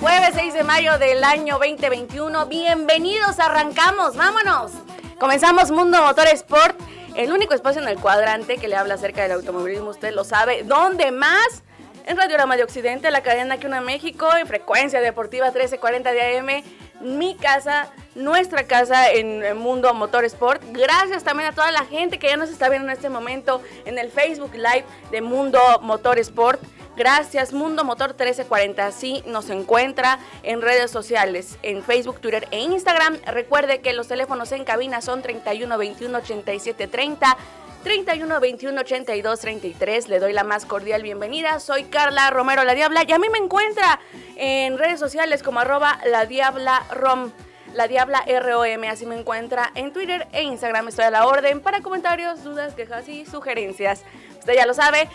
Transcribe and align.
Jueves 0.00 0.30
6 0.34 0.54
de 0.54 0.62
mayo 0.64 0.98
del 0.98 1.24
año 1.24 1.58
2021. 1.58 2.46
Bienvenidos, 2.46 3.40
arrancamos, 3.40 4.14
vámonos. 4.16 4.70
Comenzamos 5.18 5.72
Mundo 5.72 6.00
Motor 6.00 6.28
Sport, 6.28 6.78
el 7.16 7.32
único 7.32 7.54
espacio 7.54 7.82
en 7.82 7.88
el 7.88 7.98
cuadrante 7.98 8.58
que 8.58 8.68
le 8.68 8.76
habla 8.76 8.94
acerca 8.94 9.22
del 9.22 9.32
automovilismo, 9.32 9.90
usted 9.90 10.14
lo 10.14 10.22
sabe. 10.22 10.62
¿Dónde 10.62 11.10
más? 11.10 11.64
En 12.08 12.16
Radiorama 12.16 12.56
de 12.56 12.62
Occidente, 12.62 13.10
la 13.10 13.20
cadena 13.20 13.58
que 13.58 13.66
una 13.66 13.82
México, 13.82 14.34
en 14.34 14.46
frecuencia 14.46 15.02
deportiva 15.02 15.48
1340 15.48 16.10
de 16.12 16.38
AM, 16.38 16.64
mi 17.02 17.36
casa, 17.36 17.92
nuestra 18.14 18.62
casa 18.66 19.10
en 19.10 19.44
el 19.44 19.54
Mundo 19.56 19.92
Motor 19.92 20.24
Sport. 20.24 20.62
Gracias 20.70 21.22
también 21.22 21.50
a 21.50 21.54
toda 21.54 21.70
la 21.70 21.84
gente 21.84 22.18
que 22.18 22.28
ya 22.28 22.38
nos 22.38 22.48
está 22.48 22.70
viendo 22.70 22.88
en 22.88 22.96
este 22.96 23.10
momento 23.10 23.60
en 23.84 23.98
el 23.98 24.10
Facebook 24.10 24.54
Live 24.54 24.86
de 25.10 25.20
Mundo 25.20 25.60
Motor 25.82 26.18
Sport. 26.18 26.62
Gracias, 26.96 27.52
Mundo 27.52 27.84
Motor 27.84 28.14
1340. 28.14 28.86
Así 28.86 29.22
nos 29.26 29.50
encuentra 29.50 30.18
en 30.44 30.62
redes 30.62 30.90
sociales, 30.90 31.58
en 31.62 31.82
Facebook, 31.82 32.20
Twitter 32.20 32.48
e 32.50 32.60
Instagram. 32.60 33.18
Recuerde 33.26 33.82
que 33.82 33.92
los 33.92 34.08
teléfonos 34.08 34.50
en 34.52 34.64
cabina 34.64 35.02
son 35.02 35.20
31 35.20 35.76
21 35.76 36.18
87 36.18 36.88
30. 36.88 37.36
31 37.82 38.40
21 38.40 38.80
82 38.80 39.40
33. 39.40 40.08
Le 40.08 40.18
doy 40.18 40.32
la 40.32 40.44
más 40.44 40.66
cordial 40.66 41.02
bienvenida. 41.02 41.60
Soy 41.60 41.84
Carla 41.84 42.30
Romero 42.30 42.64
La 42.64 42.74
Diabla 42.74 43.04
y 43.06 43.12
a 43.12 43.18
mí 43.18 43.28
me 43.28 43.38
encuentra 43.38 44.00
en 44.36 44.78
redes 44.78 44.98
sociales 44.98 45.42
como 45.42 45.60
arroba 45.60 46.00
la 46.06 46.26
Diabla 46.26 46.84
Rom. 46.92 47.30
La 47.74 47.86
Diabla 47.86 48.24
ROM, 48.26 48.84
así 48.84 49.06
me 49.06 49.18
encuentra 49.18 49.70
en 49.74 49.92
Twitter 49.92 50.26
e 50.32 50.42
Instagram. 50.42 50.88
Estoy 50.88 51.04
a 51.04 51.10
la 51.10 51.26
orden 51.26 51.60
para 51.60 51.80
comentarios, 51.80 52.42
dudas, 52.42 52.74
quejas 52.74 53.08
y 53.08 53.26
sugerencias. 53.26 54.02
Usted 54.38 54.54
ya 54.54 54.66
lo 54.66 54.74
sabe. 54.74 55.08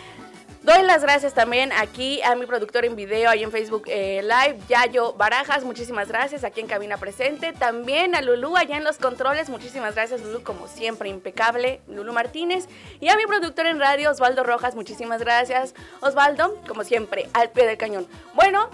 Doy 0.64 0.82
las 0.82 1.02
gracias 1.02 1.34
también 1.34 1.72
aquí 1.72 2.22
a 2.22 2.34
mi 2.36 2.46
productor 2.46 2.86
en 2.86 2.96
video, 2.96 3.28
ahí 3.28 3.42
en 3.42 3.52
Facebook 3.52 3.82
eh, 3.86 4.22
Live, 4.22 4.60
Yayo 4.66 5.12
Barajas, 5.12 5.62
muchísimas 5.62 6.08
gracias, 6.08 6.42
aquí 6.42 6.62
en 6.62 6.66
cabina 6.66 6.96
presente. 6.96 7.52
También 7.52 8.14
a 8.14 8.22
Lulu 8.22 8.56
allá 8.56 8.78
en 8.78 8.82
los 8.82 8.96
controles, 8.96 9.50
muchísimas 9.50 9.94
gracias 9.94 10.22
Lulu, 10.22 10.42
como 10.42 10.66
siempre, 10.66 11.10
impecable, 11.10 11.82
Lulu 11.86 12.14
Martínez. 12.14 12.66
Y 12.98 13.10
a 13.10 13.16
mi 13.16 13.26
productor 13.26 13.66
en 13.66 13.78
radio, 13.78 14.10
Osvaldo 14.10 14.42
Rojas, 14.42 14.74
muchísimas 14.74 15.20
gracias. 15.20 15.74
Osvaldo, 16.00 16.58
como 16.66 16.82
siempre, 16.82 17.28
al 17.34 17.50
pie 17.50 17.66
del 17.66 17.76
cañón. 17.76 18.06
Bueno, 18.32 18.70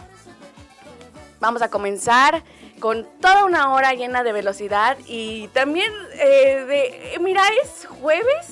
vamos 1.41 1.61
a 1.61 1.71
comenzar 1.71 2.45
con 2.79 3.09
toda 3.21 3.45
una 3.45 3.73
hora 3.73 3.95
llena 3.95 4.23
de 4.23 4.31
velocidad 4.31 4.97
y 5.09 5.49
también 5.49 5.93
eh, 6.21 6.65
de, 6.69 7.19
mira, 7.19 7.43
es 7.65 7.87
jueves, 7.87 8.47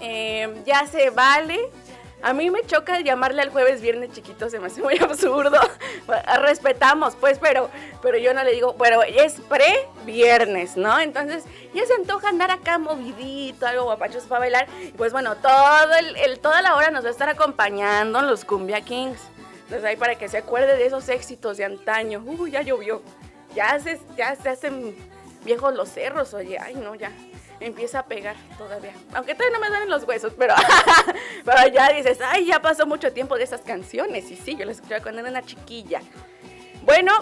eh, 0.00 0.62
ya 0.64 0.86
se 0.86 1.10
vale. 1.10 1.58
A 2.20 2.32
mí 2.32 2.50
me 2.50 2.64
choca 2.66 2.98
llamarle 3.00 3.42
al 3.42 3.50
jueves 3.50 3.80
viernes 3.80 4.10
chiquito, 4.12 4.50
se 4.50 4.58
me 4.58 4.66
hace 4.66 4.82
muy 4.82 4.98
absurdo. 5.00 5.58
Respetamos, 6.42 7.14
pues, 7.16 7.38
pero, 7.38 7.70
pero 8.02 8.18
yo 8.18 8.34
no 8.34 8.42
le 8.42 8.52
digo, 8.52 8.74
pero 8.76 9.02
es 9.02 9.34
pre-viernes, 9.48 10.76
¿no? 10.76 10.98
Entonces, 10.98 11.44
ya 11.74 11.86
se 11.86 11.94
antoja 11.94 12.28
andar 12.28 12.50
acá 12.50 12.78
movidito, 12.78 13.66
algo 13.66 13.84
guapachoso 13.84 14.28
para 14.28 14.40
bailar. 14.40 14.66
Pues 14.96 15.12
bueno, 15.12 15.36
todo 15.36 15.94
el, 15.98 16.16
el- 16.16 16.38
toda 16.40 16.60
la 16.62 16.74
hora 16.76 16.90
nos 16.90 17.04
va 17.04 17.08
a 17.08 17.12
estar 17.12 17.28
acompañando 17.28 18.20
los 18.22 18.44
Cumbia 18.44 18.80
Kings. 18.80 19.20
Entonces 19.64 19.84
ahí 19.84 19.96
para 19.96 20.14
que 20.16 20.28
se 20.28 20.38
acuerde 20.38 20.76
de 20.76 20.86
esos 20.86 21.08
éxitos 21.08 21.56
de 21.58 21.64
antaño. 21.66 22.22
Uy, 22.26 22.50
ya 22.50 22.62
llovió. 22.62 23.02
Ya 23.54 23.78
se, 23.80 24.00
ya 24.16 24.34
se 24.34 24.48
hacen 24.48 24.96
viejos 25.44 25.74
los 25.74 25.88
cerros, 25.90 26.32
oye. 26.34 26.58
Ay, 26.58 26.74
no, 26.74 26.94
ya 26.94 27.12
empieza 27.60 28.00
a 28.00 28.06
pegar 28.06 28.36
todavía. 28.56 28.92
Aunque 29.14 29.34
todavía 29.34 29.58
no 29.58 29.60
me 29.60 29.68
duelen 29.68 29.90
los 29.90 30.04
huesos, 30.04 30.32
pero, 30.38 30.54
pero 31.44 31.68
ya 31.72 31.92
dices, 31.92 32.18
ay, 32.24 32.46
ya 32.46 32.60
pasó 32.60 32.86
mucho 32.86 33.12
tiempo 33.12 33.36
de 33.36 33.44
esas 33.44 33.60
canciones. 33.62 34.30
Y 34.30 34.36
sí, 34.36 34.56
yo 34.56 34.64
las 34.64 34.76
escuchaba 34.76 35.02
cuando 35.02 35.20
era 35.20 35.30
una 35.30 35.42
chiquilla. 35.42 36.00
Bueno, 36.82 37.12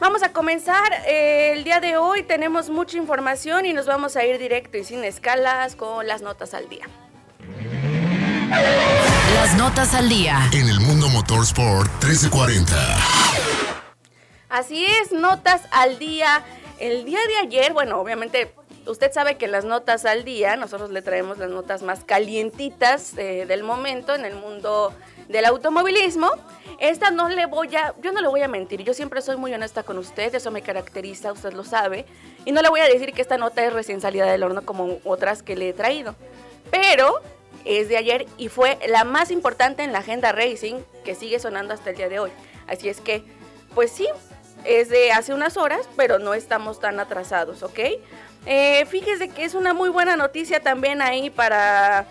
vamos 0.00 0.22
a 0.22 0.32
comenzar. 0.32 0.92
Eh, 1.06 1.52
el 1.54 1.64
día 1.64 1.80
de 1.80 1.96
hoy 1.96 2.22
tenemos 2.22 2.70
mucha 2.70 2.96
información 2.96 3.66
y 3.66 3.72
nos 3.72 3.86
vamos 3.86 4.16
a 4.16 4.24
ir 4.24 4.38
directo 4.38 4.78
y 4.78 4.84
sin 4.84 5.04
escalas 5.04 5.76
con 5.76 6.06
las 6.06 6.22
notas 6.22 6.54
al 6.54 6.68
día. 6.68 6.86
Las 9.34 9.56
notas 9.56 9.94
al 9.94 10.08
día. 10.08 10.48
En 10.52 10.68
el 10.68 10.80
Mundo 10.80 11.08
Motorsport 11.08 11.90
1340. 12.04 12.74
Así 14.48 14.86
es, 14.86 15.12
notas 15.12 15.62
al 15.72 15.98
día. 15.98 16.44
El 16.78 17.04
día 17.04 17.18
de 17.26 17.38
ayer, 17.38 17.72
bueno, 17.72 17.98
obviamente 17.98 18.54
usted 18.86 19.12
sabe 19.12 19.36
que 19.36 19.48
las 19.48 19.64
notas 19.64 20.04
al 20.04 20.24
día, 20.24 20.56
nosotros 20.56 20.90
le 20.90 21.02
traemos 21.02 21.38
las 21.38 21.50
notas 21.50 21.82
más 21.82 22.04
calientitas 22.04 23.16
eh, 23.18 23.44
del 23.46 23.62
momento 23.62 24.14
en 24.14 24.24
el 24.24 24.34
mundo 24.34 24.92
del 25.28 25.44
automovilismo. 25.44 26.30
Esta 26.78 27.10
no 27.10 27.28
le 27.28 27.46
voy 27.46 27.74
a, 27.76 27.94
yo 28.02 28.12
no 28.12 28.20
le 28.20 28.28
voy 28.28 28.42
a 28.42 28.48
mentir, 28.48 28.82
yo 28.82 28.94
siempre 28.94 29.22
soy 29.22 29.36
muy 29.36 29.52
honesta 29.54 29.82
con 29.82 29.98
usted, 29.98 30.34
eso 30.34 30.50
me 30.50 30.62
caracteriza, 30.62 31.32
usted 31.32 31.52
lo 31.52 31.64
sabe. 31.64 32.06
Y 32.44 32.52
no 32.52 32.62
le 32.62 32.68
voy 32.68 32.80
a 32.80 32.84
decir 32.84 33.12
que 33.12 33.22
esta 33.22 33.38
nota 33.38 33.64
es 33.64 33.72
recién 33.72 34.00
salida 34.00 34.26
del 34.26 34.42
horno 34.42 34.62
como 34.62 34.98
otras 35.04 35.42
que 35.42 35.56
le 35.56 35.70
he 35.70 35.72
traído. 35.72 36.14
Pero 36.70 37.20
es 37.64 37.88
de 37.88 37.96
ayer 37.96 38.26
y 38.36 38.48
fue 38.48 38.78
la 38.88 39.04
más 39.04 39.30
importante 39.30 39.82
en 39.82 39.92
la 39.92 39.98
agenda 39.98 40.32
racing 40.32 40.76
que 41.04 41.14
sigue 41.14 41.38
sonando 41.38 41.74
hasta 41.74 41.90
el 41.90 41.96
día 41.96 42.08
de 42.08 42.20
hoy. 42.20 42.30
Así 42.66 42.88
es 42.88 43.00
que, 43.00 43.24
pues 43.74 43.90
sí, 43.90 44.06
es 44.64 44.88
de 44.88 45.12
hace 45.12 45.32
unas 45.32 45.56
horas, 45.56 45.88
pero 45.96 46.18
no 46.18 46.34
estamos 46.34 46.80
tan 46.80 47.00
atrasados, 47.00 47.62
¿ok? 47.62 47.78
Eh, 48.46 48.86
fíjese 48.86 49.28
que 49.28 49.44
es 49.44 49.54
una 49.54 49.74
muy 49.74 49.88
buena 49.88 50.16
noticia 50.16 50.60
también 50.60 51.02
ahí 51.02 51.30
para, 51.30 52.06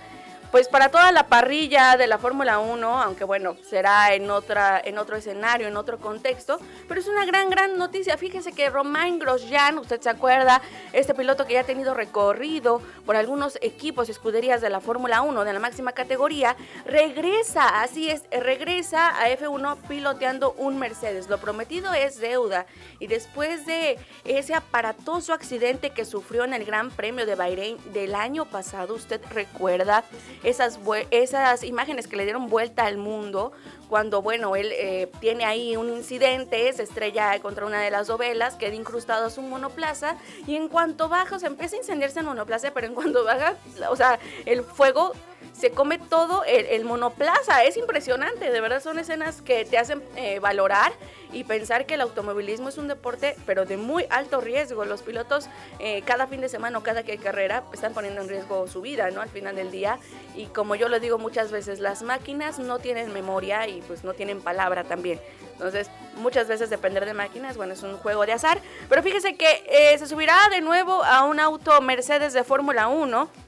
pues 0.56 0.70
para 0.70 0.88
toda 0.88 1.12
la 1.12 1.28
parrilla 1.28 1.98
de 1.98 2.08
la 2.08 2.18
Fórmula 2.18 2.60
1, 2.60 3.02
aunque 3.02 3.26
bueno, 3.26 3.58
será 3.70 4.14
en, 4.14 4.32
otra, 4.32 4.82
en 4.82 4.98
otro 4.98 5.18
escenario, 5.18 5.68
en 5.68 5.76
otro 5.76 5.98
contexto, 5.98 6.62
pero 6.88 7.02
es 7.02 7.10
una 7.10 7.26
gran, 7.26 7.50
gran 7.50 7.78
noticia. 7.78 8.18
Fíjese 8.18 8.54
que 8.54 8.70
Romain 8.70 9.20
Grosjean, 9.20 9.78
usted 9.80 10.00
se 10.00 10.10
acuerda, 10.10 10.62
este 10.94 11.14
piloto 11.14 11.46
que 11.46 11.56
ya 11.56 11.60
ha 11.60 11.66
tenido 11.66 11.94
recorrido 11.94 12.82
por 13.06 13.18
algunos 13.18 13.58
equipos 13.62 14.08
escuderías 14.08 14.62
de 14.62 14.70
la 14.70 14.80
Fórmula 14.80 15.24
1, 15.24 15.44
de 15.44 15.52
la 15.52 15.60
máxima 15.60 15.92
categoría, 15.92 16.56
regresa, 16.86 17.82
así 17.82 18.10
es, 18.10 18.24
regresa 18.32 19.10
a 19.22 19.28
F1 19.28 19.76
piloteando 19.90 20.54
un 20.54 20.80
Mercedes. 20.80 21.28
Lo 21.28 21.38
prometido 21.38 21.94
es 21.94 22.18
deuda 22.22 22.66
y 23.02 23.08
después 23.08 23.66
de 23.66 24.00
ese 24.24 24.54
aparatoso 24.54 25.34
accidente 25.34 25.90
que 25.90 26.06
sufrió 26.06 26.46
en 26.46 26.54
el 26.54 26.64
Gran 26.64 26.92
Premio 26.92 27.26
de 27.26 27.36
Bahrein 27.36 27.78
del 27.92 28.16
año 28.16 28.46
pasado, 28.46 28.94
usted 28.94 29.20
recuerda 29.32 30.06
esas, 30.46 30.80
esas 31.12 31.64
imágenes 31.64 32.08
que 32.08 32.16
le 32.16 32.24
dieron 32.24 32.48
vuelta 32.48 32.86
al 32.86 32.98
mundo 32.98 33.52
cuando, 33.90 34.22
bueno, 34.22 34.56
él 34.56 34.72
eh, 34.74 35.12
tiene 35.20 35.46
ahí 35.46 35.76
un 35.76 35.90
incidente, 35.90 36.72
se 36.74 36.84
estrella 36.84 37.40
contra 37.40 37.66
una 37.66 37.82
de 37.82 37.92
las 37.92 38.08
dovelas, 38.08 38.56
queda 38.56 38.74
incrustado 38.74 39.26
a 39.26 39.30
su 39.30 39.42
monoplaza 39.42 40.18
y 40.48 40.56
en 40.56 40.68
cuanto 40.68 41.10
baja, 41.10 41.36
o 41.36 41.40
sea, 41.40 41.50
empieza 41.50 41.76
a 41.76 41.80
incendiarse 41.80 42.20
el 42.20 42.26
monoplaza, 42.26 42.72
pero 42.72 42.88
en 42.88 42.94
cuanto 42.96 43.24
baja, 43.24 43.56
o 43.90 43.96
sea, 43.96 44.20
el 44.46 44.64
fuego 44.64 45.14
se 45.58 45.72
come 45.72 45.98
todo 45.98 46.44
el, 46.44 46.66
el 46.66 46.86
monoplaza. 46.86 47.64
Es 47.64 47.78
impresionante, 47.78 48.52
de 48.52 48.62
verdad 48.62 48.82
son 48.82 49.00
escenas 49.00 49.42
que 49.42 49.66
te 49.66 49.78
hacen 49.78 50.04
eh, 50.16 50.40
valorar 50.40 50.92
y 51.32 51.44
pensar 51.44 51.86
que 51.86 51.96
el 51.96 52.02
automovilismo 52.02 52.70
es 52.70 52.78
un 52.78 52.88
deporte, 52.88 53.36
pero 53.46 53.66
de 53.66 53.78
muy 53.78 54.06
alto 54.10 54.42
riesgo. 54.42 54.86
Los 54.86 55.02
pilotos 55.02 55.48
eh, 55.80 56.02
cada 56.06 56.28
fin 56.28 56.42
de 56.42 56.50
semana 56.50 56.78
o 56.78 56.84
cada 56.84 57.04
que 57.04 57.14
hay 57.14 57.18
carrera 57.18 57.64
están 57.74 57.94
poniendo 57.94 58.22
en 58.22 58.30
riesgo 58.30 58.68
su 58.68 58.82
vida, 58.82 59.10
¿no? 59.12 59.22
Al 59.22 59.30
final 59.30 59.56
del 59.56 59.72
día. 59.72 59.98
Y 60.36 60.46
como 60.48 60.76
yo 60.76 60.90
lo 60.90 61.00
digo 61.00 61.18
muchas 61.18 61.52
veces, 61.52 61.80
las 61.80 62.04
máquinas 62.04 62.60
no 62.60 62.80
tienen 62.80 63.14
memoria 63.14 63.68
y 63.68 63.82
pues 63.82 64.04
no 64.04 64.14
tienen 64.14 64.42
palabra 64.42 64.84
también. 64.84 65.20
Entonces, 65.54 65.90
muchas 66.18 66.48
veces 66.48 66.70
depender 66.70 67.06
de 67.06 67.14
máquinas, 67.14 67.56
bueno, 67.56 67.74
es 67.74 67.84
un 67.84 67.98
juego 67.98 68.26
de 68.26 68.34
azar. 68.34 68.62
Pero 68.90 69.02
fíjese 69.02 69.36
que 69.36 69.64
eh, 69.68 69.98
se 69.98 70.08
subirá 70.08 70.38
de 70.52 70.60
nuevo 70.60 71.04
a 71.04 71.24
un 71.24 71.40
auto 71.40 71.80
Mercedes 71.82 72.34
de 72.34 72.44
Fórmula 72.44 72.88
1 72.90 73.45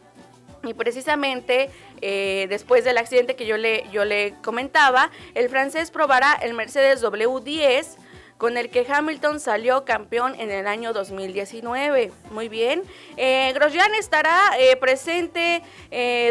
Y 0.68 0.74
precisamente 0.74 1.70
eh, 2.02 2.48
después 2.50 2.84
del 2.84 2.98
accidente 2.98 3.36
que 3.36 3.46
yo 3.46 3.58
le, 3.58 3.86
yo 3.92 4.06
le 4.06 4.34
comentaba, 4.44 5.10
el 5.34 5.50
francés 5.50 5.92
probará 5.92 6.34
el 6.34 6.54
Mercedes 6.54 7.04
W10 7.04 7.98
con 8.38 8.56
el 8.56 8.70
que 8.70 8.86
Hamilton 8.88 9.40
salió 9.40 9.84
campeón 9.84 10.36
en 10.40 10.52
el 10.52 10.68
año 10.68 10.94
2019. 10.94 12.12
Muy 12.30 12.50
bien. 12.50 12.84
Eh, 13.16 13.52
Grosjean 13.56 13.96
estará 13.96 14.52
eh, 14.60 14.76
presente 14.76 15.64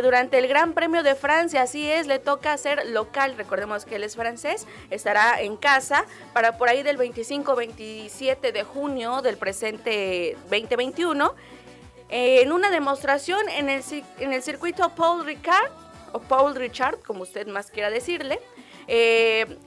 durante 0.03 0.39
el 0.39 0.47
Gran 0.47 0.73
Premio 0.73 1.03
de 1.03 1.17
Francia, 1.17 1.63
así 1.63 1.91
es, 1.91 2.07
le 2.07 2.21
toca 2.21 2.57
ser 2.59 2.87
local, 2.87 3.35
recordemos 3.37 3.85
que 3.85 3.97
él 3.97 4.05
es 4.05 4.15
francés, 4.15 4.67
estará 4.91 5.41
en 5.41 5.57
casa 5.57 6.05
para 6.33 6.59
por 6.59 6.69
ahí 6.69 6.85
del 6.85 6.97
25-27 6.99 8.53
de 8.53 8.63
junio 8.63 9.23
del 9.23 9.37
presente 9.37 10.37
2021 10.51 11.35
en 12.09 12.53
una 12.53 12.71
demostración 12.71 13.49
en 13.49 13.69
el, 13.69 13.83
en 14.19 14.33
el 14.33 14.43
circuito 14.43 14.89
Paul 14.91 15.25
Ricard, 15.25 15.71
o 16.13 16.21
Paul 16.21 16.55
Richard, 16.55 16.99
como 17.01 17.23
usted 17.23 17.47
más 17.47 17.71
quiera 17.71 17.91
decirle. 17.91 18.41
Eh, 18.87 19.59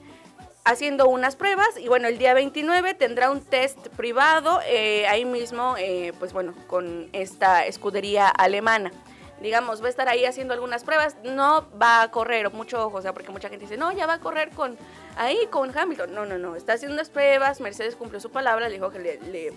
haciendo 0.64 1.08
unas 1.08 1.36
pruebas 1.36 1.68
y 1.78 1.88
bueno, 1.88 2.08
el 2.08 2.18
día 2.18 2.34
29 2.34 2.94
tendrá 2.94 3.30
un 3.30 3.40
test 3.40 3.88
privado 3.88 4.60
eh, 4.66 5.06
ahí 5.08 5.24
mismo, 5.24 5.74
eh, 5.78 6.12
pues 6.18 6.32
bueno, 6.32 6.54
con 6.66 7.08
esta 7.12 7.66
escudería 7.66 8.28
alemana. 8.28 8.92
Digamos, 9.40 9.82
va 9.82 9.86
a 9.86 9.88
estar 9.88 10.06
ahí 10.06 10.26
haciendo 10.26 10.52
algunas 10.52 10.84
pruebas, 10.84 11.16
no 11.24 11.66
va 11.80 12.02
a 12.02 12.10
correr, 12.10 12.52
mucho 12.52 12.86
ojo, 12.86 12.98
o 12.98 13.02
sea, 13.02 13.14
porque 13.14 13.30
mucha 13.30 13.48
gente 13.48 13.64
dice, 13.64 13.78
no, 13.78 13.90
ya 13.90 14.06
va 14.06 14.14
a 14.14 14.20
correr 14.20 14.50
con 14.50 14.76
ahí 15.16 15.38
con 15.50 15.76
Hamilton. 15.76 16.14
No, 16.14 16.26
no, 16.26 16.36
no, 16.36 16.56
está 16.56 16.74
haciendo 16.74 16.92
unas 16.92 17.08
pruebas, 17.08 17.58
Mercedes 17.60 17.96
cumplió 17.96 18.20
su 18.20 18.30
palabra, 18.30 18.68
le 18.68 18.74
dijo 18.74 18.90
que 18.90 18.98
le, 18.98 19.54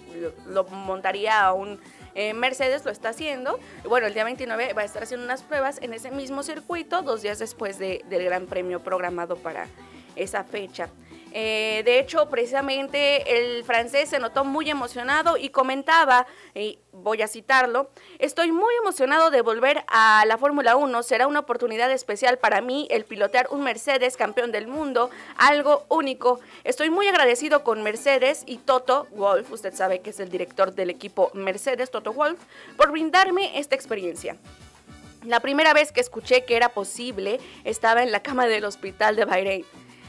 lo 0.47 0.63
montaría 0.63 1.43
a 1.43 1.51
un 1.51 1.81
eh, 2.15 2.33
Mercedes, 2.33 2.85
lo 2.85 2.91
está 2.91 3.09
haciendo. 3.09 3.59
Bueno, 3.87 4.07
el 4.07 4.13
día 4.13 4.23
29 4.23 4.73
va 4.73 4.81
a 4.81 4.85
estar 4.85 5.03
haciendo 5.03 5.25
unas 5.25 5.43
pruebas 5.43 5.79
en 5.81 5.93
ese 5.93 6.11
mismo 6.11 6.43
circuito, 6.43 7.01
dos 7.01 7.21
días 7.21 7.39
después 7.39 7.79
del 7.79 8.03
Gran 8.09 8.45
Premio 8.45 8.81
programado 8.81 9.37
para 9.37 9.67
esa 10.15 10.43
fecha. 10.43 10.89
Eh, 11.35 11.81
de 11.83 11.97
hecho, 11.97 12.29
precisamente 12.29 13.37
el 13.39 13.63
francés 13.63 14.09
se 14.09 14.19
notó 14.19 14.45
muy 14.45 14.69
emocionado 14.69 15.35
y 15.35 15.49
comentaba, 15.49 16.27
y 16.53 16.77
voy 16.91 17.23
a 17.23 17.27
citarlo, 17.27 17.89
estoy 18.19 18.51
muy 18.51 18.71
emocionado 18.79 19.31
de 19.31 19.41
volver 19.41 19.83
a 19.87 20.23
la 20.27 20.37
Fórmula 20.37 20.75
1, 20.75 21.01
será 21.01 21.25
una 21.25 21.39
oportunidad 21.39 21.91
especial 21.91 22.37
para 22.37 22.61
mí 22.61 22.87
el 22.91 23.03
pilotear 23.03 23.47
un 23.49 23.63
Mercedes 23.63 24.15
campeón 24.15 24.51
del 24.51 24.67
mundo, 24.67 25.09
algo 25.35 25.85
único. 25.89 26.39
Estoy 26.63 26.91
muy 26.91 27.07
agradecido 27.07 27.63
con 27.63 27.81
Mercedes 27.81 28.43
y 28.45 28.57
Toto 28.57 29.07
Wolf, 29.15 29.51
usted 29.51 29.73
sabe 29.73 30.01
que 30.01 30.11
es 30.11 30.19
el 30.19 30.29
director 30.29 30.75
del 30.75 30.91
equipo 30.91 31.31
Mercedes, 31.33 31.89
Toto 31.89 32.13
Wolf, 32.13 32.39
por 32.77 32.91
brindarme 32.91 33.57
esta 33.57 33.73
experiencia. 33.73 34.37
La 35.25 35.39
primera 35.39 35.73
vez 35.73 35.91
que 35.91 36.01
escuché 36.01 36.43
que 36.43 36.55
era 36.55 36.69
posible 36.69 37.39
estaba 37.63 38.03
en 38.03 38.11
la 38.11 38.21
cama 38.21 38.45
del 38.45 38.65
hospital 38.65 39.15
de 39.15 39.25
Bahrein. 39.25 39.65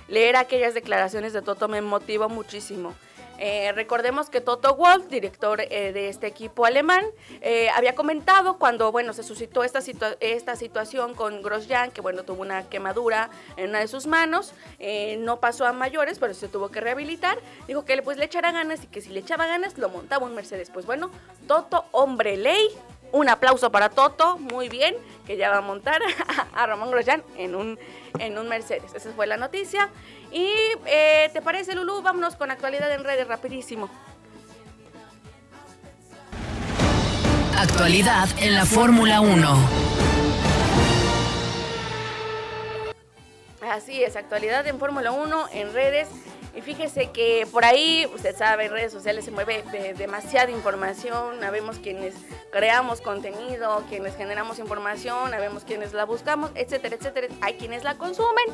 Leer 0.08 0.36
aquellas 0.36 0.74
declaraciones 0.74 1.32
de 1.32 1.42
Toto 1.42 1.68
me 1.68 1.80
motivó 1.80 2.28
muchísimo. 2.28 2.94
Eh, 3.38 3.72
recordemos 3.72 4.30
que 4.30 4.40
Toto 4.40 4.76
Wolf, 4.76 5.08
director 5.08 5.60
eh, 5.60 5.92
de 5.92 6.08
este 6.08 6.26
equipo 6.26 6.66
alemán, 6.66 7.04
eh, 7.40 7.68
había 7.74 7.94
comentado 7.94 8.58
cuando 8.58 8.92
bueno 8.92 9.12
se 9.12 9.22
suscitó 9.22 9.64
esta, 9.64 9.80
esta 10.20 10.56
situación 10.56 11.14
con 11.14 11.42
Grosjean, 11.42 11.90
que 11.90 12.00
bueno 12.00 12.22
tuvo 12.22 12.42
una 12.42 12.68
quemadura 12.68 13.30
en 13.56 13.70
una 13.70 13.80
de 13.80 13.88
sus 13.88 14.06
manos, 14.06 14.54
no 15.18 15.40
pasó 15.40 15.66
a 15.66 15.72
mayores, 15.72 16.18
pero 16.18 16.34
se 16.34 16.48
tuvo 16.48 16.70
que 16.70 16.80
rehabilitar. 16.80 17.38
Dijo 17.66 17.84
que 17.84 18.00
pues 18.02 18.18
le 18.18 18.26
echara 18.26 18.52
ganas 18.52 18.84
y 18.84 18.86
que 18.86 19.00
si 19.00 19.10
le 19.10 19.20
echaba 19.20 19.46
ganas 19.46 19.78
lo 19.78 19.88
montaba 19.88 20.26
un 20.26 20.34
Mercedes. 20.34 20.70
Pues 20.70 20.86
bueno, 20.86 21.10
Toto, 21.46 21.84
hombre 21.92 22.36
ley, 22.36 22.68
un 23.14 23.28
aplauso 23.28 23.70
para 23.70 23.90
Toto, 23.90 24.38
muy 24.38 24.69
bien, 24.69 24.96
que 25.25 25.37
ya 25.37 25.49
va 25.49 25.58
a 25.58 25.61
montar 25.61 26.02
a 26.55 26.66
Ramón 26.66 26.90
Grosjean 26.90 27.22
en 27.37 27.55
un, 27.55 27.78
en 28.19 28.37
un 28.37 28.49
Mercedes. 28.49 28.93
Esa 28.93 29.12
fue 29.12 29.28
la 29.28 29.37
noticia. 29.37 29.88
Y 30.32 30.50
eh, 30.84 31.31
¿te 31.32 31.40
parece, 31.40 31.76
Lulu? 31.76 32.02
Vámonos 32.02 32.34
con 32.34 32.50
actualidad 32.50 32.93
en 32.93 33.05
redes 33.05 33.28
rapidísimo. 33.28 33.88
Actualidad 37.56 38.28
en 38.38 38.52
la 38.52 38.66
Fórmula 38.66 39.20
1. 39.20 39.58
Así 43.70 44.02
es, 44.02 44.16
actualidad 44.16 44.66
en 44.66 44.81
Fórmula 44.81 45.12
1 45.12 45.49
en 45.52 45.72
redes. 45.72 46.08
Y 46.54 46.60
fíjese 46.60 47.10
que 47.10 47.46
por 47.50 47.64
ahí, 47.64 48.08
usted 48.14 48.36
sabe, 48.36 48.66
en 48.66 48.72
redes 48.72 48.92
sociales 48.92 49.24
se 49.24 49.30
mueve 49.30 49.64
demasiada 49.96 50.50
información, 50.50 51.40
sabemos 51.40 51.78
quienes 51.78 52.14
creamos 52.52 53.00
contenido, 53.00 53.82
quienes 53.88 54.16
generamos 54.16 54.58
información, 54.58 55.30
sabemos 55.30 55.64
quienes 55.64 55.92
la 55.92 56.04
buscamos, 56.04 56.52
etcétera, 56.54 56.96
etcétera. 56.96 57.28
Hay 57.40 57.54
quienes 57.54 57.82
la 57.82 57.98
consumen. 57.98 58.46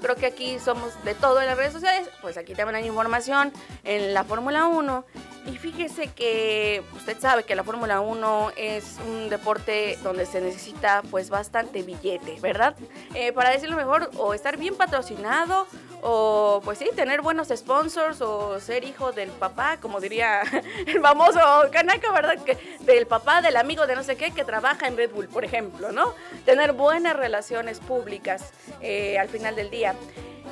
Creo 0.00 0.16
que 0.16 0.26
aquí 0.26 0.58
somos 0.58 0.92
de 1.04 1.14
todo 1.14 1.40
en 1.40 1.46
las 1.46 1.56
redes 1.56 1.72
sociales, 1.72 2.08
pues 2.20 2.36
aquí 2.36 2.54
también 2.54 2.76
hay 2.76 2.86
información 2.86 3.52
en 3.84 4.12
la 4.12 4.22
Fórmula 4.22 4.66
1 4.66 5.04
y 5.46 5.56
fíjese 5.58 6.08
que 6.08 6.82
usted 6.96 7.18
sabe 7.18 7.44
que 7.44 7.54
la 7.54 7.64
Fórmula 7.64 8.00
1 8.00 8.52
es 8.56 8.96
un 9.06 9.28
deporte 9.28 9.98
donde 10.02 10.24
se 10.24 10.40
necesita 10.40 11.02
pues 11.10 11.28
bastante 11.28 11.82
billete, 11.82 12.38
¿verdad? 12.40 12.76
Eh, 13.14 13.32
para 13.32 13.50
decirlo 13.50 13.76
mejor, 13.76 14.10
o 14.16 14.32
estar 14.32 14.56
bien 14.56 14.74
patrocinado, 14.74 15.66
o 16.06 16.60
pues 16.62 16.78
sí, 16.78 16.90
tener 16.94 17.22
buenos 17.22 17.48
sponsors, 17.48 18.20
o 18.20 18.60
ser 18.60 18.84
hijo 18.84 19.12
del 19.12 19.30
papá, 19.30 19.78
como 19.80 20.00
diría 20.00 20.42
el 20.86 21.00
famoso 21.00 21.40
Kanaka, 21.72 22.12
¿verdad? 22.12 22.38
Que, 22.44 22.58
del 22.80 23.06
papá, 23.06 23.40
del 23.40 23.56
amigo 23.56 23.86
de 23.86 23.94
no 23.94 24.02
sé 24.02 24.14
qué, 24.14 24.30
que 24.30 24.44
trabaja 24.44 24.86
en 24.86 24.98
Red 24.98 25.12
Bull, 25.12 25.28
por 25.28 25.46
ejemplo, 25.46 25.92
¿no? 25.92 26.14
Tener 26.44 26.74
buenas 26.74 27.16
relaciones 27.16 27.80
públicas 27.80 28.52
eh, 28.82 29.18
al 29.18 29.30
final 29.30 29.56
del 29.56 29.70
día. 29.70 29.94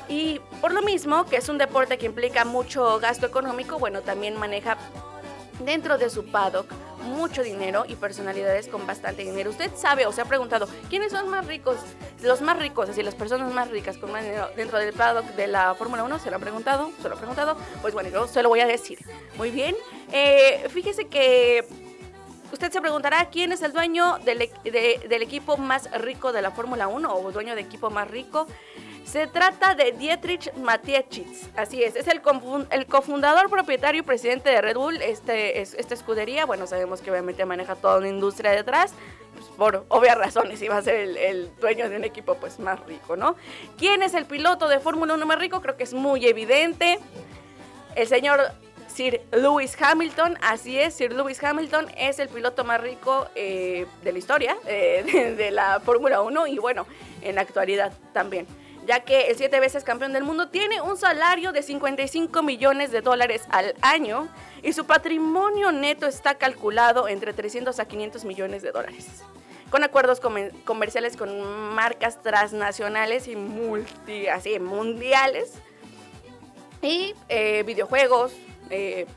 Y 0.09 0.41
por 0.59 0.73
lo 0.73 0.81
mismo, 0.81 1.25
que 1.25 1.37
es 1.37 1.47
un 1.49 1.59
deporte 1.59 1.99
que 1.99 2.07
implica 2.07 2.45
mucho 2.45 2.99
gasto 2.99 3.27
económico, 3.27 3.77
bueno, 3.77 4.01
también 4.01 4.35
maneja 4.35 4.75
dentro 5.59 5.99
de 5.99 6.09
su 6.09 6.25
paddock 6.25 6.65
mucho 7.03 7.43
dinero 7.43 7.85
y 7.87 7.95
personalidades 7.95 8.67
con 8.67 8.85
bastante 8.87 9.23
dinero. 9.23 9.49
Usted 9.49 9.71
sabe 9.75 10.05
o 10.05 10.11
se 10.11 10.21
ha 10.21 10.25
preguntado, 10.25 10.67
¿quiénes 10.89 11.11
son 11.11 11.29
más 11.29 11.45
ricos? 11.45 11.77
Los 12.21 12.41
más 12.41 12.57
ricos, 12.57 12.89
así 12.89 13.03
las 13.03 13.15
personas 13.15 13.53
más 13.53 13.69
ricas 13.69 13.97
con 13.97 14.13
dinero 14.13 14.49
dentro 14.55 14.79
del 14.79 14.93
paddock 14.93 15.25
de 15.35 15.47
la 15.47 15.75
Fórmula 15.75 16.03
1, 16.03 16.19
¿se 16.19 16.29
lo 16.29 16.35
han 16.35 16.41
preguntado? 16.41 16.91
¿Se 17.01 17.07
lo 17.07 17.15
han 17.15 17.19
preguntado? 17.19 17.57
Pues 17.81 17.93
bueno, 17.93 18.09
yo 18.09 18.27
se 18.27 18.41
lo 18.41 18.49
voy 18.49 18.61
a 18.61 18.67
decir. 18.67 18.99
Muy 19.37 19.51
bien, 19.51 19.75
eh, 20.11 20.67
fíjese 20.69 21.05
que 21.05 21.65
usted 22.51 22.71
se 22.71 22.81
preguntará 22.81 23.29
quién 23.29 23.51
es 23.51 23.61
el 23.61 23.73
dueño 23.73 24.19
del, 24.19 24.49
del 24.63 25.21
equipo 25.21 25.57
más 25.57 25.89
rico 26.01 26.31
de 26.31 26.41
la 26.41 26.51
Fórmula 26.51 26.87
1 26.87 27.13
o 27.13 27.31
dueño 27.31 27.55
de 27.55 27.61
equipo 27.61 27.89
más 27.89 28.09
rico. 28.09 28.47
Se 29.05 29.27
trata 29.27 29.75
de 29.75 29.91
Dietrich 29.91 30.51
Mateschitz, 30.55 31.49
así 31.55 31.83
es, 31.83 31.95
es 31.95 32.07
el, 32.07 32.21
cofundador, 32.87 33.49
propietario 33.49 33.99
y 33.99 34.03
presidente 34.03 34.49
de 34.49 34.61
Red 34.61 34.75
Bull, 34.75 35.01
este, 35.01 35.61
esta 35.61 35.93
escudería, 35.93 36.45
bueno, 36.45 36.65
sabemos 36.67 37.01
que 37.01 37.11
obviamente 37.11 37.45
maneja 37.45 37.75
toda 37.75 37.97
una 37.97 38.07
industria 38.07 38.51
detrás, 38.51 38.93
pues, 39.33 39.45
por 39.57 39.85
obvias 39.89 40.17
razones 40.17 40.61
iba 40.61 40.77
a 40.77 40.81
ser 40.81 41.17
el, 41.17 41.51
dueño 41.59 41.89
de 41.89 41.97
un 41.97 42.05
equipo 42.05 42.35
pues 42.35 42.59
más 42.59 42.79
rico, 42.85 43.15
¿no? 43.15 43.35
¿Quién 43.77 44.03
es 44.03 44.13
el 44.13 44.25
piloto 44.25 44.67
de 44.67 44.79
Fórmula 44.79 45.13
1 45.13 45.25
más 45.25 45.37
rico? 45.37 45.61
Creo 45.61 45.75
que 45.75 45.83
es 45.83 45.93
muy 45.93 46.25
evidente, 46.25 46.97
el 47.95 48.07
señor 48.07 48.39
Sir 48.87 49.21
Lewis 49.31 49.75
Hamilton, 49.79 50.37
así 50.41 50.79
es, 50.79 50.93
Sir 50.93 51.11
Lewis 51.13 51.43
Hamilton 51.43 51.87
es 51.97 52.19
el 52.19 52.29
piloto 52.29 52.63
más 52.63 52.79
rico 52.79 53.27
eh, 53.35 53.85
de 54.01 54.11
la 54.11 54.17
historia 54.17 54.55
eh, 54.65 55.03
de, 55.11 55.35
de 55.35 55.51
la 55.51 55.81
Fórmula 55.81 56.21
1 56.21 56.47
y 56.47 56.57
bueno, 56.57 56.87
en 57.21 57.35
la 57.35 57.41
actualidad 57.41 57.91
también 58.13 58.47
ya 58.85 59.01
que 59.01 59.27
el 59.27 59.37
siete 59.37 59.59
veces 59.59 59.83
campeón 59.83 60.13
del 60.13 60.23
mundo 60.23 60.49
tiene 60.49 60.81
un 60.81 60.97
salario 60.97 61.51
de 61.51 61.63
55 61.63 62.43
millones 62.43 62.91
de 62.91 63.01
dólares 63.01 63.43
al 63.49 63.75
año 63.81 64.29
y 64.61 64.73
su 64.73 64.85
patrimonio 64.85 65.71
neto 65.71 66.05
está 66.05 66.35
calculado 66.35 67.07
entre 67.07 67.33
300 67.33 67.79
a 67.79 67.85
500 67.85 68.25
millones 68.25 68.61
de 68.61 68.71
dólares. 68.71 69.23
Con 69.69 69.83
acuerdos 69.83 70.21
comerciales 70.65 71.17
con 71.17 71.73
marcas 71.73 72.21
transnacionales 72.21 73.27
y 73.27 73.35
multi, 73.35 74.27
así, 74.27 74.59
mundiales. 74.59 75.53
Y 76.81 77.15
eh, 77.29 77.63
videojuegos, 77.63 78.33
eh, 78.69 79.07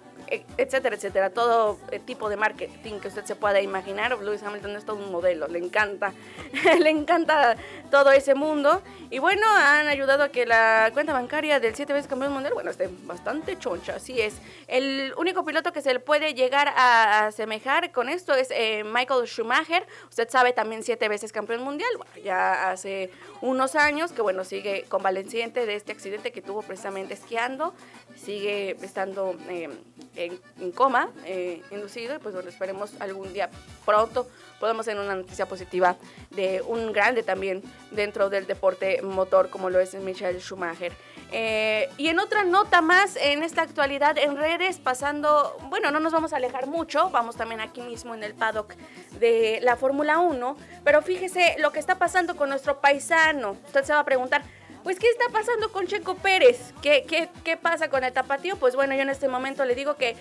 etcétera, 0.56 0.96
etcétera, 0.96 1.30
todo 1.30 1.78
eh, 1.90 1.98
tipo 1.98 2.28
de 2.28 2.36
marketing 2.36 2.98
que 3.00 3.08
usted 3.08 3.24
se 3.24 3.36
pueda 3.36 3.60
imaginar. 3.60 4.16
Lewis 4.18 4.42
Hamilton 4.42 4.76
es 4.76 4.84
todo 4.84 4.96
un 4.96 5.12
modelo, 5.12 5.48
le 5.48 5.58
encanta, 5.58 6.12
le 6.80 6.90
encanta 6.90 7.56
todo 7.90 8.10
ese 8.10 8.34
mundo. 8.34 8.82
Y 9.10 9.18
bueno, 9.18 9.46
han 9.48 9.88
ayudado 9.88 10.24
a 10.24 10.28
que 10.30 10.46
la 10.46 10.90
cuenta 10.92 11.12
bancaria 11.12 11.60
del 11.60 11.74
siete 11.74 11.92
veces 11.92 12.08
campeón 12.08 12.32
mundial, 12.32 12.54
bueno, 12.54 12.70
esté 12.70 12.88
bastante 13.04 13.58
choncha, 13.58 13.96
así 13.96 14.20
es. 14.20 14.36
El 14.66 15.14
único 15.16 15.44
piloto 15.44 15.72
que 15.72 15.82
se 15.82 15.92
le 15.92 16.00
puede 16.00 16.34
llegar 16.34 16.68
a 16.68 17.26
asemejar 17.26 17.92
con 17.92 18.08
esto 18.08 18.34
es 18.34 18.48
eh, 18.50 18.84
Michael 18.84 19.26
Schumacher. 19.26 19.86
Usted 20.08 20.28
sabe, 20.28 20.52
también 20.52 20.82
siete 20.82 21.08
veces 21.08 21.32
campeón 21.32 21.62
mundial, 21.62 21.90
ya 22.22 22.70
hace 22.70 23.10
unos 23.40 23.74
años 23.74 24.12
que 24.12 24.22
bueno, 24.22 24.44
sigue 24.44 24.84
convaleciente 24.88 25.66
de 25.66 25.74
este 25.76 25.92
accidente 25.92 26.32
que 26.32 26.42
tuvo 26.42 26.62
precisamente 26.62 27.14
esquiando, 27.14 27.74
sigue 28.16 28.76
estando... 28.82 29.36
Eh, 29.48 29.68
en, 30.16 30.72
coma 30.72 31.10
eh, 31.24 31.62
inducido 31.70 32.16
y 32.16 32.18
pues 32.18 32.34
bueno, 32.34 32.48
esperemos 32.48 32.92
algún 33.00 33.32
día 33.32 33.50
pronto 33.84 34.26
podemos 34.58 34.86
tener 34.86 35.02
una 35.02 35.14
noticia 35.14 35.46
positiva 35.46 35.96
de 36.30 36.62
un 36.62 36.92
grande 36.92 37.22
también 37.22 37.62
dentro 37.90 38.30
del 38.30 38.46
deporte 38.46 39.02
motor 39.02 39.50
como 39.50 39.68
lo 39.68 39.78
es 39.78 39.94
Michael 39.94 40.40
Schumacher. 40.40 40.92
Eh, 41.32 41.90
y 41.98 42.08
en 42.08 42.18
otra 42.18 42.44
nota 42.44 42.80
más, 42.80 43.16
en 43.16 43.42
esta 43.42 43.62
actualidad 43.62 44.16
en 44.16 44.36
redes, 44.36 44.78
pasando, 44.78 45.56
bueno, 45.68 45.90
no 45.90 46.00
nos 46.00 46.12
vamos 46.12 46.32
a 46.32 46.36
alejar 46.36 46.66
mucho, 46.66 47.10
vamos 47.10 47.36
también 47.36 47.60
aquí 47.60 47.82
mismo 47.82 48.14
en 48.14 48.22
el 48.22 48.34
paddock 48.34 48.74
de 49.18 49.58
la 49.62 49.76
Fórmula 49.76 50.18
1, 50.18 50.56
pero 50.84 51.02
fíjese 51.02 51.56
lo 51.58 51.72
que 51.72 51.80
está 51.80 51.96
pasando 51.96 52.36
con 52.36 52.48
nuestro 52.48 52.80
paisano. 52.80 53.56
Usted 53.66 53.84
se 53.84 53.92
va 53.92 54.00
a 54.00 54.04
preguntar, 54.04 54.42
pues, 54.86 55.00
¿qué 55.00 55.08
está 55.08 55.24
pasando 55.32 55.72
con 55.72 55.88
Checo 55.88 56.14
Pérez? 56.14 56.72
¿Qué, 56.80 57.04
qué, 57.08 57.28
qué 57.42 57.56
pasa 57.56 57.88
con 57.88 58.04
el 58.04 58.12
tapatío? 58.12 58.54
Pues 58.54 58.76
bueno, 58.76 58.94
yo 58.94 59.02
en 59.02 59.10
este 59.10 59.26
momento 59.26 59.64
le 59.64 59.74
digo 59.74 59.96
que, 59.96 60.14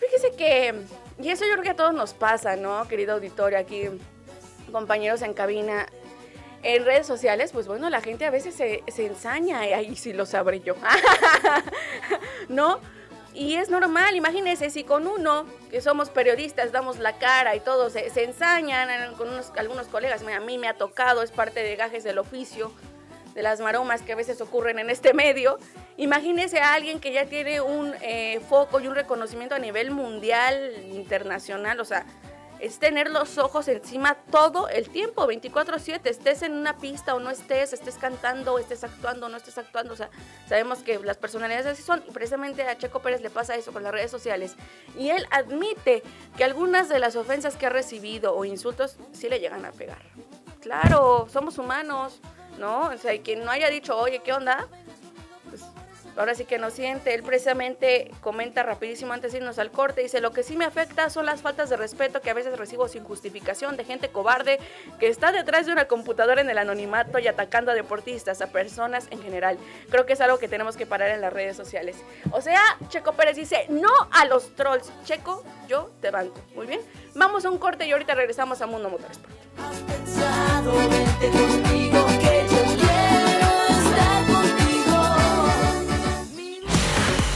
fíjese 0.00 0.34
que, 0.36 0.74
y 1.22 1.30
eso 1.30 1.44
yo 1.44 1.52
creo 1.52 1.62
que 1.62 1.70
a 1.70 1.76
todos 1.76 1.94
nos 1.94 2.12
pasa, 2.12 2.56
¿no, 2.56 2.88
querido 2.88 3.14
auditorio, 3.14 3.56
aquí, 3.56 3.84
compañeros 4.72 5.22
en 5.22 5.34
cabina, 5.34 5.86
en 6.64 6.84
redes 6.84 7.06
sociales, 7.06 7.52
pues 7.52 7.68
bueno, 7.68 7.88
la 7.88 8.00
gente 8.00 8.24
a 8.24 8.30
veces 8.30 8.56
se, 8.56 8.82
se 8.88 9.06
ensaña, 9.06 9.64
y 9.68 9.72
ahí 9.72 9.94
sí 9.94 10.12
lo 10.12 10.26
sabré 10.26 10.58
yo, 10.58 10.74
¿no? 12.48 12.80
Y 13.34 13.54
es 13.54 13.68
normal, 13.68 14.16
imagínense 14.16 14.68
si 14.70 14.82
con 14.82 15.06
uno, 15.06 15.46
que 15.70 15.80
somos 15.80 16.10
periodistas, 16.10 16.72
damos 16.72 16.98
la 16.98 17.18
cara 17.18 17.54
y 17.54 17.60
todos 17.60 17.92
se, 17.92 18.10
se 18.10 18.24
ensañan 18.24 19.14
con 19.14 19.28
unos, 19.28 19.52
algunos 19.56 19.86
colegas, 19.86 20.24
a 20.24 20.40
mí 20.40 20.58
me 20.58 20.66
ha 20.66 20.74
tocado, 20.74 21.22
es 21.22 21.30
parte 21.30 21.62
de 21.62 21.76
gajes 21.76 22.02
del 22.02 22.18
oficio, 22.18 22.72
de 23.36 23.42
las 23.42 23.60
maromas 23.60 24.02
que 24.02 24.12
a 24.12 24.16
veces 24.16 24.40
ocurren 24.40 24.78
en 24.78 24.88
este 24.90 25.12
medio. 25.12 25.58
Imagínese 25.98 26.58
a 26.58 26.72
alguien 26.72 26.98
que 26.98 27.12
ya 27.12 27.26
tiene 27.26 27.60
un 27.60 27.94
eh, 28.00 28.40
foco 28.48 28.80
y 28.80 28.88
un 28.88 28.94
reconocimiento 28.94 29.54
a 29.54 29.58
nivel 29.58 29.90
mundial, 29.90 30.72
internacional, 30.90 31.78
o 31.78 31.84
sea, 31.84 32.06
es 32.58 32.78
tener 32.78 33.10
los 33.10 33.36
ojos 33.36 33.68
encima 33.68 34.14
todo 34.30 34.70
el 34.70 34.88
tiempo, 34.88 35.26
24/7, 35.26 36.00
estés 36.08 36.40
en 36.40 36.52
una 36.52 36.78
pista 36.78 37.14
o 37.14 37.20
no 37.20 37.28
estés, 37.28 37.74
estés 37.74 37.96
cantando, 37.96 38.58
estés 38.58 38.82
actuando 38.82 39.26
o 39.26 39.28
no 39.28 39.36
estés 39.36 39.58
actuando, 39.58 39.92
o 39.92 39.96
sea, 39.96 40.08
sabemos 40.48 40.78
que 40.78 40.98
las 41.00 41.18
personalidades 41.18 41.66
así 41.66 41.82
son 41.82 42.02
precisamente 42.14 42.62
a 42.62 42.78
Checo 42.78 43.00
Pérez 43.00 43.20
le 43.20 43.28
pasa 43.28 43.54
eso 43.56 43.70
con 43.70 43.82
las 43.82 43.92
redes 43.92 44.10
sociales 44.10 44.56
y 44.98 45.10
él 45.10 45.26
admite 45.30 46.02
que 46.38 46.44
algunas 46.44 46.88
de 46.88 46.98
las 46.98 47.14
ofensas 47.16 47.56
que 47.56 47.66
ha 47.66 47.70
recibido 47.70 48.34
o 48.34 48.46
insultos 48.46 48.96
sí 49.12 49.28
le 49.28 49.40
llegan 49.40 49.66
a 49.66 49.72
pegar. 49.72 50.00
Claro, 50.62 51.28
somos 51.30 51.58
humanos, 51.58 52.20
¿no? 52.58 52.88
O 52.88 52.96
sea, 52.98 53.18
quien 53.22 53.44
no 53.44 53.50
haya 53.50 53.68
dicho, 53.70 53.96
oye, 53.96 54.20
¿qué 54.24 54.32
onda? 54.32 54.66
Pues 55.48 55.62
ahora 56.16 56.34
sí 56.34 56.44
que 56.44 56.58
no 56.58 56.70
siente. 56.70 57.14
Él 57.14 57.22
precisamente 57.22 58.10
comenta 58.20 58.62
rapidísimo 58.62 59.12
antes 59.12 59.32
de 59.32 59.38
irnos 59.38 59.58
al 59.58 59.70
corte, 59.70 60.02
dice, 60.02 60.20
lo 60.20 60.32
que 60.32 60.42
sí 60.42 60.56
me 60.56 60.64
afecta 60.64 61.10
son 61.10 61.26
las 61.26 61.42
faltas 61.42 61.70
de 61.70 61.76
respeto 61.76 62.20
que 62.20 62.30
a 62.30 62.34
veces 62.34 62.56
recibo 62.58 62.88
sin 62.88 63.04
justificación 63.04 63.76
de 63.76 63.84
gente 63.84 64.08
cobarde 64.08 64.58
que 64.98 65.08
está 65.08 65.32
detrás 65.32 65.66
de 65.66 65.72
una 65.72 65.86
computadora 65.86 66.40
en 66.40 66.50
el 66.50 66.58
anonimato 66.58 67.18
y 67.18 67.28
atacando 67.28 67.70
a 67.70 67.74
deportistas, 67.74 68.40
a 68.40 68.48
personas 68.48 69.06
en 69.10 69.22
general. 69.22 69.58
Creo 69.90 70.06
que 70.06 70.14
es 70.14 70.20
algo 70.20 70.38
que 70.38 70.48
tenemos 70.48 70.76
que 70.76 70.86
parar 70.86 71.10
en 71.10 71.20
las 71.20 71.32
redes 71.32 71.56
sociales. 71.56 71.96
O 72.30 72.40
sea, 72.40 72.62
Checo 72.88 73.12
Pérez 73.12 73.36
dice, 73.36 73.66
no 73.68 73.90
a 74.12 74.24
los 74.24 74.54
trolls. 74.54 74.90
Checo, 75.04 75.44
yo 75.68 75.90
te 76.00 76.10
banco. 76.10 76.40
Muy 76.54 76.66
bien. 76.66 76.80
Vamos 77.14 77.44
a 77.44 77.50
un 77.50 77.58
corte 77.58 77.86
y 77.86 77.92
ahorita 77.92 78.14
regresamos 78.14 78.60
a 78.60 78.66
Mundo 78.66 78.90
Motorsport. 78.90 79.32
Has 79.58 79.80
pensado, 79.80 80.72
vente 80.88 81.85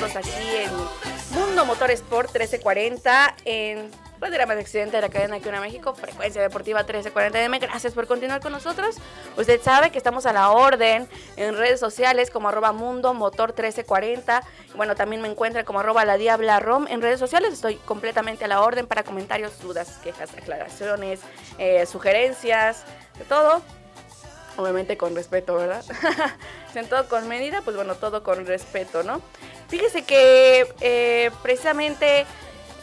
nosotros 0.00 0.16
aquí 0.16 0.56
en 0.56 0.70
Mundo 1.30 1.64
Motor 1.64 1.90
Sport 1.90 2.28
1340 2.30 3.34
en 3.46 3.90
programa 4.20 4.54
de 4.54 4.60
accidente 4.60 4.96
de 4.96 5.02
la 5.02 5.08
cadena 5.08 5.40
que 5.40 5.48
una 5.48 5.60
México, 5.60 5.94
frecuencia 5.94 6.42
deportiva 6.42 6.80
1340 6.80 7.38
DM. 7.38 7.58
Gracias 7.60 7.94
por 7.94 8.06
continuar 8.06 8.40
con 8.40 8.52
nosotros. 8.52 8.96
Usted 9.38 9.60
sabe 9.62 9.90
que 9.90 9.98
estamos 9.98 10.26
a 10.26 10.34
la 10.34 10.50
orden 10.50 11.08
en 11.36 11.56
redes 11.56 11.80
sociales 11.80 12.30
como 12.30 12.48
arroba 12.48 12.72
Mundo 12.72 13.14
Motor 13.14 13.50
1340. 13.50 14.42
Bueno, 14.76 14.94
también 14.94 15.22
me 15.22 15.28
encuentran 15.28 15.64
como 15.64 15.80
arroba 15.80 16.04
la 16.04 16.18
Diabla 16.18 16.60
Rom 16.60 16.86
en 16.88 17.00
redes 17.00 17.18
sociales. 17.18 17.54
Estoy 17.54 17.76
completamente 17.76 18.44
a 18.44 18.48
la 18.48 18.60
orden 18.60 18.86
para 18.86 19.02
comentarios, 19.02 19.58
dudas, 19.60 19.98
quejas, 20.04 20.30
aclaraciones, 20.36 21.20
eh, 21.58 21.86
sugerencias, 21.86 22.84
de 23.18 23.24
todo. 23.24 23.62
Obviamente 24.56 24.96
con 24.96 25.14
respeto, 25.14 25.54
¿verdad? 25.54 25.84
todo 26.88 27.08
con 27.08 27.28
medida, 27.28 27.62
pues 27.62 27.76
bueno, 27.76 27.94
todo 27.94 28.22
con 28.22 28.46
respeto, 28.46 29.02
¿no? 29.02 29.20
Fíjese 29.68 30.02
que 30.02 30.66
eh, 30.80 31.30
precisamente 31.42 32.26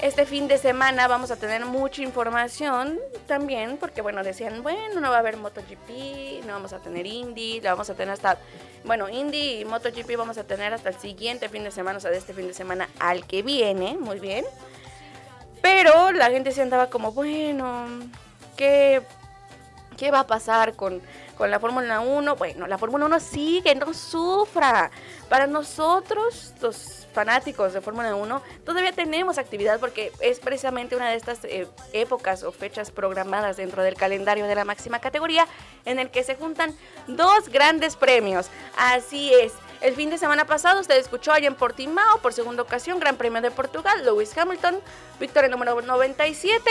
este 0.03 0.25
fin 0.25 0.49
de 0.49 0.57
semana 0.57 1.07
vamos 1.07 1.31
a 1.31 1.37
tener 1.37 1.65
mucha 1.65 2.01
información 2.01 2.99
también, 3.25 3.77
porque 3.77 4.01
bueno, 4.01 4.21
decían, 4.21 4.61
bueno, 4.61 4.99
no 4.99 5.09
va 5.09 5.15
a 5.15 5.19
haber 5.19 5.37
MotoGP, 5.37 6.43
no 6.45 6.53
vamos 6.53 6.73
a 6.73 6.79
tener 6.79 7.05
Indy, 7.05 7.61
la 7.61 7.71
vamos 7.71 7.89
a 7.89 7.93
tener 7.93 8.13
hasta, 8.13 8.37
bueno, 8.83 9.07
Indy 9.07 9.61
y 9.61 9.65
MotoGP 9.65 10.17
vamos 10.17 10.37
a 10.37 10.43
tener 10.43 10.73
hasta 10.73 10.89
el 10.89 10.95
siguiente 10.95 11.47
fin 11.47 11.63
de 11.63 11.71
semana, 11.71 11.99
o 11.99 12.01
sea, 12.01 12.11
de 12.11 12.17
este 12.17 12.33
fin 12.33 12.47
de 12.47 12.53
semana 12.53 12.89
al 12.99 13.25
que 13.25 13.43
viene, 13.43 13.95
muy 13.97 14.19
bien. 14.19 14.43
Pero 15.61 16.11
la 16.11 16.29
gente 16.29 16.51
se 16.51 16.61
andaba 16.61 16.89
como, 16.89 17.13
bueno, 17.13 17.87
¿qué, 18.57 19.01
qué 19.95 20.11
va 20.11 20.19
a 20.19 20.27
pasar 20.27 20.75
con, 20.75 21.01
con 21.37 21.51
la 21.51 21.59
Fórmula 21.59 21.99
1? 21.99 22.35
Bueno, 22.35 22.67
la 22.67 22.77
Fórmula 22.77 23.05
1 23.05 23.19
sigue, 23.19 23.75
no 23.75 23.93
sufra. 23.93 24.91
Para 25.29 25.47
nosotros, 25.47 26.53
los 26.61 27.07
fanáticos 27.13 27.73
de 27.73 27.81
Fórmula 27.81 28.15
1, 28.15 28.41
todavía 28.65 28.91
tenemos 28.91 29.37
actividad 29.37 29.79
porque 29.79 30.11
es 30.19 30.39
precisamente 30.39 30.95
una 30.95 31.09
de 31.09 31.15
estas 31.15 31.43
eh, 31.45 31.67
épocas 31.93 32.43
o 32.43 32.51
fechas 32.51 32.91
programadas 32.91 33.57
dentro 33.57 33.83
del 33.83 33.95
calendario 33.95 34.45
de 34.47 34.55
la 34.55 34.65
máxima 34.65 34.99
categoría 34.99 35.47
en 35.85 35.99
el 35.99 36.09
que 36.09 36.23
se 36.23 36.35
juntan 36.35 36.75
dos 37.07 37.49
grandes 37.49 37.95
premios. 37.95 38.47
Así 38.77 39.33
es. 39.33 39.53
El 39.81 39.95
fin 39.95 40.09
de 40.09 40.17
semana 40.17 40.45
pasado 40.45 40.79
usted 40.79 40.97
escuchó 40.97 41.31
allá 41.31 41.47
en 41.47 41.55
Portimao 41.55 42.19
por 42.19 42.33
segunda 42.33 42.63
ocasión 42.63 42.99
Gran 42.99 43.17
Premio 43.17 43.41
de 43.41 43.51
Portugal, 43.51 44.05
Lewis 44.05 44.35
Hamilton, 44.37 44.79
victoria 45.19 45.49
número 45.49 45.81
97. 45.81 46.69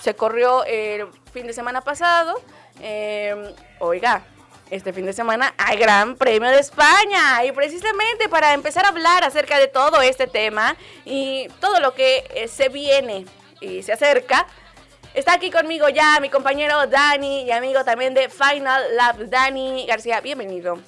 Se 0.00 0.14
corrió 0.14 0.64
el 0.64 1.08
fin 1.32 1.46
de 1.46 1.52
semana 1.52 1.80
pasado. 1.80 2.40
Eh, 2.80 3.54
oiga, 3.78 4.22
este 4.70 4.92
fin 4.92 5.06
de 5.06 5.12
semana 5.12 5.54
hay 5.58 5.76
Gran 5.78 6.16
Premio 6.16 6.50
de 6.50 6.58
España. 6.58 7.44
Y 7.44 7.52
precisamente 7.52 8.28
para 8.28 8.54
empezar 8.54 8.84
a 8.84 8.88
hablar 8.88 9.24
acerca 9.24 9.58
de 9.58 9.68
todo 9.68 10.00
este 10.00 10.26
tema 10.26 10.76
y 11.04 11.48
todo 11.60 11.80
lo 11.80 11.94
que 11.94 12.24
eh, 12.34 12.48
se 12.48 12.68
viene 12.68 13.26
y 13.60 13.82
se 13.82 13.92
acerca, 13.92 14.46
está 15.14 15.34
aquí 15.34 15.50
conmigo 15.50 15.88
ya 15.88 16.18
mi 16.20 16.28
compañero 16.28 16.86
Dani 16.86 17.42
y 17.42 17.50
amigo 17.50 17.84
también 17.84 18.14
de 18.14 18.28
Final 18.28 18.96
Lab, 18.96 19.28
Dani 19.28 19.86
García. 19.86 20.20
Bienvenido. 20.20 20.78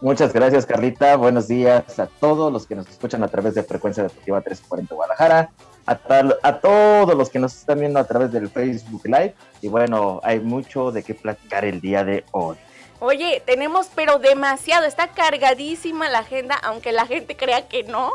Muchas 0.00 0.32
gracias, 0.32 0.64
Carlita. 0.64 1.16
Buenos 1.16 1.48
días 1.48 1.98
a 1.98 2.06
todos 2.06 2.52
los 2.52 2.66
que 2.66 2.76
nos 2.76 2.88
escuchan 2.88 3.24
a 3.24 3.28
través 3.28 3.54
de 3.54 3.64
Frecuencia 3.64 4.04
Deportiva 4.04 4.40
340 4.40 4.94
Guadalajara, 4.94 5.50
a, 5.88 5.94
tal- 5.96 6.36
a 6.42 6.58
todos 6.58 7.16
los 7.16 7.30
que 7.30 7.38
nos 7.38 7.54
están 7.56 7.80
viendo 7.80 7.98
a 7.98 8.04
través 8.04 8.30
del 8.30 8.50
Facebook 8.50 9.02
Live. 9.06 9.34
Y 9.62 9.68
bueno, 9.68 10.20
hay 10.22 10.38
mucho 10.38 10.92
de 10.92 11.02
qué 11.02 11.14
platicar 11.14 11.64
el 11.64 11.80
día 11.80 12.04
de 12.04 12.24
hoy. 12.32 12.56
Oye, 13.00 13.42
tenemos 13.46 13.88
pero 13.94 14.18
demasiado, 14.18 14.84
está 14.84 15.08
cargadísima 15.08 16.08
la 16.10 16.18
agenda, 16.18 16.56
aunque 16.56 16.92
la 16.92 17.06
gente 17.06 17.36
crea 17.36 17.68
que 17.68 17.84
no. 17.84 18.12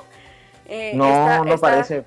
Eh, 0.68 0.92
No, 0.94 1.06
está- 1.08 1.38
no 1.39 1.53
está- 1.56 1.68
parece. 1.68 2.03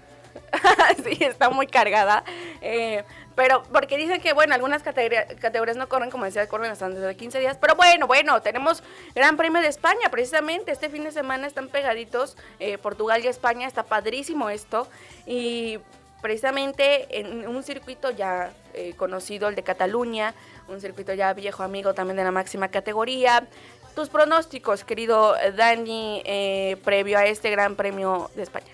sí, 1.04 1.25
está 1.25 1.50
muy 1.50 1.66
cargada. 1.66 2.23
Eh, 2.61 3.02
pero 3.36 3.62
porque 3.72 3.96
dicen 3.98 4.20
que, 4.20 4.32
bueno, 4.32 4.54
algunas 4.54 4.82
categoría- 4.82 5.26
categorías 5.38 5.76
no 5.76 5.88
corren, 5.88 6.10
como 6.10 6.24
decía, 6.24 6.48
corren 6.48 6.72
hasta 6.72 6.88
dentro 6.88 7.06
de 7.06 7.16
15 7.16 7.38
días. 7.38 7.58
Pero 7.60 7.76
bueno, 7.76 8.06
bueno, 8.06 8.40
tenemos 8.42 8.82
Gran 9.14 9.36
Premio 9.36 9.60
de 9.62 9.68
España, 9.68 10.08
precisamente. 10.10 10.72
Este 10.72 10.88
fin 10.88 11.04
de 11.04 11.12
semana 11.12 11.46
están 11.46 11.68
pegaditos 11.68 12.36
eh, 12.58 12.78
Portugal 12.78 13.22
y 13.22 13.28
España. 13.28 13.68
Está 13.68 13.82
padrísimo 13.84 14.48
esto. 14.50 14.88
Y 15.26 15.78
precisamente 16.22 17.20
en 17.20 17.46
un 17.46 17.62
circuito 17.62 18.10
ya 18.10 18.50
eh, 18.72 18.94
conocido, 18.96 19.48
el 19.48 19.54
de 19.54 19.62
Cataluña, 19.62 20.34
un 20.66 20.80
circuito 20.80 21.12
ya 21.12 21.32
viejo 21.34 21.62
amigo 21.62 21.92
también 21.94 22.16
de 22.16 22.24
la 22.24 22.32
máxima 22.32 22.68
categoría. 22.68 23.46
Tus 23.94 24.08
pronósticos, 24.08 24.82
querido 24.82 25.34
Dani, 25.56 26.22
eh, 26.24 26.76
previo 26.84 27.18
a 27.18 27.26
este 27.26 27.50
Gran 27.50 27.76
Premio 27.76 28.30
de 28.34 28.42
España. 28.42 28.72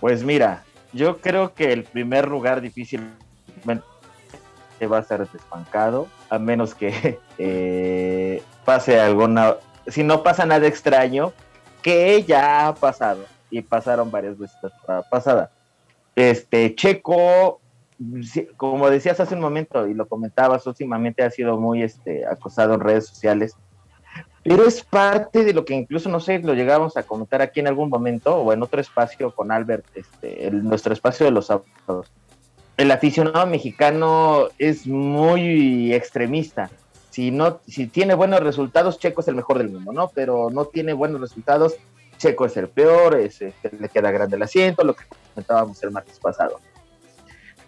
Pues 0.00 0.22
mira, 0.24 0.64
yo 0.92 1.18
creo 1.18 1.54
que 1.54 1.72
el 1.72 1.84
primer 1.84 2.28
lugar 2.28 2.60
difícilmente 2.60 3.22
va 4.86 4.98
a 4.98 5.02
ser 5.02 5.28
desbancado, 5.28 6.08
a 6.28 6.38
menos 6.38 6.74
que 6.74 7.18
eh, 7.38 8.42
pase 8.64 9.00
alguna, 9.00 9.56
si 9.86 10.02
no 10.02 10.22
pasa 10.22 10.46
nada 10.46 10.66
extraño, 10.66 11.32
que 11.82 12.22
ya 12.22 12.68
ha 12.68 12.74
pasado 12.74 13.24
y 13.50 13.62
pasaron 13.62 14.10
varias 14.10 14.38
veces 14.38 14.56
la 14.88 15.02
pasada. 15.02 15.50
Este 16.14 16.74
Checo, 16.74 17.60
como 18.56 18.90
decías 18.90 19.20
hace 19.20 19.34
un 19.34 19.40
momento 19.40 19.86
y 19.86 19.94
lo 19.94 20.06
comentabas 20.06 20.66
últimamente, 20.66 21.22
ha 21.22 21.30
sido 21.30 21.58
muy 21.58 21.82
este, 21.82 22.26
acosado 22.26 22.74
en 22.74 22.80
redes 22.80 23.06
sociales. 23.06 23.56
Pero 24.42 24.66
es 24.66 24.82
parte 24.82 25.44
de 25.44 25.52
lo 25.52 25.64
que 25.64 25.74
incluso, 25.74 26.08
no 26.08 26.18
sé, 26.18 26.40
lo 26.40 26.54
llegamos 26.54 26.96
a 26.96 27.04
comentar 27.04 27.42
aquí 27.42 27.60
en 27.60 27.68
algún 27.68 27.88
momento 27.88 28.36
o 28.36 28.52
en 28.52 28.62
otro 28.62 28.80
espacio 28.80 29.32
con 29.34 29.52
Albert, 29.52 29.84
este, 29.94 30.50
nuestro 30.50 30.92
espacio 30.92 31.24
de 31.24 31.32
los 31.32 31.46
sábados. 31.46 32.10
El 32.76 32.90
aficionado 32.90 33.46
mexicano 33.46 34.48
es 34.58 34.86
muy 34.86 35.94
extremista. 35.94 36.70
Si, 37.10 37.30
no, 37.30 37.60
si 37.68 37.86
tiene 37.86 38.14
buenos 38.14 38.40
resultados, 38.40 38.98
Checo 38.98 39.20
es 39.20 39.28
el 39.28 39.36
mejor 39.36 39.58
del 39.58 39.68
mundo, 39.68 39.92
¿no? 39.92 40.08
Pero 40.08 40.50
no 40.50 40.64
tiene 40.64 40.92
buenos 40.92 41.20
resultados, 41.20 41.76
Checo 42.16 42.46
es 42.46 42.56
el 42.56 42.68
peor, 42.68 43.14
es, 43.16 43.42
este, 43.42 43.70
le 43.78 43.88
queda 43.90 44.10
grande 44.10 44.36
el 44.36 44.42
asiento, 44.42 44.82
lo 44.82 44.94
que 44.94 45.04
comentábamos 45.34 45.80
el 45.82 45.90
martes 45.92 46.18
pasado. 46.18 46.58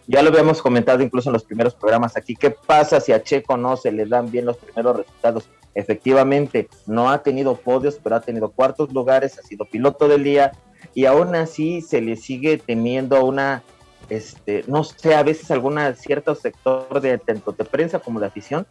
Ya 0.06 0.22
lo 0.22 0.30
habíamos 0.30 0.60
comentado 0.60 1.02
incluso 1.02 1.28
en 1.28 1.34
los 1.34 1.44
primeros 1.44 1.74
programas 1.74 2.16
aquí. 2.16 2.34
¿Qué 2.34 2.50
pasa 2.50 3.00
si 3.00 3.12
a 3.12 3.22
Checo 3.22 3.56
no 3.56 3.76
se 3.76 3.92
le 3.92 4.06
dan 4.06 4.30
bien 4.30 4.46
los 4.46 4.56
primeros 4.56 4.96
resultados? 4.96 5.48
Efectivamente, 5.74 6.68
no 6.86 7.10
ha 7.10 7.22
tenido 7.22 7.56
podios, 7.56 7.98
pero 8.02 8.16
ha 8.16 8.20
tenido 8.20 8.50
cuartos 8.50 8.92
lugares, 8.92 9.38
ha 9.38 9.42
sido 9.42 9.64
piloto 9.64 10.06
del 10.06 10.22
día 10.22 10.52
y 10.94 11.06
aún 11.06 11.34
así 11.34 11.80
se 11.80 12.00
le 12.00 12.16
sigue 12.16 12.58
teniendo 12.58 13.24
una, 13.24 13.62
este, 14.08 14.64
no 14.68 14.84
sé, 14.84 15.14
a 15.14 15.22
veces 15.22 15.50
alguna 15.50 15.94
cierto 15.94 16.34
sector 16.34 17.00
de 17.00 17.18
tanto 17.18 17.52
de 17.52 17.64
prensa 17.64 17.98
como 17.98 18.20
de 18.20 18.26
afición, 18.26 18.66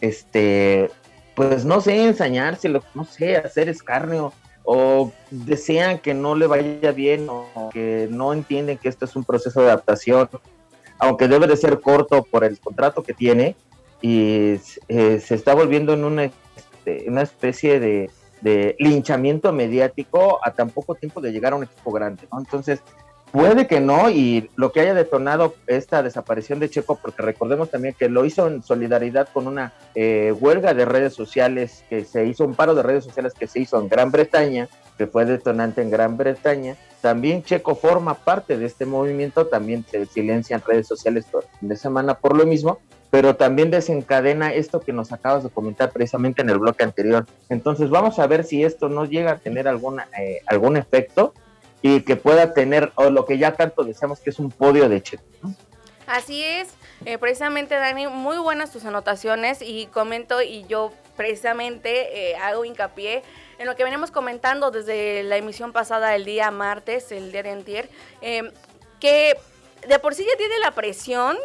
este, 0.00 0.90
pues 1.34 1.64
no 1.64 1.80
sé, 1.80 2.04
ensañárselo, 2.04 2.82
no 2.94 3.04
sé, 3.04 3.36
hacer 3.36 3.68
escarnio 3.68 4.32
o 4.64 5.12
desean 5.30 5.98
que 5.98 6.14
no 6.14 6.34
le 6.34 6.46
vaya 6.46 6.92
bien 6.92 7.28
o 7.28 7.70
que 7.72 8.08
no 8.10 8.32
entienden 8.32 8.78
que 8.78 8.88
esto 8.88 9.04
es 9.04 9.14
un 9.14 9.24
proceso 9.24 9.60
de 9.60 9.66
adaptación, 9.66 10.28
aunque 10.98 11.28
debe 11.28 11.46
de 11.46 11.56
ser 11.56 11.80
corto 11.80 12.24
por 12.24 12.44
el 12.44 12.58
contrato 12.58 13.02
que 13.02 13.12
tiene 13.12 13.56
y 14.00 14.58
eh, 14.88 15.20
se 15.20 15.34
está 15.34 15.54
volviendo 15.54 15.92
en 15.92 16.04
una, 16.04 16.30
este, 16.86 17.08
una 17.10 17.22
especie 17.22 17.80
de, 17.80 18.10
linchamiento 18.78 19.52
mediático 19.52 20.38
a 20.44 20.52
tan 20.52 20.70
poco 20.70 20.94
tiempo 20.94 21.20
de 21.20 21.32
llegar 21.32 21.52
a 21.52 21.56
un 21.56 21.64
equipo 21.64 21.90
grande, 21.90 22.28
¿no? 22.30 22.38
Entonces, 22.38 22.80
puede 23.32 23.66
que 23.66 23.80
no, 23.80 24.08
y 24.08 24.50
lo 24.54 24.70
que 24.70 24.80
haya 24.80 24.94
detonado 24.94 25.54
esta 25.66 26.00
desaparición 26.04 26.60
de 26.60 26.70
Checo, 26.70 26.94
porque 26.94 27.22
recordemos 27.22 27.70
también 27.70 27.96
que 27.98 28.08
lo 28.08 28.24
hizo 28.24 28.46
en 28.46 28.62
solidaridad 28.62 29.28
con 29.32 29.48
una 29.48 29.72
eh, 29.96 30.32
huelga 30.38 30.74
de 30.74 30.84
redes 30.84 31.14
sociales, 31.14 31.82
que 31.90 32.04
se 32.04 32.24
hizo 32.26 32.44
un 32.44 32.54
paro 32.54 32.76
de 32.76 32.84
redes 32.84 33.02
sociales 33.02 33.32
que 33.36 33.48
se 33.48 33.58
hizo 33.58 33.80
en 33.80 33.88
Gran 33.88 34.12
Bretaña, 34.12 34.68
que 34.96 35.08
fue 35.08 35.24
detonante 35.24 35.82
en 35.82 35.90
Gran 35.90 36.16
Bretaña. 36.16 36.76
También 37.00 37.42
Checo 37.42 37.74
forma 37.74 38.14
parte 38.14 38.56
de 38.56 38.66
este 38.66 38.86
movimiento, 38.86 39.46
también 39.48 39.84
se 39.90 40.06
silencian 40.06 40.62
redes 40.64 40.86
sociales 40.86 41.26
fin 41.58 41.68
de 41.68 41.76
semana 41.76 42.14
por 42.14 42.36
lo 42.36 42.46
mismo, 42.46 42.78
pero 43.10 43.36
también 43.36 43.70
desencadena 43.70 44.52
esto 44.52 44.80
que 44.80 44.92
nos 44.92 45.12
acabas 45.12 45.44
de 45.44 45.50
comentar 45.50 45.90
precisamente 45.90 46.42
en 46.42 46.50
el 46.50 46.58
bloque 46.58 46.84
anterior. 46.84 47.26
Entonces 47.48 47.90
vamos 47.90 48.18
a 48.18 48.26
ver 48.26 48.44
si 48.44 48.64
esto 48.64 48.88
no 48.88 49.04
llega 49.04 49.32
a 49.32 49.38
tener 49.38 49.68
alguna, 49.68 50.08
eh, 50.18 50.40
algún 50.46 50.76
efecto 50.76 51.34
y 51.82 52.00
que 52.00 52.16
pueda 52.16 52.52
tener, 52.54 52.92
o 52.96 53.10
lo 53.10 53.24
que 53.24 53.38
ya 53.38 53.52
tanto 53.52 53.84
deseamos 53.84 54.20
que 54.20 54.30
es 54.30 54.38
un 54.38 54.50
podio 54.50 54.88
de 54.88 55.02
Checo. 55.02 55.24
Así 56.06 56.42
es, 56.42 56.68
eh, 57.04 57.18
precisamente 57.18 57.74
Dani, 57.74 58.06
muy 58.06 58.38
buenas 58.38 58.70
tus 58.70 58.84
anotaciones 58.84 59.60
y 59.60 59.86
comento 59.86 60.40
y 60.40 60.64
yo 60.66 60.92
precisamente 61.16 62.30
eh, 62.30 62.36
hago 62.36 62.64
hincapié 62.64 63.22
en 63.58 63.66
lo 63.66 63.74
que 63.74 63.82
venimos 63.82 64.10
comentando 64.10 64.70
desde 64.70 65.24
la 65.24 65.36
emisión 65.36 65.72
pasada 65.72 66.14
el 66.14 66.24
día 66.24 66.50
martes, 66.50 67.10
el 67.10 67.32
día 67.32 67.42
de 67.42 67.50
antier, 67.50 67.88
eh, 68.20 68.52
que 69.00 69.36
de 69.88 69.98
por 69.98 70.14
sí 70.14 70.24
ya 70.30 70.36
tiene 70.36 70.58
la 70.60 70.70
presión 70.72 71.36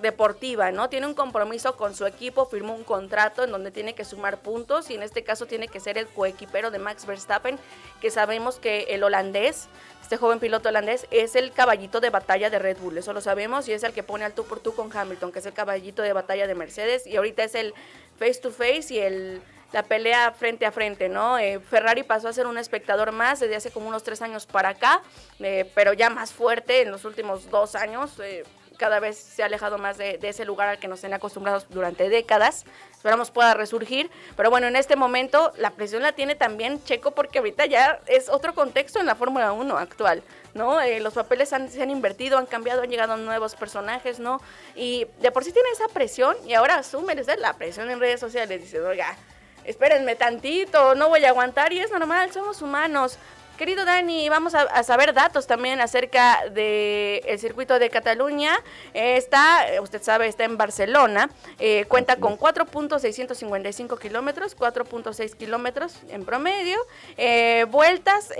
deportiva, 0.00 0.70
¿no? 0.72 0.88
Tiene 0.88 1.06
un 1.06 1.14
compromiso 1.14 1.76
con 1.76 1.94
su 1.94 2.06
equipo, 2.06 2.46
firmó 2.46 2.74
un 2.74 2.84
contrato 2.84 3.44
en 3.44 3.50
donde 3.50 3.70
tiene 3.70 3.94
que 3.94 4.04
sumar 4.04 4.38
puntos 4.38 4.90
y 4.90 4.94
en 4.94 5.02
este 5.02 5.24
caso 5.24 5.46
tiene 5.46 5.68
que 5.68 5.80
ser 5.80 5.98
el 5.98 6.06
coequipero 6.06 6.70
de 6.70 6.78
Max 6.78 7.06
Verstappen, 7.06 7.58
que 8.00 8.10
sabemos 8.10 8.58
que 8.58 8.86
el 8.90 9.02
holandés, 9.02 9.68
este 10.02 10.16
joven 10.16 10.38
piloto 10.38 10.68
holandés, 10.68 11.06
es 11.10 11.36
el 11.36 11.52
caballito 11.52 12.00
de 12.00 12.10
batalla 12.10 12.50
de 12.50 12.58
Red 12.58 12.78
Bull, 12.78 12.98
eso 12.98 13.12
lo 13.12 13.20
sabemos, 13.20 13.68
y 13.68 13.72
es 13.72 13.82
el 13.82 13.92
que 13.92 14.02
pone 14.02 14.24
al 14.24 14.32
tú 14.32 14.44
por 14.44 14.60
tú 14.60 14.74
con 14.74 14.94
Hamilton, 14.96 15.32
que 15.32 15.38
es 15.40 15.46
el 15.46 15.52
caballito 15.52 16.02
de 16.02 16.12
batalla 16.12 16.46
de 16.46 16.54
Mercedes, 16.54 17.06
y 17.06 17.16
ahorita 17.16 17.44
es 17.44 17.54
el 17.54 17.74
face 18.18 18.40
to 18.40 18.50
face 18.50 18.86
y 18.90 18.98
el 18.98 19.42
la 19.72 19.82
pelea 19.82 20.32
frente 20.32 20.64
a 20.64 20.72
frente, 20.72 21.08
¿no? 21.08 21.38
Eh, 21.38 21.60
Ferrari 21.60 22.02
pasó 22.02 22.28
a 22.28 22.32
ser 22.32 22.46
un 22.46 22.56
espectador 22.56 23.12
más 23.12 23.40
desde 23.40 23.56
hace 23.56 23.70
como 23.70 23.88
unos 23.88 24.02
tres 24.02 24.22
años 24.22 24.46
para 24.46 24.70
acá, 24.70 25.02
eh, 25.40 25.70
pero 25.74 25.92
ya 25.92 26.08
más 26.08 26.32
fuerte 26.32 26.82
en 26.82 26.90
los 26.90 27.04
últimos 27.04 27.50
dos 27.50 27.74
años. 27.74 28.18
eh, 28.20 28.44
cada 28.78 29.00
vez 29.00 29.18
se 29.18 29.42
ha 29.42 29.46
alejado 29.46 29.76
más 29.76 29.98
de, 29.98 30.16
de 30.16 30.28
ese 30.30 30.44
lugar 30.46 30.68
al 30.68 30.78
que 30.78 30.88
nos 30.88 31.00
tienen 31.00 31.16
acostumbrados 31.16 31.66
durante 31.68 32.08
décadas. 32.08 32.64
Esperamos 32.92 33.30
pueda 33.30 33.52
resurgir. 33.54 34.10
Pero 34.36 34.48
bueno, 34.50 34.66
en 34.68 34.76
este 34.76 34.96
momento 34.96 35.52
la 35.58 35.70
presión 35.70 36.02
la 36.02 36.12
tiene 36.12 36.34
también 36.36 36.82
Checo 36.84 37.10
porque 37.10 37.38
ahorita 37.38 37.66
ya 37.66 38.00
es 38.06 38.28
otro 38.28 38.54
contexto 38.54 38.98
en 39.00 39.06
la 39.06 39.14
Fórmula 39.14 39.52
1 39.52 39.76
actual, 39.76 40.22
¿no? 40.54 40.80
Eh, 40.80 41.00
los 41.00 41.14
papeles 41.14 41.52
han- 41.52 41.70
se 41.70 41.82
han 41.82 41.90
invertido, 41.90 42.38
han 42.38 42.46
cambiado, 42.46 42.82
han 42.82 42.88
llegado 42.90 43.16
nuevos 43.16 43.54
personajes, 43.56 44.18
¿no? 44.18 44.40
Y 44.74 45.06
de 45.20 45.30
por 45.30 45.44
sí 45.44 45.52
tiene 45.52 45.68
esa 45.72 45.88
presión 45.88 46.36
y 46.46 46.54
ahora 46.54 46.76
asume 46.76 47.14
la 47.38 47.52
presión 47.54 47.90
en 47.90 48.00
redes 48.00 48.20
sociales. 48.20 48.60
Dice, 48.62 48.80
oiga, 48.80 49.16
espérenme 49.64 50.14
tantito, 50.16 50.94
no 50.94 51.08
voy 51.08 51.24
a 51.24 51.28
aguantar 51.30 51.72
y 51.72 51.80
es 51.80 51.90
normal, 51.90 52.32
somos 52.32 52.62
humanos. 52.62 53.18
Querido 53.58 53.84
Dani, 53.84 54.28
vamos 54.28 54.54
a, 54.54 54.62
a 54.62 54.84
saber 54.84 55.12
datos 55.12 55.48
también 55.48 55.80
acerca 55.80 56.48
del 56.50 57.40
circuito 57.40 57.80
de 57.80 57.90
Cataluña. 57.90 58.52
Eh, 58.94 59.16
está, 59.16 59.68
eh, 59.68 59.80
usted 59.80 60.00
sabe, 60.00 60.28
está 60.28 60.44
en 60.44 60.56
Barcelona. 60.56 61.28
Eh, 61.58 61.84
cuenta 61.88 62.20
con 62.20 62.38
4.655 62.38 63.98
kilómetros, 63.98 64.56
4.6 64.56 65.34
kilómetros 65.34 65.96
en 66.08 66.24
promedio. 66.24 66.78
Eh, 67.16 67.66
vueltas 67.68 68.32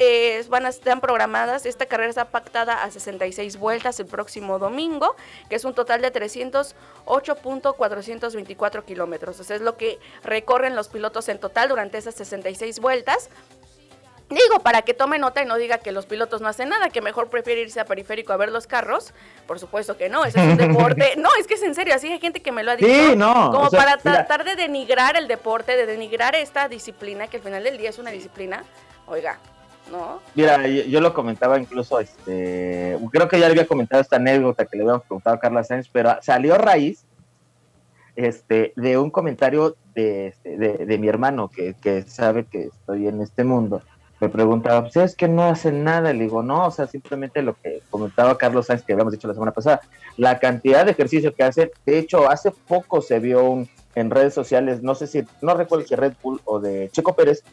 van 0.48 0.66
a 0.66 0.68
están 0.68 1.00
programadas. 1.00 1.66
Esta 1.66 1.86
carrera 1.86 2.10
está 2.10 2.26
pactada 2.26 2.84
a 2.84 2.90
66 2.92 3.56
vueltas 3.56 3.98
el 3.98 4.06
próximo 4.06 4.60
domingo, 4.60 5.16
que 5.50 5.56
es 5.56 5.64
un 5.64 5.74
total 5.74 6.00
de 6.00 6.12
308.424 6.12 8.84
kilómetros. 8.84 9.40
O 9.40 9.44
sea, 9.44 9.56
es 9.56 9.62
lo 9.62 9.76
que 9.76 9.98
recorren 10.22 10.76
los 10.76 10.86
pilotos 10.86 11.28
en 11.28 11.40
total 11.40 11.70
durante 11.70 11.98
esas 11.98 12.14
66 12.14 12.78
vueltas. 12.78 13.30
Digo, 14.30 14.60
para 14.62 14.82
que 14.82 14.92
tome 14.92 15.18
nota 15.18 15.42
y 15.42 15.46
no 15.46 15.56
diga 15.56 15.78
que 15.78 15.90
los 15.90 16.04
pilotos 16.04 16.42
no 16.42 16.48
hacen 16.48 16.68
nada, 16.68 16.90
que 16.90 17.00
mejor 17.00 17.28
prefiere 17.28 17.62
irse 17.62 17.80
a 17.80 17.86
periférico 17.86 18.32
a 18.34 18.36
ver 18.36 18.52
los 18.52 18.66
carros. 18.66 19.14
Por 19.46 19.58
supuesto 19.58 19.96
que 19.96 20.10
no, 20.10 20.24
ese 20.24 20.38
es 20.38 20.46
un 20.46 20.56
deporte. 20.68 21.14
No, 21.16 21.30
es 21.40 21.46
que 21.46 21.54
es 21.54 21.62
en 21.62 21.74
serio, 21.74 21.94
así 21.94 22.12
hay 22.12 22.20
gente 22.20 22.40
que 22.40 22.52
me 22.52 22.62
lo 22.62 22.72
ha 22.72 22.76
dicho. 22.76 22.88
Sí, 22.88 23.16
no, 23.16 23.50
Como 23.50 23.64
o 23.64 23.70
sea, 23.70 23.80
para 23.80 23.96
tratar 23.96 24.44
de 24.44 24.54
denigrar 24.54 25.16
el 25.16 25.28
deporte, 25.28 25.76
de 25.76 25.86
denigrar 25.86 26.34
esta 26.34 26.68
disciplina, 26.68 27.28
que 27.28 27.38
al 27.38 27.42
final 27.42 27.64
del 27.64 27.78
día 27.78 27.88
es 27.88 27.98
una 27.98 28.10
disciplina. 28.10 28.64
Oiga, 29.06 29.38
¿no? 29.90 30.20
Mira, 30.34 30.66
yo, 30.66 30.82
yo 30.82 31.00
lo 31.00 31.14
comentaba 31.14 31.58
incluso, 31.58 31.98
este, 31.98 32.98
creo 33.10 33.28
que 33.28 33.40
ya 33.40 33.46
le 33.46 33.52
había 33.52 33.66
comentado 33.66 34.02
esta 34.02 34.16
anécdota 34.16 34.66
que 34.66 34.76
le 34.76 34.82
habíamos 34.82 35.04
preguntado 35.04 35.36
a 35.36 35.40
Carla 35.40 35.64
Sáenz, 35.64 35.88
pero 35.90 36.18
salió 36.20 36.54
a 36.54 36.58
raíz 36.58 37.06
este, 38.14 38.74
de 38.76 38.98
un 38.98 39.10
comentario 39.10 39.76
de, 39.94 40.26
este, 40.28 40.58
de, 40.58 40.84
de 40.84 40.98
mi 40.98 41.08
hermano 41.08 41.48
que, 41.48 41.74
que 41.80 42.02
sabe 42.02 42.44
que 42.44 42.64
estoy 42.64 43.08
en 43.08 43.22
este 43.22 43.44
mundo. 43.44 43.80
Me 44.20 44.28
preguntaba, 44.28 44.82
pues 44.82 44.96
es 44.96 45.14
que 45.14 45.28
no 45.28 45.44
hacen 45.44 45.84
nada. 45.84 46.12
Le 46.12 46.24
digo, 46.24 46.42
no, 46.42 46.66
o 46.66 46.70
sea, 46.70 46.86
simplemente 46.86 47.40
lo 47.42 47.54
que 47.54 47.82
comentaba 47.90 48.36
Carlos 48.36 48.66
Sáenz, 48.66 48.82
que 48.82 48.92
habíamos 48.92 49.12
dicho 49.12 49.28
la 49.28 49.34
semana 49.34 49.52
pasada, 49.52 49.80
la 50.16 50.38
cantidad 50.38 50.84
de 50.84 50.90
ejercicio 50.90 51.34
que 51.34 51.44
hacen. 51.44 51.70
De 51.86 51.98
hecho, 51.98 52.28
hace 52.28 52.50
poco 52.50 53.00
se 53.00 53.20
vio 53.20 53.44
un, 53.44 53.68
en 53.94 54.10
redes 54.10 54.34
sociales, 54.34 54.82
no 54.82 54.94
sé 54.94 55.06
si, 55.06 55.24
no 55.40 55.54
recuerdo 55.54 55.86
si 55.86 55.94
Red 55.94 56.14
Bull 56.22 56.40
o 56.44 56.58
de 56.58 56.88
Checo 56.90 57.14
Pérez, 57.14 57.44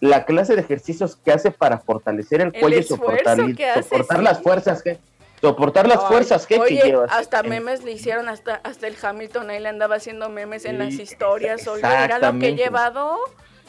la 0.00 0.24
clase 0.24 0.54
de 0.56 0.62
ejercicios 0.62 1.16
que 1.16 1.32
hace 1.32 1.50
para 1.50 1.78
fortalecer 1.78 2.40
el 2.40 2.54
El 2.54 2.60
cuello 2.60 2.78
y 2.78 2.82
soportar, 2.82 3.54
que 3.54 3.66
hace, 3.68 3.82
soportar 3.82 4.18
sí. 4.18 4.24
las 4.24 4.42
fuerzas 4.42 4.82
que 4.82 4.98
soportar 5.40 5.88
las 5.88 6.00
Ay, 6.00 6.06
fuerzas 6.08 6.46
que, 6.46 6.56
que 6.56 6.60
Oye, 6.60 6.82
llevas. 6.84 7.10
hasta 7.12 7.42
memes 7.42 7.82
le 7.82 7.92
hicieron, 7.92 8.28
hasta, 8.28 8.56
hasta 8.56 8.86
el 8.86 8.94
Hamilton 9.00 9.48
ahí 9.48 9.60
le 9.60 9.70
andaba 9.70 9.96
haciendo 9.96 10.28
memes 10.28 10.66
en 10.66 10.78
las 10.78 10.94
Sí, 10.94 11.02
historias. 11.02 11.66
Oye, 11.66 11.82
mira 11.82 12.18
lo 12.18 12.38
que 12.38 12.48
he 12.48 12.54
llevado. 12.56 13.16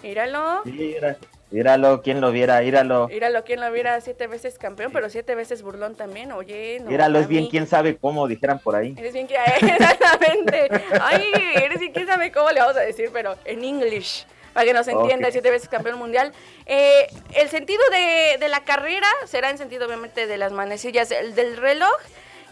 Míralo. 0.04 0.64
Mira, 0.66 1.18
míralo, 1.52 2.02
quien 2.02 2.22
lo 2.22 2.32
viera, 2.32 2.62
míralo. 2.62 3.08
Míralo, 3.08 3.44
quien 3.44 3.60
lo 3.62 3.72
viera 3.72 4.00
siete 4.02 4.28
veces 4.28 4.58
campeón, 4.58 4.92
pero 4.92 5.10
siete 5.10 5.36
veces 5.36 5.62
burlón 5.62 5.96
también. 5.96 6.32
Oye, 6.32 6.80
no. 6.82 6.90
Míralo, 6.90 7.20
es 7.20 7.28
bien 7.28 7.48
quién 7.48 7.68
sabe 7.68 7.98
cómo, 7.98 8.28
dijeran 8.28 8.60
por 8.60 8.76
ahí. 8.76 8.96
Eres 8.98 9.14
bien 9.14 9.28
exactamente. 9.62 10.70
Ay, 11.00 11.32
eres 11.56 11.80
bien 11.80 11.92
quién 11.92 12.08
sabe 12.08 12.32
cómo 12.32 12.50
le 12.52 12.60
vamos 12.60 12.78
a 12.78 12.82
decir, 12.82 13.10
pero 13.14 13.36
en 13.46 13.64
English. 13.64 14.26
Para 14.54 14.66
que 14.66 14.74
nos 14.74 14.88
entienda, 14.88 15.28
Ok. 15.28 15.32
siete 15.32 15.50
veces 15.50 15.70
campeón 15.70 15.98
mundial. 15.98 16.34
Eh, 16.66 17.08
el 17.36 17.48
sentido 17.50 17.82
de, 17.92 18.38
de 18.38 18.50
la 18.50 18.64
carrera 18.66 19.08
será 19.26 19.50
en 19.50 19.58
sentido, 19.58 19.86
obviamente, 19.86 20.28
de 20.28 20.38
las 20.38 20.52
manecillas 20.52 21.12
el 21.12 21.36
del 21.36 21.56
reloj. 21.58 21.96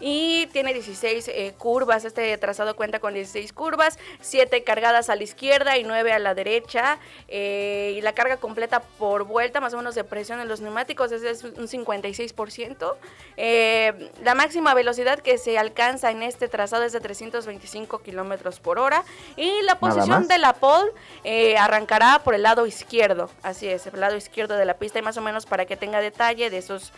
Y 0.00 0.46
tiene 0.48 0.72
16 0.72 1.28
eh, 1.28 1.54
curvas. 1.58 2.04
Este 2.04 2.36
trazado 2.38 2.74
cuenta 2.74 2.98
con 3.00 3.14
16 3.14 3.52
curvas, 3.52 3.98
7 4.20 4.64
cargadas 4.64 5.10
a 5.10 5.16
la 5.16 5.22
izquierda 5.22 5.76
y 5.78 5.84
9 5.84 6.12
a 6.12 6.18
la 6.18 6.34
derecha. 6.34 6.98
Eh, 7.28 7.94
y 7.96 8.00
la 8.00 8.14
carga 8.14 8.38
completa 8.38 8.80
por 8.80 9.24
vuelta, 9.24 9.60
más 9.60 9.74
o 9.74 9.76
menos 9.76 9.94
de 9.94 10.04
presión 10.04 10.40
en 10.40 10.48
los 10.48 10.60
neumáticos, 10.60 11.12
ese 11.12 11.30
es 11.30 11.44
un 11.44 11.68
56%. 11.68 12.96
Eh, 13.36 14.10
la 14.22 14.34
máxima 14.34 14.74
velocidad 14.74 15.20
que 15.20 15.38
se 15.38 15.58
alcanza 15.58 16.10
en 16.10 16.22
este 16.22 16.48
trazado 16.48 16.84
es 16.84 16.92
de 16.92 17.00
325 17.00 18.00
kilómetros 18.00 18.60
por 18.60 18.78
hora. 18.78 19.04
Y 19.36 19.62
la 19.62 19.78
posición 19.78 20.28
de 20.28 20.38
la 20.38 20.54
pole 20.54 20.90
eh, 21.24 21.56
arrancará 21.56 22.20
por 22.24 22.34
el 22.34 22.42
lado 22.42 22.66
izquierdo. 22.66 23.30
Así 23.42 23.68
es, 23.68 23.86
el 23.86 24.00
lado 24.00 24.16
izquierdo 24.16 24.56
de 24.56 24.64
la 24.64 24.74
pista. 24.74 24.98
Y 24.98 25.02
más 25.02 25.16
o 25.16 25.20
menos 25.20 25.46
para 25.46 25.66
que 25.66 25.76
tenga 25.76 26.00
detalle 26.00 26.50
de 26.50 26.58
esos. 26.58 26.92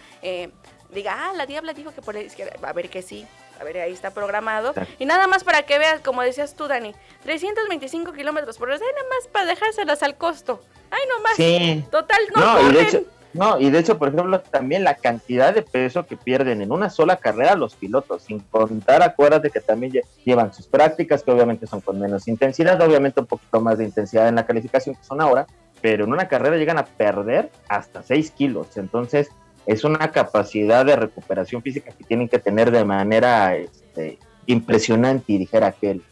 Diga, 0.93 1.15
ah, 1.17 1.33
la 1.37 1.47
diabla 1.47 1.73
dijo 1.73 1.93
que 1.95 2.03
por 2.03 2.15
la 2.15 2.21
izquierda. 2.23 2.53
A 2.67 2.73
ver 2.73 2.89
que 2.91 3.03
sí. 3.03 3.27
A 3.61 3.65
ver, 3.65 3.79
ahí 3.79 3.93
está 3.93 4.11
programado. 4.11 4.75
Y 4.99 5.05
nada 5.07 5.27
más 5.29 5.45
para 5.45 5.63
que 5.63 5.79
veas, 5.79 6.01
como 6.01 6.23
decías 6.23 6.55
tú, 6.55 6.67
Dani, 6.69 6.95
325 7.23 8.13
kilómetros 8.13 8.59
por 8.59 8.69
hora. 8.69 8.79
Nada 8.79 9.09
más 9.09 9.29
para 9.29 9.47
dejárselas 9.47 10.03
al 10.03 10.17
costo. 10.17 10.63
Ay, 10.91 11.01
no 11.09 11.23
más. 11.23 11.37
Sí. 11.37 11.85
Total, 11.91 12.19
no, 12.35 12.41
No, 12.63 12.69
y 12.71 12.73
de 12.75 12.83
hecho, 12.83 13.01
no, 13.35 13.59
y 13.61 13.71
de 13.71 13.79
hecho, 13.79 13.99
por 13.99 14.09
ejemplo, 14.09 14.41
también 14.41 14.85
la 14.85 14.97
cantidad 14.97 15.55
de 15.55 15.63
peso 15.63 16.05
que 16.07 16.17
pierden 16.17 16.61
en 16.61 16.71
una 16.73 16.91
sola 16.91 17.17
carrera 17.17 17.55
los 17.55 17.75
pilotos, 17.77 18.23
sin 18.25 18.41
contar, 18.41 19.03
acuérdate 19.03 19.51
que 19.51 19.61
también 19.61 19.93
lle- 19.93 20.05
llevan 20.25 20.53
sus 20.53 20.67
prácticas, 20.67 21.23
que 21.23 21.31
obviamente 21.31 21.67
son 21.67 21.81
con 21.81 21.99
menos 21.99 22.29
intensidad, 22.29 22.79
obviamente 22.83 23.21
un 23.21 23.27
poquito 23.27 23.61
más 23.61 23.79
de 23.79 23.85
intensidad 23.85 24.29
en 24.29 24.35
la 24.35 24.45
calificación 24.45 24.97
que 24.97 25.05
son 25.05 25.21
ahora, 25.23 25.47
pero 25.81 26.05
en 26.05 26.13
una 26.13 26.29
carrera 26.29 26.57
llegan 26.57 26.77
a 26.79 26.85
perder 26.85 27.51
hasta 27.69 28.03
6 28.03 28.33
kilos, 28.33 28.77
entonces 28.77 29.31
es 29.67 29.85
una 29.85 30.11
capacidad 30.11 30.85
de 30.85 30.97
recuperación 30.97 31.63
física 31.63 31.93
que 31.93 32.05
tienen 32.05 32.29
que 32.29 32.39
tener 32.39 32.71
de 32.71 32.85
manera 32.85 33.57
este, 33.57 34.19
impresionante, 34.47 35.25
dijera 35.33 35.69
aquel. 35.69 36.03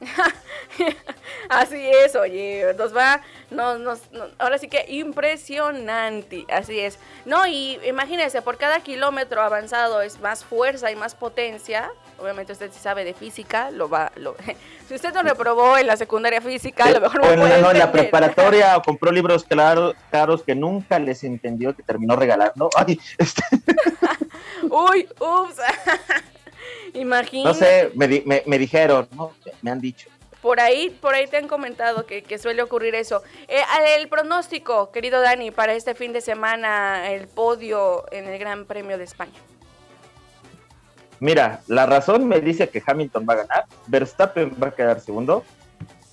Así 1.48 1.76
es, 2.04 2.16
oye, 2.16 2.72
nos 2.78 2.96
va, 2.96 3.20
nos, 3.50 3.78
nos, 3.80 4.10
no- 4.12 4.24
ahora 4.38 4.56
sí 4.58 4.68
que 4.68 4.86
impresionante, 4.88 6.46
así 6.48 6.80
es. 6.80 6.98
No, 7.26 7.46
y 7.46 7.78
imagínense, 7.86 8.40
por 8.40 8.56
cada 8.56 8.80
kilómetro 8.80 9.42
avanzado 9.42 10.00
es 10.00 10.18
más 10.20 10.44
fuerza 10.44 10.90
y 10.90 10.96
más 10.96 11.14
potencia. 11.14 11.90
Obviamente 12.22 12.52
usted 12.52 12.70
si 12.72 12.78
sabe 12.78 13.04
de 13.04 13.14
física, 13.14 13.70
lo 13.72 13.88
va, 13.88 14.12
lo, 14.16 14.36
si 14.88 14.94
usted 14.94 15.12
no 15.12 15.22
reprobó 15.22 15.76
en 15.76 15.86
la 15.88 15.96
secundaria 15.96 16.40
física, 16.40 16.84
a 16.84 16.90
lo 16.92 17.00
mejor 17.00 17.20
o 17.22 17.24
me 17.26 17.32
en, 17.34 17.38
la, 17.40 17.46
puede 17.46 17.62
no, 17.62 17.70
en 17.72 17.78
la 17.78 17.90
preparatoria 17.92 18.76
o 18.76 18.82
compró 18.82 19.10
libros 19.10 19.44
claro- 19.44 19.94
caros 20.10 20.42
que 20.44 20.54
nunca 20.54 20.98
les 21.00 21.24
entendió 21.24 21.74
que 21.74 21.82
terminó 21.82 22.14
regalando. 22.16 22.70
Ay, 22.76 23.00
este, 23.18 23.42
Uy, 24.70 25.08
ups. 25.18 25.56
Imagínate. 26.94 27.48
no 27.48 27.54
sé, 27.54 27.90
me, 27.94 28.06
di- 28.06 28.22
me, 28.26 28.42
me 28.46 28.58
dijeron, 28.58 29.08
¿no? 29.16 29.32
me 29.62 29.70
han 29.70 29.80
dicho. 29.80 30.08
Por 30.40 30.58
ahí, 30.60 30.90
por 30.90 31.14
ahí 31.14 31.26
te 31.28 31.36
han 31.36 31.46
comentado 31.48 32.04
que, 32.04 32.22
que 32.22 32.36
suele 32.38 32.62
ocurrir 32.62 32.94
eso. 32.96 33.22
Eh, 33.48 33.62
el 33.96 34.08
pronóstico, 34.08 34.90
querido 34.90 35.20
Dani, 35.20 35.50
para 35.52 35.72
este 35.74 35.94
fin 35.94 36.12
de 36.12 36.20
semana, 36.20 37.10
el 37.12 37.28
podio 37.28 38.04
en 38.10 38.26
el 38.28 38.38
Gran 38.38 38.64
Premio 38.64 38.98
de 38.98 39.04
España. 39.04 39.38
Mira, 41.22 41.60
la 41.68 41.86
razón 41.86 42.26
me 42.26 42.40
dice 42.40 42.68
que 42.68 42.82
Hamilton 42.84 43.24
va 43.30 43.34
a 43.34 43.36
ganar, 43.36 43.64
Verstappen 43.86 44.56
va 44.60 44.66
a 44.68 44.70
quedar 44.72 44.98
segundo. 45.00 45.44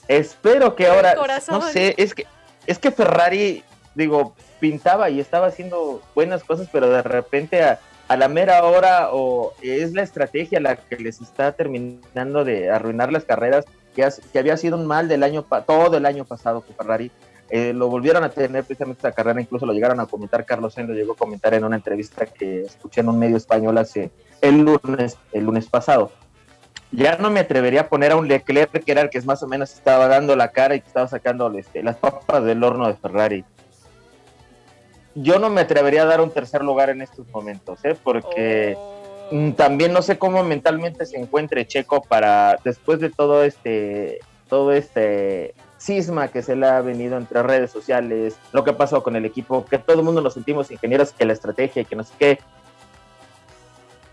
Espero 0.07 0.75
que 0.75 0.85
ahora, 0.87 1.13
no 1.51 1.61
sé, 1.73 1.95
es 1.97 2.13
que 2.13 2.25
es 2.67 2.77
que 2.77 2.91
Ferrari, 2.91 3.63
digo, 3.95 4.35
pintaba 4.59 5.09
y 5.09 5.19
estaba 5.19 5.47
haciendo 5.47 6.03
buenas 6.13 6.43
cosas, 6.43 6.67
pero 6.71 6.89
de 6.91 7.01
repente 7.01 7.63
a, 7.63 7.79
a 8.07 8.17
la 8.17 8.27
mera 8.27 8.63
hora 8.63 9.09
o 9.11 9.53
es 9.63 9.93
la 9.93 10.03
estrategia 10.03 10.59
la 10.59 10.75
que 10.75 10.97
les 10.97 11.21
está 11.21 11.53
terminando 11.53 12.43
de 12.45 12.69
arruinar 12.69 13.11
las 13.11 13.23
carreras, 13.25 13.65
que, 13.95 14.03
has- 14.03 14.21
que 14.31 14.37
había 14.37 14.57
sido 14.57 14.77
un 14.77 14.85
mal 14.85 15.07
del 15.07 15.23
año 15.23 15.43
todo 15.65 15.97
el 15.97 16.05
año 16.05 16.23
pasado 16.25 16.61
con 16.61 16.75
Ferrari. 16.75 17.11
Eh, 17.49 17.73
lo 17.73 17.87
volvieron 17.87 18.23
a 18.23 18.29
tener 18.29 18.63
precisamente 18.63 18.99
esta 18.99 19.11
carrera, 19.11 19.41
incluso 19.41 19.65
lo 19.65 19.73
llegaron 19.73 19.99
a 19.99 20.05
comentar, 20.05 20.45
Carlos 20.45 20.73
Sainz 20.73 20.89
lo 20.89 20.95
llegó 20.95 21.13
a 21.13 21.17
comentar 21.17 21.53
en 21.53 21.63
una 21.63 21.77
entrevista 21.77 22.25
que 22.25 22.61
escuché 22.61 23.01
en 23.01 23.09
un 23.09 23.17
medio 23.17 23.37
español 23.37 23.77
hace 23.77 24.11
el 24.41 24.59
lunes, 24.59 25.17
el 25.31 25.45
lunes 25.45 25.67
pasado. 25.67 26.11
Ya 26.91 27.17
no 27.17 27.29
me 27.29 27.39
atrevería 27.39 27.81
a 27.81 27.87
poner 27.87 28.11
a 28.11 28.15
un 28.15 28.27
Leclerc 28.27 28.83
que 28.83 28.91
era 28.91 29.01
el 29.01 29.09
que 29.09 29.21
más 29.21 29.41
o 29.43 29.47
menos 29.47 29.73
estaba 29.73 30.07
dando 30.07 30.35
la 30.35 30.51
cara 30.51 30.75
y 30.75 30.81
que 30.81 30.87
estaba 30.87 31.07
sacando 31.07 31.51
este, 31.57 31.83
las 31.83 31.97
papas 31.97 32.43
del 32.43 32.63
horno 32.63 32.87
de 32.87 32.95
Ferrari. 32.95 33.45
Yo 35.15 35.39
no 35.39 35.49
me 35.49 35.61
atrevería 35.61 36.03
a 36.03 36.05
dar 36.05 36.21
un 36.21 36.31
tercer 36.31 36.63
lugar 36.63 36.89
en 36.89 37.01
estos 37.01 37.27
momentos, 37.29 37.83
¿eh? 37.83 37.95
porque 38.03 38.77
Oh. 39.31 39.35
mm, 39.35 39.51
también 39.53 39.93
no 39.93 40.01
sé 40.01 40.17
cómo 40.17 40.43
mentalmente 40.43 41.05
se 41.05 41.17
encuentre 41.17 41.67
Checo 41.67 42.01
para 42.01 42.57
después 42.63 42.99
de 42.99 43.09
todo 43.09 43.43
este 43.43 44.19
todo 44.47 44.71
este 44.73 45.53
cisma 45.79 46.27
que 46.27 46.43
se 46.43 46.55
le 46.55 46.67
ha 46.67 46.81
venido 46.81 47.17
entre 47.17 47.41
redes 47.41 47.71
sociales, 47.71 48.35
lo 48.51 48.63
que 48.63 48.73
pasó 48.73 49.01
con 49.01 49.15
el 49.15 49.25
equipo, 49.25 49.65
que 49.65 49.77
todo 49.79 49.97
el 49.97 50.03
mundo 50.03 50.21
nos 50.21 50.33
sentimos 50.35 50.69
ingenieros, 50.69 51.13
que 51.13 51.25
la 51.25 51.33
estrategia, 51.33 51.83
que 51.85 51.95
no 51.95 52.03
sé 52.03 52.13
qué. 52.19 52.39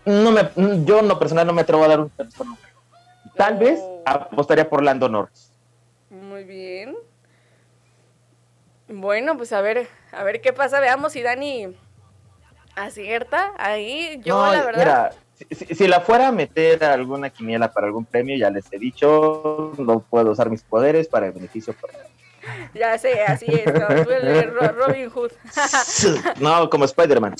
No 0.05 0.31
me, 0.31 0.49
yo 0.85 0.99
en 0.99 1.07
lo 1.09 1.19
personal 1.19 1.45
no 1.45 1.53
me 1.53 1.61
atrevo 1.61 1.83
a 1.83 1.87
dar 1.89 1.99
un 1.99 2.09
tercer. 2.09 2.45
Tal 3.35 3.53
No. 3.55 3.59
vez 3.59 3.79
apostaría 4.05 4.67
por 4.69 4.81
Lando 4.81 5.09
Norris. 5.09 5.51
Muy 6.09 6.45
bien. 6.45 6.95
Bueno, 8.87 9.35
pues 9.35 9.51
a 9.51 9.59
ver, 9.59 9.87
a 10.13 10.23
ver 10.23 10.39
qué 10.39 10.53
pasa. 10.53 10.79
Veamos 10.79 11.11
si 11.11 11.21
Dani 11.21 11.75
acierta 12.75 13.51
ahí. 13.57 14.21
Yo, 14.23 14.45
No, 14.45 14.53
la 14.53 14.63
verdad. 14.63 14.79
Mira, 14.79 15.11
si, 15.37 15.65
si- 15.65 15.75
si 15.75 15.87
la 15.87 16.01
fuera 16.01 16.27
a 16.27 16.31
meter 16.31 16.83
a 16.83 16.93
alguna 16.93 17.29
quiniela 17.29 17.71
para 17.71 17.87
algún 17.87 18.05
premio, 18.05 18.37
ya 18.37 18.49
les 18.49 18.65
he 18.71 18.77
dicho, 18.79 19.73
no 19.77 19.99
puedo 19.99 20.31
usar 20.31 20.49
mis 20.49 20.63
poderes 20.63 21.07
para 21.07 21.27
el 21.27 21.31
beneficio. 21.33 21.75
Ya 22.73 22.97
sé, 22.97 23.21
así 23.23 23.45
es. 23.47 23.65
Robin 24.75 25.09
Hood. 25.09 25.31
no, 26.39 26.69
como 26.69 26.85
Spider-Man. 26.85 27.35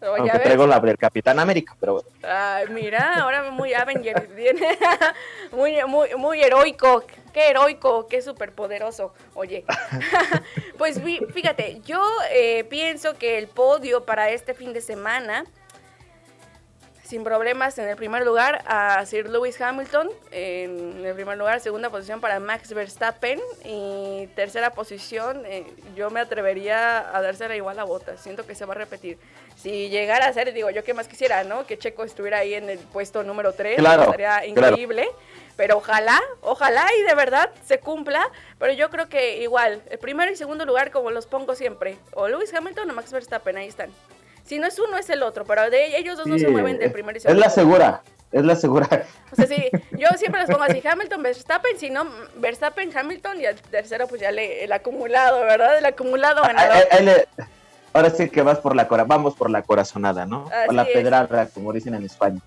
Aunque 0.00 0.38
traigo 0.38 0.66
la 0.66 0.78
del 0.78 0.98
Capitán 0.98 1.38
América, 1.38 1.74
pero 1.80 1.94
bueno. 1.94 2.08
Ay, 2.22 2.66
mira, 2.68 3.14
ahora 3.22 3.50
muy 3.50 3.72
Avenger, 3.74 4.28
viene 4.36 4.78
muy, 5.52 5.74
muy, 5.86 6.08
muy 6.16 6.42
heroico, 6.42 7.02
qué 7.32 7.48
heroico, 7.48 8.06
qué 8.06 8.20
superpoderoso. 8.22 9.14
Oye, 9.34 9.64
pues 10.78 11.00
fíjate, 11.32 11.80
yo 11.84 12.00
eh, 12.30 12.64
pienso 12.64 13.14
que 13.16 13.38
el 13.38 13.48
podio 13.48 14.04
para 14.04 14.30
este 14.30 14.52
fin 14.54 14.72
de 14.74 14.82
semana, 14.82 15.44
sin 17.06 17.22
problemas, 17.22 17.78
en 17.78 17.88
el 17.88 17.96
primer 17.96 18.24
lugar 18.24 18.62
a 18.66 19.04
Sir 19.06 19.28
Lewis 19.28 19.60
Hamilton, 19.60 20.10
en 20.32 21.04
el 21.04 21.14
primer 21.14 21.38
lugar, 21.38 21.60
segunda 21.60 21.88
posición 21.88 22.20
para 22.20 22.40
Max 22.40 22.72
Verstappen 22.72 23.40
y 23.64 24.26
tercera 24.34 24.70
posición, 24.70 25.44
eh, 25.46 25.64
yo 25.94 26.10
me 26.10 26.20
atrevería 26.20 27.16
a 27.16 27.22
dársela 27.22 27.54
igual 27.54 27.78
a 27.78 27.84
Bottas, 27.84 28.20
siento 28.20 28.44
que 28.44 28.54
se 28.54 28.64
va 28.64 28.74
a 28.74 28.78
repetir. 28.78 29.18
Si 29.56 29.88
llegara 29.88 30.26
a 30.26 30.32
ser, 30.32 30.52
digo, 30.52 30.70
yo 30.70 30.82
que 30.84 30.94
más 30.94 31.08
quisiera, 31.08 31.44
¿no? 31.44 31.64
Que 31.66 31.78
Checo 31.78 32.04
estuviera 32.04 32.38
ahí 32.38 32.54
en 32.54 32.68
el 32.68 32.78
puesto 32.78 33.22
número 33.22 33.52
3, 33.52 33.78
Claro, 33.78 34.02
estaría 34.02 34.38
claro. 34.38 34.46
increíble. 34.70 35.08
Pero 35.56 35.78
ojalá, 35.78 36.20
ojalá 36.42 36.86
y 36.98 37.02
de 37.02 37.14
verdad 37.14 37.50
se 37.64 37.78
cumpla. 37.78 38.30
Pero 38.58 38.74
yo 38.74 38.90
creo 38.90 39.08
que 39.08 39.38
igual, 39.38 39.80
el 39.88 39.98
primero 39.98 40.30
y 40.30 40.36
segundo 40.36 40.66
lugar, 40.66 40.90
como 40.90 41.10
los 41.10 41.26
pongo 41.26 41.54
siempre, 41.54 41.96
o 42.12 42.28
Lewis 42.28 42.52
Hamilton 42.52 42.90
o 42.90 42.92
Max 42.92 43.10
Verstappen, 43.10 43.56
ahí 43.56 43.68
están. 43.68 43.90
Si 44.46 44.58
no 44.58 44.66
es 44.66 44.78
uno, 44.78 44.96
es 44.96 45.10
el 45.10 45.22
otro, 45.22 45.44
pero 45.44 45.68
de 45.70 45.98
ellos 45.98 46.16
dos 46.16 46.26
no 46.26 46.38
se 46.38 46.48
mueven 46.48 46.78
del 46.78 46.88
es- 46.88 46.92
primero 46.92 47.16
y 47.16 47.18
Es 47.18 47.22
segundo. 47.24 47.40
la 47.44 47.50
segura, 47.50 48.02
es 48.32 48.44
la 48.44 48.56
segura. 48.56 48.88
O 49.32 49.36
sea, 49.36 49.46
sí, 49.46 49.68
yo 49.98 50.08
siempre 50.16 50.40
los 50.40 50.50
pongo 50.50 50.62
así, 50.62 50.80
Hamilton, 50.86 51.22
Verstappen, 51.22 51.78
si 51.78 51.90
no, 51.90 52.06
Verstappen, 52.36 52.96
Hamilton, 52.96 53.40
y 53.40 53.46
al 53.46 53.56
tercero, 53.56 54.06
pues 54.06 54.20
ya 54.20 54.30
le, 54.30 54.62
el 54.64 54.72
acumulado, 54.72 55.40
¿verdad? 55.40 55.76
El 55.78 55.84
acumulado 55.86 56.42
Ahí- 56.44 56.54
ganador. 56.54 56.76
ahí- 56.76 56.86
ahí 56.98 57.04
le- 57.04 57.28
ahora 57.92 58.10
sí 58.10 58.28
que 58.30 58.42
vas 58.42 58.58
por 58.58 58.76
la 58.76 58.86
cora, 58.86 59.04
vamos 59.04 59.34
por 59.34 59.50
la 59.50 59.62
corazonada, 59.62 60.26
¿no? 60.26 60.46
Así 60.52 60.68
o 60.68 60.72
la 60.72 60.82
es. 60.82 60.88
pedrada, 60.90 61.48
como 61.52 61.72
dicen 61.72 61.94
en 61.94 62.04
España. 62.04 62.40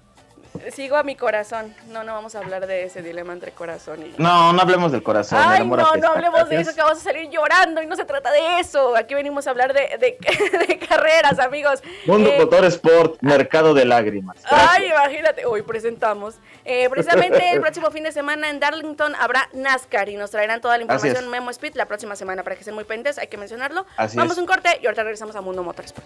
Sigo 0.73 0.97
a 0.97 1.03
mi 1.03 1.15
corazón. 1.15 1.73
No, 1.88 2.03
no 2.03 2.13
vamos 2.13 2.35
a 2.35 2.39
hablar 2.39 2.67
de 2.67 2.83
ese 2.83 3.01
dilema 3.01 3.33
entre 3.33 3.51
corazón 3.51 4.03
y... 4.05 4.13
No, 4.17 4.51
no 4.53 4.62
hablemos 4.62 4.91
del 4.91 5.01
corazón. 5.03 5.39
Ay, 5.41 5.65
no, 5.65 5.75
no 5.75 6.07
hablemos 6.09 6.49
de 6.49 6.62
eso, 6.62 6.75
que 6.75 6.81
vamos 6.81 6.97
a 6.99 7.01
salir 7.01 7.29
llorando 7.29 7.81
y 7.81 7.85
no 7.88 7.95
se 7.95 8.03
trata 8.05 8.31
de 8.31 8.59
eso. 8.59 8.95
Aquí 8.95 9.13
venimos 9.15 9.47
a 9.47 9.51
hablar 9.51 9.73
de, 9.73 9.97
de- 9.97 10.17
de 10.67 10.79
carreras, 10.79 11.39
amigos. 11.39 11.81
Mundo 12.05 12.29
Eh, 12.29 12.38
Motor 12.39 12.65
Sport, 12.65 13.17
mercado 13.21 13.73
de 13.73 13.85
lágrimas. 13.85 14.38
Ay, 14.49 14.88
imagínate, 14.88 15.45
hoy 15.45 15.62
presentamos. 15.62 16.35
Eh, 16.65 16.89
precisamente 16.89 17.51
el 17.51 17.62
próximo 17.62 17.89
fin 17.91 18.03
de 18.03 18.12
semana 18.12 18.49
en 18.49 18.59
Darlington 18.59 19.15
habrá 19.15 19.49
NASCAR 19.53 20.09
y 20.09 20.15
nos 20.17 20.31
traerán 20.31 20.62
toda 20.62 20.77
la 20.77 20.83
información. 20.83 21.29
Memo 21.29 21.49
Speed 21.51 21.75
la 21.75 21.85
próxima 21.85 22.15
semana 22.15 22.43
para 22.43 22.55
que 22.55 22.62
estén 22.62 22.75
muy 22.75 22.83
pendientes, 22.83 23.17
hay 23.17 23.27
que 23.27 23.38
mencionarlo. 23.38 23.85
Así 23.97 24.17
Vamos 24.17 24.38
a 24.38 24.41
un 24.41 24.47
corte 24.47 24.69
y 24.81 24.85
ahorita 24.85 25.03
regresamos 25.03 25.35
a 25.35 25.41
Mundo 25.41 25.63
Motorsport. 25.63 26.05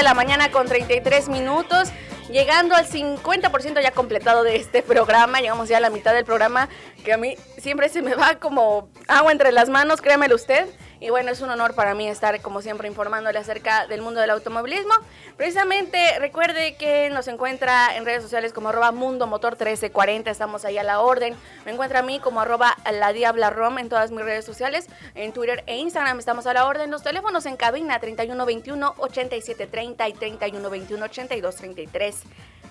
De 0.00 0.04
la 0.04 0.14
mañana 0.14 0.50
con 0.50 0.66
33 0.66 1.28
minutos, 1.28 1.90
llegando 2.30 2.74
al 2.74 2.86
50% 2.86 3.82
ya 3.82 3.90
completado 3.90 4.42
de 4.44 4.56
este 4.56 4.82
programa, 4.82 5.40
llegamos 5.40 5.68
ya 5.68 5.76
a 5.76 5.80
la 5.80 5.90
mitad 5.90 6.14
del 6.14 6.24
programa, 6.24 6.70
que 7.04 7.12
a 7.12 7.18
mí 7.18 7.36
siempre 7.58 7.90
se 7.90 8.00
me 8.00 8.14
va 8.14 8.36
como 8.36 8.88
agua 9.08 9.30
entre 9.30 9.52
las 9.52 9.68
manos, 9.68 10.00
créamelo 10.00 10.36
usted. 10.36 10.66
Y 11.00 11.08
bueno, 11.08 11.30
es 11.30 11.40
un 11.40 11.48
honor 11.48 11.74
para 11.74 11.94
mí 11.94 12.06
estar 12.06 12.38
como 12.42 12.60
siempre 12.60 12.86
informándole 12.86 13.38
acerca 13.38 13.86
del 13.86 14.02
mundo 14.02 14.20
del 14.20 14.28
automovilismo. 14.28 14.92
Precisamente 15.38 16.18
recuerde 16.18 16.76
que 16.76 17.08
nos 17.08 17.26
encuentra 17.26 17.96
en 17.96 18.04
redes 18.04 18.22
sociales 18.22 18.52
como 18.52 18.68
arroba 18.68 18.92
Mundo 18.92 19.26
Motor 19.26 19.52
1340, 19.52 20.30
estamos 20.30 20.66
ahí 20.66 20.76
a 20.76 20.82
la 20.82 21.00
orden. 21.00 21.34
Me 21.64 21.72
encuentra 21.72 22.00
a 22.00 22.02
mí 22.02 22.20
como 22.20 22.42
arroba 22.42 22.76
la 22.92 23.14
Diabla 23.14 23.48
Rom 23.48 23.78
en 23.78 23.88
todas 23.88 24.10
mis 24.10 24.20
redes 24.20 24.44
sociales, 24.44 24.88
en 25.14 25.32
Twitter 25.32 25.64
e 25.66 25.78
Instagram 25.78 26.18
estamos 26.18 26.46
a 26.46 26.52
la 26.52 26.66
orden. 26.66 26.90
Los 26.90 27.02
teléfonos 27.02 27.46
en 27.46 27.56
cabina 27.56 27.98
3121 27.98 28.94
8730 28.98 30.08
y 30.08 30.12
3121 30.12 31.04
8233. 31.06 32.24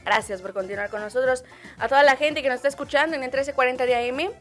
Gracias 0.06 0.42
por 0.42 0.54
continuar 0.54 0.90
con 0.90 1.02
nosotros. 1.02 1.44
A 1.78 1.88
toda 1.88 2.04
la 2.04 2.16
gente 2.16 2.42
que 2.42 2.50
nos 2.50 2.58
está 2.58 2.68
escuchando 2.68 3.16
en 3.16 3.24
el 3.24 3.30
1340 3.30 3.86
de 3.86 4.10
AM 4.10 4.32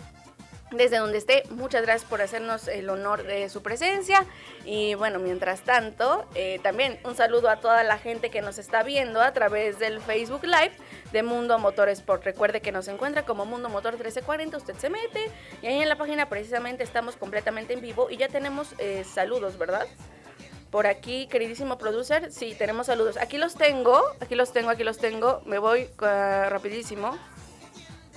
desde 0.71 0.99
donde 0.99 1.19
esté, 1.19 1.45
muchas 1.51 1.83
gracias 1.83 2.09
por 2.09 2.21
hacernos 2.21 2.69
el 2.69 2.89
honor 2.91 3.23
de 3.23 3.49
su 3.49 3.63
presencia. 3.63 4.25
Y 4.65 4.95
bueno, 4.95 5.19
mientras 5.19 5.63
tanto, 5.63 6.27
eh, 6.35 6.61
también 6.63 6.99
un 7.05 7.17
saludo 7.17 7.49
a 7.49 7.57
toda 7.57 7.83
la 7.85 7.99
gente 7.99 8.31
que 8.31 8.43
nos 8.43 8.59
está 8.59 8.83
viendo 8.83 9.21
a 9.21 9.33
través 9.33 9.79
del 9.79 10.01
Facebook 10.01 10.45
Live 10.45 10.73
de 11.13 11.23
Mundo 11.23 11.59
Motor 11.59 11.89
Sport. 11.89 12.25
Recuerde 12.25 12.61
que 12.61 12.73
nos 12.73 12.89
encuentra 12.89 13.25
como 13.25 13.47
Mundo 13.47 13.69
Motor 13.69 13.95
1340, 13.95 14.57
usted 14.57 14.77
se 14.77 14.91
mete 14.91 15.31
y 15.63 15.67
ahí 15.67 15.81
en 15.81 15.89
la 15.89 15.97
página 15.97 16.29
precisamente 16.29 16.85
estamos 16.85 17.17
completamente 17.17 17.73
en 17.73 17.81
vivo 17.81 18.11
y 18.11 18.17
ya 18.17 18.29
tenemos 18.29 18.75
eh, 18.79 19.05
saludos, 19.05 19.59
¿verdad? 19.59 19.87
Por 20.71 20.87
aquí, 20.87 21.27
queridísimo 21.29 21.79
producer, 21.79 22.31
sí, 22.31 22.55
tenemos 22.59 22.89
saludos. 22.89 23.17
Aquí 23.17 23.39
los 23.39 23.55
tengo, 23.55 24.03
aquí 24.21 24.35
los 24.35 24.53
tengo, 24.53 24.69
aquí 24.69 24.85
los 24.85 24.99
tengo. 24.99 25.41
Me 25.47 25.59
voy 25.59 25.89
ah, 26.01 26.49
rapidísimo. 26.51 27.17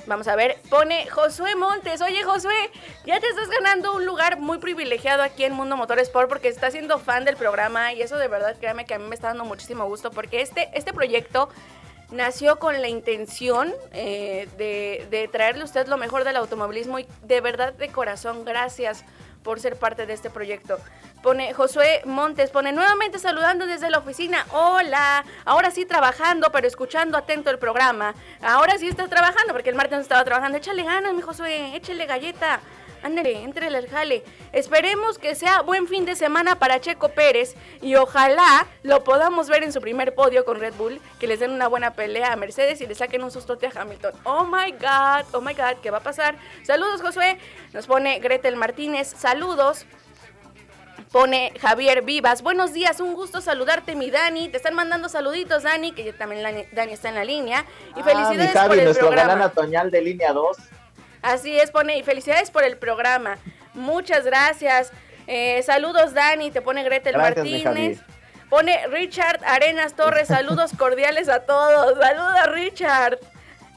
Vamos 0.07 0.27
a 0.27 0.35
ver, 0.35 0.57
pone 0.69 1.07
Josué 1.09 1.55
Montes. 1.55 2.01
Oye, 2.01 2.23
Josué, 2.23 2.71
ya 3.05 3.19
te 3.19 3.27
estás 3.27 3.49
ganando 3.49 3.93
un 3.93 4.05
lugar 4.05 4.39
muy 4.39 4.57
privilegiado 4.57 5.21
aquí 5.21 5.43
en 5.43 5.53
Mundo 5.53 5.77
Motor 5.77 5.99
Sport 5.99 6.27
porque 6.27 6.47
estás 6.47 6.73
siendo 6.73 6.97
fan 6.99 7.23
del 7.23 7.35
programa 7.35 7.93
y 7.93 8.01
eso 8.01 8.17
de 8.17 8.27
verdad, 8.27 8.55
créame 8.59 8.85
que 8.85 8.95
a 8.95 8.99
mí 8.99 9.05
me 9.07 9.15
está 9.15 9.27
dando 9.27 9.45
muchísimo 9.45 9.85
gusto 9.85 10.11
porque 10.11 10.41
este, 10.41 10.69
este 10.73 10.91
proyecto 10.91 11.49
nació 12.11 12.59
con 12.59 12.81
la 12.81 12.87
intención 12.87 13.73
eh, 13.93 14.49
de, 14.57 15.07
de 15.09 15.27
traerle 15.27 15.61
a 15.61 15.65
usted 15.65 15.87
lo 15.87 15.97
mejor 15.97 16.23
del 16.23 16.35
automovilismo 16.35 16.99
y 16.99 17.07
de 17.23 17.41
verdad 17.41 17.73
de 17.73 17.89
corazón, 17.89 18.43
gracias 18.43 19.05
por 19.43 19.59
ser 19.59 19.75
parte 19.75 20.05
de 20.05 20.13
este 20.13 20.29
proyecto. 20.29 20.77
Pone 21.21 21.53
Josué 21.53 22.01
Montes, 22.05 22.49
pone 22.49 22.71
nuevamente 22.71 23.19
saludando 23.19 23.67
desde 23.67 23.91
la 23.91 23.99
oficina. 23.99 24.43
Hola, 24.51 25.23
ahora 25.45 25.69
sí 25.69 25.85
trabajando, 25.85 26.51
pero 26.51 26.67
escuchando 26.67 27.15
atento 27.15 27.51
el 27.51 27.59
programa. 27.59 28.15
Ahora 28.41 28.79
sí 28.79 28.87
estás 28.87 29.07
trabajando, 29.07 29.53
porque 29.53 29.69
el 29.69 29.75
martes 29.75 29.97
no 29.97 30.01
estaba 30.01 30.23
trabajando. 30.23 30.57
Échale 30.57 30.83
ganas, 30.83 31.13
mi 31.13 31.21
Josué, 31.21 31.75
échale 31.75 32.07
galleta. 32.07 32.59
Ándale, 33.03 33.43
entre 33.43 33.67
al 33.67 33.87
jale. 33.87 34.23
Esperemos 34.51 35.19
que 35.19 35.35
sea 35.35 35.61
buen 35.61 35.87
fin 35.87 36.05
de 36.05 36.15
semana 36.15 36.57
para 36.57 36.79
Checo 36.79 37.09
Pérez 37.09 37.55
y 37.81 37.95
ojalá 37.95 38.67
lo 38.83 39.03
podamos 39.03 39.47
ver 39.47 39.63
en 39.63 39.73
su 39.73 39.81
primer 39.81 40.13
podio 40.13 40.45
con 40.45 40.59
Red 40.59 40.73
Bull, 40.75 41.01
que 41.19 41.27
les 41.27 41.39
den 41.39 41.51
una 41.51 41.67
buena 41.67 41.93
pelea 41.93 42.33
a 42.33 42.35
Mercedes 42.35 42.81
y 42.81 42.87
le 42.87 42.93
saquen 42.93 43.23
un 43.23 43.31
sustote 43.31 43.67
a 43.67 43.71
Hamilton. 43.81 44.13
Oh 44.23 44.43
my 44.43 44.71
god, 44.71 45.25
oh 45.33 45.41
my 45.41 45.53
god, 45.53 45.77
¿qué 45.81 45.89
va 45.89 45.97
a 45.97 46.03
pasar? 46.03 46.35
Saludos, 46.63 47.01
Josué. 47.01 47.39
Nos 47.73 47.87
pone 47.87 48.19
Gretel 48.19 48.55
Martínez, 48.55 49.13
saludos. 49.17 49.85
Pone 51.11 51.51
Javier 51.59 52.03
Vivas, 52.03 52.41
buenos 52.41 52.71
días, 52.71 53.01
un 53.01 53.13
gusto 53.15 53.41
saludarte 53.41 53.95
mi 53.95 54.09
Dani, 54.09 54.47
te 54.47 54.55
están 54.55 54.73
mandando 54.75 55.09
saluditos 55.09 55.63
Dani, 55.63 55.91
que 55.91 56.13
también 56.13 56.41
la- 56.41 56.63
Dani 56.71 56.93
está 56.93 57.09
en 57.09 57.15
la 57.15 57.25
línea, 57.25 57.65
y 57.97 57.99
Ah, 57.99 58.03
felicidades 58.03 58.37
mi 58.53 58.57
Javi, 58.57 58.67
por 58.69 58.77
el 58.77 58.85
nuestro 58.85 59.07
programa. 59.07 59.51
galán 59.53 59.91
de 59.91 60.01
línea 60.01 60.31
2. 60.31 60.57
Así 61.21 61.59
es, 61.59 61.69
pone, 61.69 61.97
y 61.97 62.03
felicidades 62.03 62.49
por 62.49 62.63
el 62.63 62.77
programa. 62.77 63.37
Muchas 63.73 64.23
gracias. 64.23 64.91
Eh, 65.27 65.61
saludos, 65.63 66.13
Dani, 66.13 66.49
te 66.49 66.61
pone 66.61 66.81
Gretel 66.83 67.13
Gracias, 67.13 67.37
Martínez. 67.45 67.99
Pone 68.49 68.87
Richard 68.87 69.41
Arenas 69.45 69.93
Torres, 69.95 70.27
saludos 70.29 70.71
cordiales 70.77 71.27
a 71.27 71.41
todos. 71.41 71.97
Saludos, 71.99 72.45
Richard. 72.53 73.19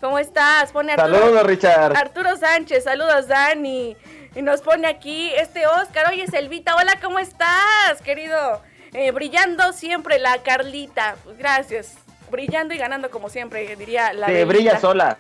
¿Cómo 0.01 0.19
estás? 0.21 0.71
Pone 0.71 0.93
Arturo, 0.93 1.19
Saludos, 1.19 1.47
Richard. 1.47 1.97
Arturo 1.97 2.37
Sánchez, 2.37 2.85
saludos, 2.85 3.27
Dani. 3.27 3.97
Y 4.35 4.43
nos 4.43 4.61
pone 4.63 4.89
aquí 4.89 5.33
este 5.37 5.67
Oscar. 5.67 6.09
Oye, 6.11 6.27
Selvita, 6.27 6.75
hola, 6.77 6.95
¿cómo 7.03 7.19
estás, 7.19 8.01
querido? 8.05 8.63
Eh, 8.93 9.11
brillando 9.13 9.73
siempre 9.73 10.19
la 10.19 10.39
Carlita. 10.43 11.17
Gracias. 11.39 11.95
Brillando 12.31 12.75
y 12.75 12.79
ganando 12.79 13.11
como 13.11 13.29
siempre, 13.29 13.77
diría 13.77 14.13
la 14.13 14.27
Belita. 14.27 14.47
brilla 14.47 14.81
sola. 14.81 15.19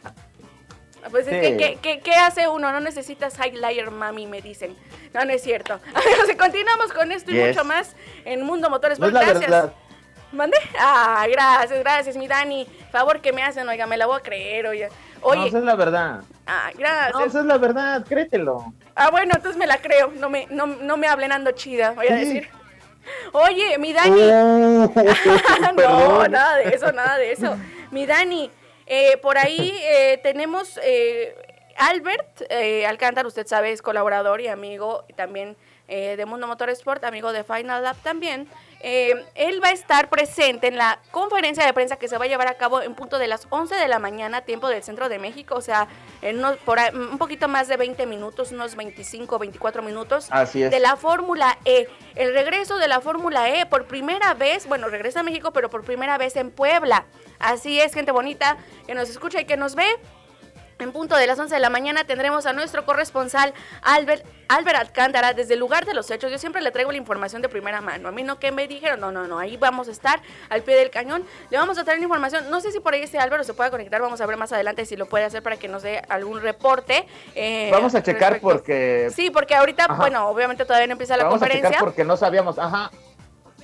Pues 1.10 1.26
es 1.28 1.34
Sí. 1.34 1.40
que, 1.52 1.56
¿qué, 1.58 1.78
qué, 1.82 2.00
qué 2.00 2.14
hace 2.14 2.48
uno? 2.48 2.72
No 2.72 2.80
necesitas 2.80 3.34
highlighter, 3.38 3.90
mami, 3.90 4.26
me 4.26 4.40
dicen. 4.40 4.74
No, 5.12 5.24
no 5.24 5.32
es 5.32 5.42
cierto. 5.42 5.78
Continuamos 6.38 6.92
con 6.92 7.12
esto 7.12 7.30
y 7.30 7.34
Yes. 7.34 7.48
mucho 7.48 7.64
más 7.64 7.94
en 8.24 8.42
Mundo 8.42 8.70
Motores. 8.70 8.98
No 8.98 9.06
es 9.08 9.12
la 9.12 9.22
gracias. 9.24 9.66
¿Mande? 10.32 10.56
Ah, 10.80 11.24
gracias, 11.30 11.78
gracias, 11.78 12.16
mi 12.16 12.26
Dani. 12.26 12.66
Favor 12.90 13.20
que 13.20 13.32
me 13.32 13.42
hacen, 13.44 13.68
oiga, 13.68 13.86
me 13.86 13.96
la 13.96 14.06
voy 14.06 14.16
a 14.18 14.20
creer, 14.22 14.66
oye. 15.24 15.40
No, 15.40 15.46
esa 15.46 15.58
es 15.58 15.64
la 15.64 15.74
verdad. 15.74 16.20
ah, 16.46 16.70
No, 16.72 16.78
gracias. 16.78 17.26
esa 17.26 17.40
es 17.40 17.46
la 17.46 17.58
verdad, 17.58 18.04
créetelo. 18.06 18.72
Ah, 18.94 19.10
bueno, 19.10 19.32
entonces 19.34 19.58
me 19.58 19.66
la 19.66 19.78
creo. 19.78 20.12
No 20.16 20.30
me, 20.30 20.46
no, 20.50 20.66
no 20.66 20.96
me 20.96 21.06
hablen 21.06 21.32
ando 21.32 21.50
chida, 21.52 21.90
voy 21.92 22.08
a 22.08 22.14
decir. 22.14 22.48
Oye, 23.32 23.76
mi 23.78 23.92
Dani. 23.92 24.22
Uh, 24.22 24.90
no, 25.76 26.28
nada 26.28 26.56
de 26.56 26.68
eso, 26.74 26.92
nada 26.92 27.16
de 27.18 27.32
eso. 27.32 27.56
Mi 27.90 28.06
Dani, 28.06 28.50
eh, 28.86 29.16
por 29.18 29.36
ahí 29.38 29.76
eh, 29.82 30.18
tenemos 30.22 30.78
eh, 30.82 31.34
Albert 31.76 32.42
eh, 32.50 32.86
Alcántara, 32.86 33.26
usted 33.28 33.46
sabe, 33.46 33.72
es 33.72 33.82
colaborador 33.82 34.40
y 34.40 34.48
amigo 34.48 35.04
también 35.16 35.56
eh, 35.88 36.16
de 36.16 36.26
Mundo 36.26 36.46
Motorsport, 36.46 37.04
amigo 37.04 37.32
de 37.32 37.44
Final 37.44 37.82
Lab 37.82 37.96
también. 38.02 38.48
Eh, 38.86 39.14
él 39.34 39.62
va 39.64 39.68
a 39.68 39.72
estar 39.72 40.10
presente 40.10 40.66
en 40.66 40.76
la 40.76 40.98
conferencia 41.10 41.64
de 41.64 41.72
prensa 41.72 41.96
que 41.96 42.06
se 42.06 42.18
va 42.18 42.26
a 42.26 42.28
llevar 42.28 42.48
a 42.48 42.54
cabo 42.54 42.82
en 42.82 42.94
punto 42.94 43.18
de 43.18 43.26
las 43.28 43.46
11 43.48 43.74
de 43.76 43.88
la 43.88 43.98
mañana, 43.98 44.42
tiempo 44.42 44.68
del 44.68 44.82
centro 44.82 45.08
de 45.08 45.18
México, 45.18 45.54
o 45.54 45.60
sea, 45.62 45.88
en 46.20 46.38
unos- 46.40 46.58
por 46.58 46.78
ahí- 46.78 46.94
un 46.94 47.16
poquito 47.16 47.48
más 47.48 47.66
de 47.66 47.78
20 47.78 48.04
minutos, 48.04 48.52
unos 48.52 48.76
25, 48.76 49.38
24 49.38 49.82
minutos 49.82 50.28
Así 50.30 50.62
es. 50.62 50.70
de 50.70 50.80
la 50.80 50.96
Fórmula 50.96 51.56
E. 51.64 51.88
El 52.14 52.34
regreso 52.34 52.76
de 52.76 52.88
la 52.88 53.00
Fórmula 53.00 53.48
E 53.48 53.64
por 53.64 53.86
primera 53.86 54.34
vez, 54.34 54.66
bueno, 54.66 54.88
regresa 54.88 55.20
a 55.20 55.22
México, 55.22 55.50
pero 55.52 55.70
por 55.70 55.82
primera 55.82 56.18
vez 56.18 56.36
en 56.36 56.50
Puebla. 56.50 57.06
Así 57.38 57.80
es, 57.80 57.94
gente 57.94 58.12
bonita 58.12 58.58
que 58.86 58.94
nos 58.94 59.08
escucha 59.08 59.40
y 59.40 59.46
que 59.46 59.56
nos 59.56 59.74
ve. 59.76 59.86
En 60.78 60.92
punto 60.92 61.16
de 61.16 61.26
las 61.26 61.38
11 61.38 61.54
de 61.54 61.60
la 61.60 61.70
mañana 61.70 62.04
tendremos 62.04 62.46
a 62.46 62.52
nuestro 62.52 62.84
corresponsal 62.84 63.54
Albert, 63.82 64.24
Albert 64.48 64.76
Alcántara 64.78 65.32
desde 65.32 65.54
el 65.54 65.60
lugar 65.60 65.84
de 65.86 65.94
los 65.94 66.10
hechos. 66.10 66.30
Yo 66.32 66.38
siempre 66.38 66.60
le 66.62 66.72
traigo 66.72 66.90
la 66.90 66.98
información 66.98 67.42
de 67.42 67.48
primera 67.48 67.80
mano. 67.80 68.08
A 68.08 68.12
mí 68.12 68.24
no 68.24 68.38
que 68.40 68.50
me 68.50 68.66
dijeron, 68.66 68.98
no, 68.98 69.12
no, 69.12 69.26
no, 69.28 69.38
ahí 69.38 69.56
vamos 69.56 69.86
a 69.88 69.92
estar 69.92 70.20
al 70.50 70.62
pie 70.62 70.74
del 70.76 70.90
cañón. 70.90 71.24
Le 71.50 71.58
vamos 71.58 71.78
a 71.78 71.84
traer 71.84 72.00
la 72.00 72.04
información. 72.04 72.50
No 72.50 72.60
sé 72.60 72.72
si 72.72 72.80
por 72.80 72.92
ahí 72.92 73.02
este 73.02 73.18
Álvaro 73.18 73.44
se 73.44 73.54
pueda 73.54 73.70
conectar. 73.70 74.00
Vamos 74.02 74.20
a 74.20 74.26
ver 74.26 74.36
más 74.36 74.52
adelante 74.52 74.84
si 74.84 74.96
lo 74.96 75.06
puede 75.06 75.24
hacer 75.24 75.42
para 75.44 75.56
que 75.56 75.68
nos 75.68 75.82
dé 75.84 76.02
algún 76.08 76.40
reporte. 76.40 77.06
eh, 77.36 77.68
Vamos 77.72 77.94
a 77.94 78.02
checar 78.02 78.32
respecto- 78.32 78.48
porque 78.48 79.10
Sí, 79.14 79.30
porque 79.30 79.54
ahorita, 79.54 79.84
Ajá. 79.84 79.94
bueno, 79.94 80.28
obviamente 80.28 80.64
todavía 80.64 80.88
no 80.88 80.92
empieza 80.92 81.16
la 81.16 81.24
vamos 81.24 81.36
a 81.36 81.38
conferencia. 81.40 81.68
checar 81.70 81.84
porque 81.84 82.04
no 82.04 82.16
sabíamos, 82.16 82.58
ajá, 82.58 82.90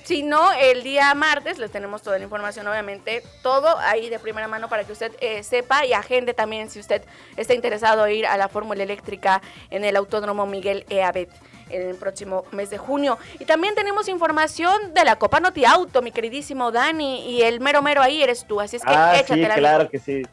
Si 0.03 0.23
no, 0.23 0.51
el 0.53 0.83
día 0.83 1.13
martes 1.13 1.59
les 1.59 1.71
tenemos 1.71 2.01
toda 2.01 2.17
la 2.17 2.23
información, 2.23 2.67
obviamente, 2.67 3.23
todo 3.43 3.77
ahí 3.79 4.09
de 4.09 4.19
primera 4.19 4.47
mano 4.47 4.67
para 4.67 4.83
que 4.83 4.91
usted 4.91 5.11
eh, 5.21 5.43
sepa 5.43 5.85
y 5.85 5.93
agende 5.93 6.33
también 6.33 6.69
si 6.69 6.79
usted 6.79 7.03
está 7.37 7.53
interesado 7.53 8.05
en 8.05 8.15
ir 8.15 8.25
a 8.25 8.37
la 8.37 8.47
Fórmula 8.47 8.83
Eléctrica 8.83 9.41
en 9.69 9.83
el 9.83 9.95
Autódromo 9.95 10.45
Miguel 10.45 10.85
Eabet 10.89 11.29
en 11.69 11.89
el 11.89 11.95
próximo 11.95 12.45
mes 12.51 12.69
de 12.69 12.77
junio. 12.77 13.17
Y 13.39 13.45
también 13.45 13.75
tenemos 13.75 14.07
información 14.07 14.93
de 14.93 15.05
la 15.05 15.17
Copa 15.17 15.39
Noti 15.39 15.65
Auto, 15.65 16.01
mi 16.01 16.11
queridísimo 16.11 16.71
Dani, 16.71 17.29
y 17.29 17.43
el 17.43 17.59
mero 17.59 17.81
mero 17.81 18.01
ahí 18.01 18.21
eres 18.21 18.45
tú, 18.45 18.59
así 18.59 18.77
es 18.77 18.83
que 18.83 18.91
ah, 18.93 19.13
sí, 19.15 19.21
échatela. 19.21 19.55
claro 19.55 19.89
que 19.89 19.99
sí. 19.99 20.23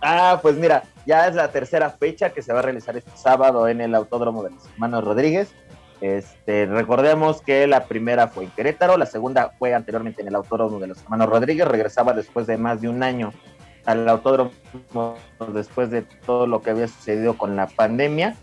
Ah, 0.00 0.38
pues 0.40 0.54
mira, 0.54 0.84
ya 1.06 1.26
es 1.26 1.34
la 1.34 1.50
tercera 1.50 1.90
fecha 1.90 2.30
que 2.30 2.40
se 2.40 2.52
va 2.52 2.60
a 2.60 2.62
realizar 2.62 2.96
este 2.96 3.10
sábado 3.16 3.68
en 3.68 3.80
el 3.80 3.94
Autódromo 3.94 4.42
de 4.44 4.50
los 4.50 4.64
Hermanos 4.66 5.04
Rodríguez. 5.04 5.48
Este, 6.00 6.66
recordemos 6.66 7.42
que 7.42 7.66
la 7.66 7.86
primera 7.86 8.28
fue 8.28 8.44
en 8.44 8.50
Querétaro, 8.50 8.96
la 8.96 9.06
segunda 9.06 9.52
fue 9.58 9.74
anteriormente 9.74 10.22
en 10.22 10.28
el 10.28 10.34
Autódromo 10.36 10.78
de 10.78 10.86
los 10.86 11.02
Hermanos 11.02 11.28
Rodríguez, 11.28 11.66
regresaba 11.66 12.12
después 12.12 12.46
de 12.46 12.56
más 12.56 12.80
de 12.80 12.88
un 12.88 13.02
año 13.02 13.32
al 13.84 14.08
Autódromo 14.08 14.52
después 15.52 15.90
de 15.90 16.02
todo 16.02 16.46
lo 16.46 16.62
que 16.62 16.70
había 16.70 16.88
sucedido 16.88 17.36
con 17.36 17.56
la 17.56 17.66
pandemia. 17.66 18.36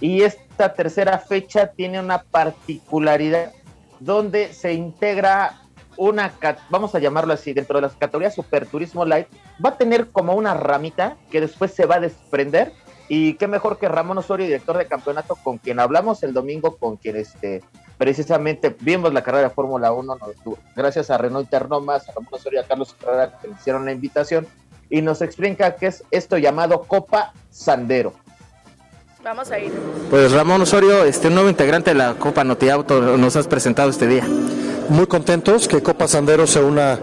Y 0.00 0.22
esta 0.22 0.74
tercera 0.74 1.18
fecha 1.18 1.72
tiene 1.72 2.00
una 2.00 2.22
particularidad 2.22 3.52
donde 3.98 4.52
se 4.52 4.72
integra 4.72 5.60
una, 5.96 6.32
vamos 6.70 6.94
a 6.94 6.98
llamarlo 6.98 7.34
así, 7.34 7.52
dentro 7.52 7.76
de 7.76 7.82
las 7.82 7.94
categorías 7.94 8.34
Superturismo 8.34 9.04
Light, 9.04 9.26
va 9.62 9.70
a 9.70 9.76
tener 9.76 10.08
como 10.08 10.34
una 10.34 10.54
ramita 10.54 11.16
que 11.30 11.42
después 11.42 11.72
se 11.72 11.84
va 11.84 11.96
a 11.96 12.00
desprender. 12.00 12.72
Y 13.12 13.34
qué 13.34 13.48
mejor 13.48 13.76
que 13.78 13.88
Ramón 13.88 14.18
Osorio, 14.18 14.46
director 14.46 14.78
de 14.78 14.86
campeonato, 14.86 15.34
con 15.42 15.58
quien 15.58 15.80
hablamos 15.80 16.22
el 16.22 16.32
domingo, 16.32 16.76
con 16.76 16.96
quien 16.96 17.16
este, 17.16 17.60
precisamente 17.98 18.74
vimos 18.80 19.12
la 19.12 19.24
carrera 19.24 19.48
de 19.48 19.54
Fórmula 19.54 19.90
1, 19.92 20.14
nos- 20.16 20.56
gracias 20.76 21.10
a 21.10 21.18
Renault 21.18 21.50
Ternomas, 21.50 22.08
a 22.08 22.12
Ramón 22.12 22.28
Osorio 22.30 22.60
y 22.60 22.64
a 22.64 22.68
Carlos 22.68 22.94
Herrera 23.02 23.36
que 23.42 23.48
le 23.48 23.54
hicieron 23.54 23.84
la 23.84 23.90
invitación, 23.90 24.46
y 24.88 25.02
nos 25.02 25.22
explica 25.22 25.74
qué 25.74 25.88
es 25.88 26.04
esto 26.12 26.38
llamado 26.38 26.82
Copa 26.82 27.32
Sandero. 27.50 28.12
Vamos 29.24 29.50
a 29.50 29.58
ir. 29.58 29.72
Pues 30.08 30.30
Ramón 30.30 30.62
Osorio, 30.62 31.04
este 31.04 31.26
un 31.28 31.34
nuevo 31.34 31.48
integrante 31.50 31.90
de 31.90 31.96
la 31.96 32.14
Copa 32.14 32.44
Notiauto, 32.44 33.00
nos 33.18 33.34
has 33.34 33.48
presentado 33.48 33.90
este 33.90 34.06
día. 34.06 34.24
muy 34.88 35.06
contentos 35.06 35.66
que 35.68 35.82
Copa 35.82 36.06
Sandero 36.08 36.46
se 36.46 36.62
una 36.62 36.98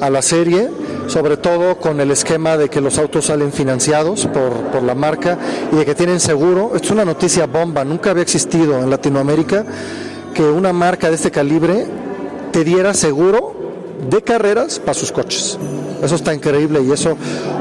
a 0.00 0.10
la 0.10 0.22
serie, 0.22 0.70
sobre 1.06 1.36
todo 1.36 1.76
con 1.76 2.00
el 2.00 2.10
esquema 2.10 2.56
de 2.56 2.68
que 2.68 2.80
los 2.80 2.98
autos 2.98 3.26
salen 3.26 3.52
financiados 3.52 4.26
por, 4.26 4.52
por 4.72 4.82
la 4.82 4.94
marca 4.94 5.38
y 5.72 5.76
de 5.76 5.84
que 5.84 5.94
tienen 5.94 6.20
seguro. 6.20 6.72
Es 6.74 6.90
una 6.90 7.04
noticia 7.04 7.46
bomba, 7.46 7.84
nunca 7.84 8.10
había 8.10 8.22
existido 8.22 8.78
en 8.78 8.90
Latinoamérica 8.90 9.64
que 10.34 10.42
una 10.42 10.72
marca 10.72 11.08
de 11.08 11.14
este 11.14 11.30
calibre 11.30 11.86
te 12.50 12.64
diera 12.64 12.92
seguro 12.92 13.63
de 14.10 14.22
carreras 14.22 14.78
para 14.78 14.94
sus 14.94 15.12
coches. 15.12 15.58
Eso 16.02 16.14
está 16.14 16.34
increíble 16.34 16.82
y 16.82 16.92
eso 16.92 17.16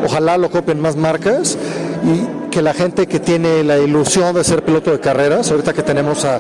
ojalá 0.06 0.38
lo 0.38 0.50
copien 0.50 0.80
más 0.80 0.96
marcas 0.96 1.58
y 2.04 2.50
que 2.50 2.62
la 2.62 2.74
gente 2.74 3.08
que 3.08 3.20
tiene 3.20 3.64
la 3.64 3.78
ilusión 3.78 4.36
de 4.36 4.44
ser 4.44 4.64
piloto 4.64 4.92
de 4.92 5.00
carreras, 5.00 5.50
ahorita 5.50 5.74
que 5.74 5.82
tenemos 5.82 6.26
a, 6.26 6.40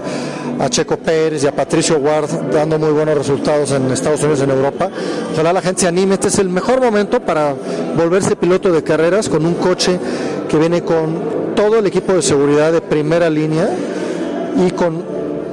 a 0.60 0.70
Checo 0.70 0.98
Pérez 0.98 1.44
y 1.44 1.48
a 1.48 1.56
Patricio 1.56 1.98
Ward 1.98 2.30
dando 2.52 2.78
muy 2.78 2.92
buenos 2.92 3.18
resultados 3.18 3.72
en 3.72 3.90
Estados 3.92 4.20
Unidos 4.22 4.42
y 4.42 4.44
en 4.44 4.52
Europa, 4.52 4.90
ojalá 5.34 5.54
la 5.54 5.62
gente 5.62 5.82
se 5.82 5.88
anime, 5.88 6.16
este 6.16 6.28
es 6.28 6.40
el 6.40 6.50
mejor 6.50 6.82
momento 6.82 7.22
para 7.22 7.56
volverse 7.98 8.36
piloto 8.36 8.72
de 8.72 8.84
carreras 8.84 9.30
con 9.30 9.46
un 9.46 9.56
coche 9.56 9.98
que 10.50 10.58
viene 10.58 10.84
con 10.84 11.54
todo 11.56 11.80
el 11.80 11.88
equipo 11.88 12.14
de 12.14 12.22
seguridad 12.22 12.72
de 12.72 12.82
primera 12.82 13.30
línea 13.30 13.70
y 14.68 14.72
con 14.72 15.04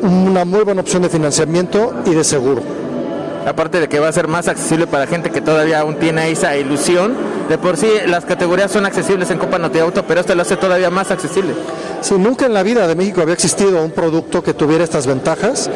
una 0.03 0.45
muy 0.45 0.65
buena 0.65 0.81
opción 0.81 1.03
de 1.03 1.09
financiamiento 1.09 1.95
y 2.07 2.11
de 2.11 2.25
seguro. 2.25 2.80
Aparte 3.47 3.81
de 3.81 3.89
que 3.89 4.01
va 4.01 4.09
a 4.09 4.13
ser 4.13 4.29
más 4.29 4.49
accesible 4.49 4.87
para 4.87 5.07
gente 5.07 5.31
que 5.31 5.41
todavía 5.41 5.81
aún 5.81 5.97
tiene 5.97 6.31
esa 6.31 6.57
ilusión. 6.57 7.15
De 7.49 7.59
por 7.59 7.77
sí 7.77 7.89
las 8.07 8.25
categorías 8.25 8.71
son 8.71 8.87
accesibles 8.87 9.31
en 9.31 9.39
Copa 9.39 9.59
Notiauto, 9.59 10.05
pero 10.07 10.21
esto 10.21 10.35
lo 10.35 10.43
hace 10.43 10.57
todavía 10.57 10.91
más 10.91 11.11
accesible. 11.11 11.55
Si 12.01 12.15
nunca 12.15 12.47
en 12.47 12.55
la 12.55 12.63
vida 12.63 12.87
de 12.87 12.95
México 12.95 13.21
había 13.21 13.35
existido 13.35 13.83
un 13.83 13.91
producto 13.91 14.43
que 14.43 14.55
tuviera 14.55 14.85
estas 14.85 15.07
ventajas, 15.07 15.69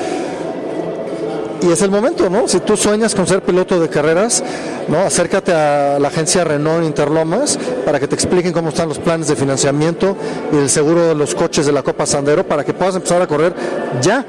y 1.65 1.73
es 1.73 1.81
el 1.81 1.91
momento, 1.91 2.29
¿no? 2.29 2.47
Si 2.47 2.61
tú 2.61 2.77
sueñas 2.77 3.15
con 3.15 3.27
ser 3.27 3.41
piloto 3.41 3.81
de 3.81 3.89
carreras, 3.89 4.45
¿no? 4.89 4.99
Acércate 4.99 5.53
a 5.53 5.99
la 5.99 6.09
agencia 6.09 6.45
Renault 6.45 6.85
Interlomas 6.85 7.59
para 7.87 7.99
que 7.99 8.07
te 8.07 8.15
expliquen 8.15 8.53
cómo 8.53 8.69
están 8.69 8.89
los 8.89 8.99
planes 8.99 9.29
de 9.29 9.37
financiamiento 9.37 10.15
y 10.53 10.57
el 10.57 10.69
seguro 10.69 11.09
de 11.09 11.15
los 11.15 11.35
coches 11.35 11.65
de 11.65 11.73
la 11.73 11.83
Copa 11.83 12.05
Sandero 12.05 12.47
para 12.47 12.65
que 12.65 12.75
puedas 12.75 12.97
empezar 12.97 13.23
a 13.23 13.27
correr 13.27 13.55
ya. 14.03 14.25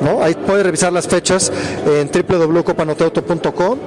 ¿No? 0.00 0.22
Ahí 0.22 0.34
puedes 0.34 0.64
revisar 0.64 0.92
las 0.92 1.06
fechas 1.06 1.52
en 1.86 2.10
www.copanoteauto.com 2.10 3.78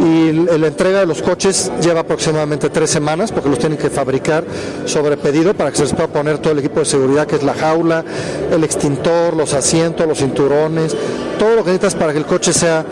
y 0.00 0.32
la 0.32 0.66
entrega 0.66 1.00
de 1.00 1.06
los 1.06 1.22
coches 1.22 1.72
lleva 1.80 2.00
aproximadamente 2.00 2.68
tres 2.68 2.90
semanas 2.90 3.32
porque 3.32 3.48
los 3.48 3.58
tienen 3.58 3.78
que 3.78 3.88
fabricar 3.88 4.44
sobre 4.84 5.16
pedido 5.16 5.54
para 5.54 5.70
que 5.70 5.76
se 5.76 5.82
les 5.84 5.94
pueda 5.94 6.08
poner 6.08 6.38
todo 6.38 6.52
el 6.52 6.58
equipo 6.58 6.80
de 6.80 6.86
seguridad 6.86 7.26
que 7.26 7.36
es 7.36 7.42
la 7.42 7.54
jaula, 7.54 8.04
el 8.52 8.62
extintor, 8.62 9.34
los 9.34 9.54
asientos, 9.54 10.06
los 10.06 10.18
cinturones, 10.18 10.94
todo 11.38 11.56
lo 11.56 11.64
que 11.64 11.70
necesitas 11.70 11.94
para 11.94 12.12
que 12.12 12.18
el 12.18 12.26
coche 12.26 12.52
sea 12.52 12.84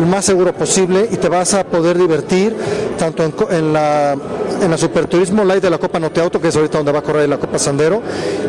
lo 0.00 0.06
más 0.06 0.24
seguro 0.24 0.52
posible 0.52 1.08
y 1.10 1.16
te 1.16 1.28
vas 1.28 1.54
a 1.54 1.64
poder 1.64 1.98
divertir 1.98 2.56
tanto 2.98 3.24
en, 3.24 3.34
en 3.50 3.72
la 3.72 4.16
en 4.62 4.70
la 4.70 4.78
Superturismo 4.78 5.44
Light 5.44 5.62
de 5.62 5.70
la 5.70 5.78
Copa 5.78 5.98
Noteauto, 5.98 6.40
que 6.40 6.48
es 6.48 6.56
ahorita 6.56 6.78
donde 6.78 6.92
va 6.92 7.00
a 7.00 7.02
correr 7.02 7.28
la 7.28 7.38
Copa 7.38 7.58
Sandero, 7.58 8.00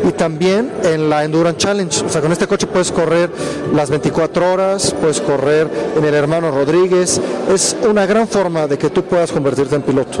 y 0.06 0.12
también 0.12 0.70
en 0.84 1.10
la 1.10 1.24
Endurance 1.24 1.58
Challenge. 1.58 2.04
O 2.04 2.08
sea, 2.08 2.20
con 2.20 2.30
este 2.30 2.46
coche 2.46 2.66
puedes 2.66 2.92
correr 2.92 3.30
las 3.74 3.90
24 3.90 4.52
horas, 4.52 4.94
puedes 5.00 5.20
correr 5.20 5.68
en 5.96 6.04
el 6.04 6.14
Hermano 6.14 6.50
Rodríguez. 6.52 7.20
Es 7.52 7.76
una 7.88 8.06
gran 8.06 8.28
forma 8.28 8.66
de 8.66 8.78
que 8.78 8.90
tú 8.90 9.02
puedas 9.02 9.32
convertirte 9.32 9.74
en 9.74 9.82
piloto. 9.82 10.18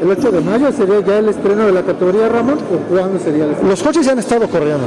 ¿El 0.00 0.10
8 0.10 0.30
de 0.30 0.40
mayo 0.40 0.70
sería 0.72 1.00
ya 1.04 1.18
el 1.18 1.28
estreno 1.28 1.66
de 1.66 1.72
la 1.72 1.82
categoría 1.82 2.28
Ramón 2.28 2.58
o 2.72 2.88
cuándo 2.88 3.18
sería 3.18 3.44
el 3.44 3.50
estreno? 3.50 3.70
Los 3.70 3.82
coches 3.82 4.06
ya 4.06 4.12
han 4.12 4.20
estado 4.20 4.48
corriendo. 4.48 4.86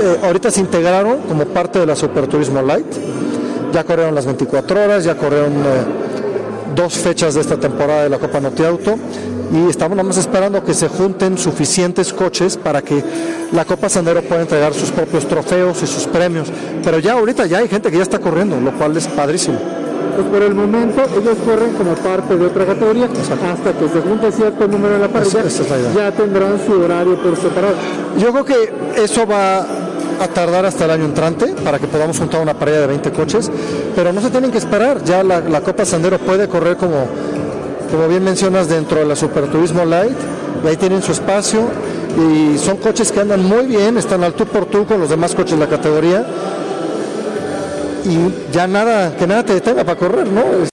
Eh, 0.00 0.16
ahorita 0.24 0.50
se 0.50 0.60
integraron 0.60 1.18
como 1.28 1.44
parte 1.44 1.78
de 1.78 1.86
la 1.86 1.94
Superturismo 1.94 2.62
Light. 2.62 2.86
Ya 3.76 3.84
corrieron 3.84 4.14
las 4.14 4.24
24 4.24 4.84
horas, 4.84 5.04
ya 5.04 5.16
corrieron 5.16 5.52
eh, 5.52 5.84
dos 6.74 6.94
fechas 6.94 7.34
de 7.34 7.42
esta 7.42 7.58
temporada 7.60 8.04
de 8.04 8.08
la 8.08 8.16
Copa 8.16 8.40
Notiauto 8.40 8.94
y 9.52 9.68
estamos 9.68 9.94
nada 9.98 10.08
más 10.08 10.16
esperando 10.16 10.64
que 10.64 10.72
se 10.72 10.88
junten 10.88 11.36
suficientes 11.36 12.10
coches 12.14 12.56
para 12.56 12.80
que 12.80 13.04
la 13.52 13.66
Copa 13.66 13.90
Sandero 13.90 14.22
pueda 14.22 14.40
entregar 14.40 14.72
sus 14.72 14.90
propios 14.90 15.28
trofeos 15.28 15.82
y 15.82 15.86
sus 15.86 16.06
premios. 16.06 16.48
Pero 16.82 17.00
ya 17.00 17.12
ahorita 17.12 17.44
ya 17.44 17.58
hay 17.58 17.68
gente 17.68 17.90
que 17.90 17.98
ya 17.98 18.02
está 18.02 18.18
corriendo, 18.18 18.58
lo 18.58 18.72
cual 18.72 18.96
es 18.96 19.08
padrísimo. 19.08 19.58
Pues 19.58 20.26
por 20.26 20.42
el 20.42 20.54
momento 20.54 21.02
ellos 21.14 21.36
corren 21.44 21.74
como 21.74 21.92
parte 21.96 22.34
de 22.34 22.46
otra 22.46 22.64
categoría 22.64 23.04
hasta 23.04 23.72
que 23.78 23.88
se 23.90 24.00
junte 24.00 24.32
cierto 24.32 24.66
número 24.66 24.94
en 24.94 25.02
la 25.02 25.08
parrilla. 25.08 25.42
Es 25.42 25.60
la 25.68 25.92
ya 25.94 26.12
tendrán 26.12 26.58
su 26.66 26.80
horario 26.80 27.22
por 27.22 27.36
separado. 27.36 27.74
Yo 28.16 28.32
creo 28.32 28.44
que 28.46 29.02
eso 29.02 29.26
va 29.26 29.66
a 30.20 30.28
tardar 30.28 30.64
hasta 30.66 30.84
el 30.86 30.90
año 30.90 31.04
entrante 31.04 31.46
para 31.64 31.78
que 31.78 31.86
podamos 31.86 32.18
juntar 32.18 32.40
una 32.40 32.54
pareja 32.54 32.80
de 32.80 32.86
20 32.86 33.12
coches, 33.12 33.50
pero 33.94 34.12
no 34.12 34.20
se 34.20 34.30
tienen 34.30 34.50
que 34.50 34.58
esperar, 34.58 35.02
ya 35.04 35.22
la, 35.22 35.60
Copa 35.60 35.84
Sandero 35.84 36.18
puede 36.18 36.48
correr 36.48 36.76
como, 36.76 37.06
como 37.90 38.08
bien 38.08 38.24
mencionas 38.24 38.68
dentro 38.68 38.98
de 38.98 39.04
la 39.06 39.16
Superturismo 39.16 39.84
Light, 39.84 40.16
y 40.64 40.68
ahí 40.68 40.76
tienen 40.76 41.02
su 41.02 41.12
espacio 41.12 41.68
y 42.18 42.56
son 42.58 42.78
coches 42.78 43.12
que 43.12 43.20
andan 43.20 43.44
muy 43.44 43.66
bien, 43.66 43.98
están 43.98 44.24
al 44.24 44.32
tú 44.34 44.46
por 44.46 44.66
tú 44.66 44.86
con 44.86 45.00
los 45.00 45.10
demás 45.10 45.34
coches 45.34 45.52
de 45.58 45.64
la 45.64 45.68
categoría 45.68 46.24
y 48.04 48.52
ya 48.52 48.66
nada, 48.66 49.14
que 49.16 49.26
nada 49.26 49.44
te 49.44 49.54
detenga 49.54 49.84
para 49.84 49.98
correr, 49.98 50.26
¿no? 50.28 50.40
Es- 50.62 50.70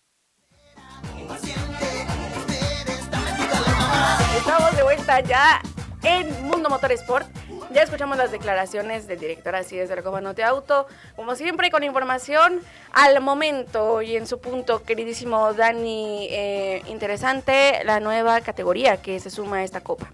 Estamos 4.37 4.75
de 4.75 4.83
vuelta 4.83 5.19
ya 5.21 5.61
en 6.03 6.43
Mundo 6.47 6.69
Motor 6.69 6.91
Sport. 6.93 7.27
Ya 7.73 7.81
escuchamos 7.81 8.17
las 8.17 8.31
declaraciones 8.31 9.07
del 9.07 9.19
director 9.19 9.55
así 9.55 9.75
desde 9.75 9.95
la 9.95 10.03
Copa 10.03 10.21
Note 10.21 10.43
Auto. 10.43 10.85
Como 11.15 11.33
siempre, 11.33 11.71
con 11.71 11.83
información 11.83 12.59
al 12.91 13.19
momento 13.19 14.03
y 14.03 14.15
en 14.15 14.27
su 14.27 14.39
punto, 14.39 14.83
queridísimo 14.83 15.53
Dani, 15.53 16.27
eh, 16.29 16.83
interesante 16.85 17.83
la 17.83 17.99
nueva 17.99 18.41
categoría 18.41 18.97
que 18.97 19.19
se 19.19 19.31
suma 19.31 19.57
a 19.57 19.63
esta 19.63 19.81
Copa. 19.81 20.11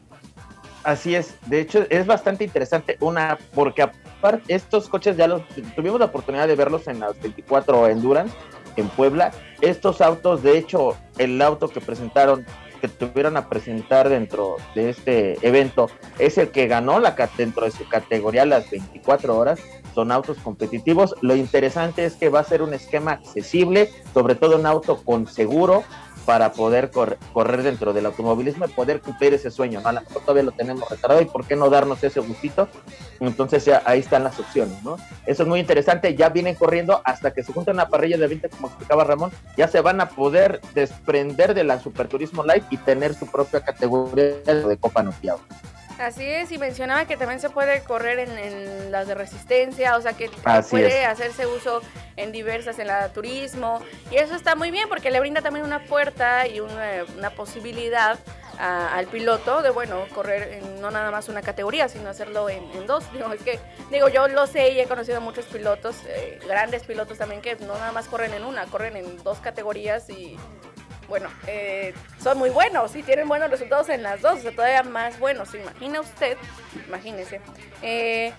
Así 0.86 1.15
es, 1.15 1.36
de 1.48 1.60
hecho 1.60 1.86
es 1.89 2.06
bastante 2.06 2.45
interesante 2.45 2.95
una 3.02 3.38
porque 3.54 3.82
aparte 3.82 4.54
estos 4.56 4.88
coches 4.88 5.17
ya 5.17 5.28
los 5.28 5.41
tuvimos 5.76 6.00
la 6.00 6.06
oportunidad 6.06 6.48
de 6.48 6.56
verlos 6.56 6.88
en 6.88 7.02
las 7.02 7.19
24 7.19 7.90
Endurance 7.90 8.34
en 8.77 8.88
Puebla. 8.88 9.34
Estos 9.60 10.00
autos, 10.00 10.42
de 10.44 10.58
hecho, 10.58 10.96
el 11.17 11.42
auto 11.42 11.67
que 11.67 11.81
presentaron 11.81 12.46
que 12.80 12.88
tuvieron 12.88 13.38
a 13.38 13.50
presentar 13.50 14.10
dentro 14.10 14.58
de 14.75 14.90
este 14.90 15.48
evento 15.48 15.90
es 16.17 16.38
el 16.38 16.50
que 16.50 16.67
ganó 16.67 17.00
la 17.00 17.15
dentro 17.38 17.65
de 17.65 17.71
su 17.71 17.88
categoría 17.88 18.46
las 18.46 18.69
24 18.69 19.38
horas. 19.38 19.60
Son 19.94 20.12
autos 20.12 20.38
competitivos. 20.38 21.15
Lo 21.21 21.36
interesante 21.36 22.06
es 22.06 22.15
que 22.15 22.30
va 22.30 22.40
a 22.40 22.44
ser 22.44 22.62
un 22.62 22.73
esquema 22.73 23.12
accesible, 23.12 23.90
sobre 24.13 24.36
todo 24.36 24.58
un 24.58 24.65
auto 24.65 25.04
con 25.04 25.27
seguro 25.27 25.84
para 26.30 26.52
poder 26.52 26.92
cor- 26.92 27.17
correr 27.34 27.63
dentro 27.63 27.92
del 27.92 28.06
automovilismo 28.06 28.63
y 28.65 28.67
poder 28.69 29.02
cumplir 29.02 29.34
ese 29.34 29.50
sueño. 29.50 29.82
¿no? 29.82 29.90
A 29.90 29.94
lo 29.94 30.02
mejor 30.02 30.21
todavía 30.21 30.44
lo 30.44 30.52
tenemos 30.52 30.88
retrasado 30.88 31.19
y 31.23 31.25
por 31.25 31.44
qué 31.48 31.56
no 31.56 31.71
darnos 31.71 32.04
ese 32.04 32.19
gustito. 32.19 32.67
Entonces 33.19 33.65
ya 33.65 33.82
ahí 33.84 34.02
están 34.02 34.23
las 34.23 34.40
opciones, 34.40 34.84
¿no? 34.84 34.98
Eso 35.25 35.42
es 35.42 35.50
muy 35.50 35.60
interesante. 35.60 36.13
Ya 36.13 36.30
vienen 36.30 36.54
corriendo 36.54 37.02
hasta 37.04 37.32
que 37.32 37.42
se 37.44 37.52
junta 37.52 37.71
una 37.71 37.88
parrilla 37.90 38.15
de 38.19 38.27
20, 38.27 38.48
como 38.50 38.67
explicaba 38.67 39.06
Ramón, 39.06 39.32
ya 39.58 39.67
se 39.67 39.82
van 39.82 40.02
a 40.02 40.10
poder 40.10 40.62
desprender 40.75 41.56
de 41.56 41.63
la 41.63 41.80
Superturismo 41.80 42.44
Live 42.44 42.65
y 42.69 42.77
tener 42.77 43.15
su 43.15 43.25
propia 43.25 43.62
categoría 43.62 44.36
de 44.46 44.77
Copa 44.80 45.02
Notiao. 45.02 45.40
Así 46.00 46.23
es, 46.25 46.50
y 46.54 46.58
mencionaba 46.58 47.04
que 47.06 47.17
también 47.17 47.41
se 47.41 47.50
puede 47.50 47.83
correr 47.83 48.19
en, 48.19 48.37
en 48.37 48.89
las 48.91 49.06
de 49.08 49.15
resistencia, 49.15 49.97
o 49.97 50.02
sea 50.02 50.13
que 50.13 50.31
Así 50.45 50.69
puede 50.71 51.02
es. 51.02 51.08
hacerse 51.08 51.45
uso 51.45 51.81
en 52.15 52.31
diversas, 52.31 52.79
en 52.79 52.87
la 52.87 53.10
turismo, 53.10 53.81
y 54.10 54.15
eso 54.15 54.33
está 54.33 54.56
muy 54.56 54.71
bien 54.71 54.87
porque 54.87 55.12
le 55.12 55.19
brinda 55.19 55.41
también 55.41 55.65
una 55.65 55.83
puerta 55.83 56.47
y 56.47 56.62
una, 56.62 57.04
una 57.17 57.31
posibilidad 57.31 58.17
a- 58.58 58.95
al 58.95 59.08
piloto 59.08 59.62
de, 59.62 59.71
bueno, 59.71 60.06
correr 60.15 60.54
en 60.54 60.79
no 60.81 60.89
nada 60.89 61.12
más 61.12 61.27
una 61.27 61.41
categoría, 61.41 61.89
sino 61.89 62.10
hacerlo 62.10 62.50
en, 62.50 62.63
en 62.71 62.87
dos. 62.87 63.04
Digo, 63.12 63.33
es 63.33 63.41
que, 63.41 63.60
digo, 63.91 64.08
yo 64.08 64.29
lo 64.29 64.47
sé 64.47 64.69
y 64.69 64.79
he 64.79 64.85
conocido 64.85 65.19
muchos 65.19 65.45
pilotos, 65.47 65.97
eh, 66.08 66.39
grandes 66.47 66.83
pilotos 66.83 67.17
también, 67.17 67.41
que 67.41 67.58
no 67.58 67.73
nada 67.73 67.91
más 67.91 68.08
corren 68.08 68.33
en 68.33 68.45
una, 68.45 68.65
corren 68.67 68.95
en 68.95 69.21
dos 69.21 69.39
categorías 69.39 70.10
y 70.10 70.37
bueno, 71.10 71.30
eh, 71.48 71.94
son 72.22 72.38
muy 72.38 72.52
buenos 72.52 72.96
y 72.96 73.04
tienen 73.04 73.28
buenos 73.28 73.50
resultados 73.50 73.90
en 73.90 74.04
las 74.04 74.22
dos, 74.22 74.40
o 74.40 74.42
sea, 74.42 74.52
todavía 74.52 74.84
más 74.84 75.20
buenos. 75.20 75.50
¿Se 75.50 75.60
imagina 75.60 76.00
usted? 76.00 76.38
Imagínese. 76.88 77.42
Eh, 77.82 78.32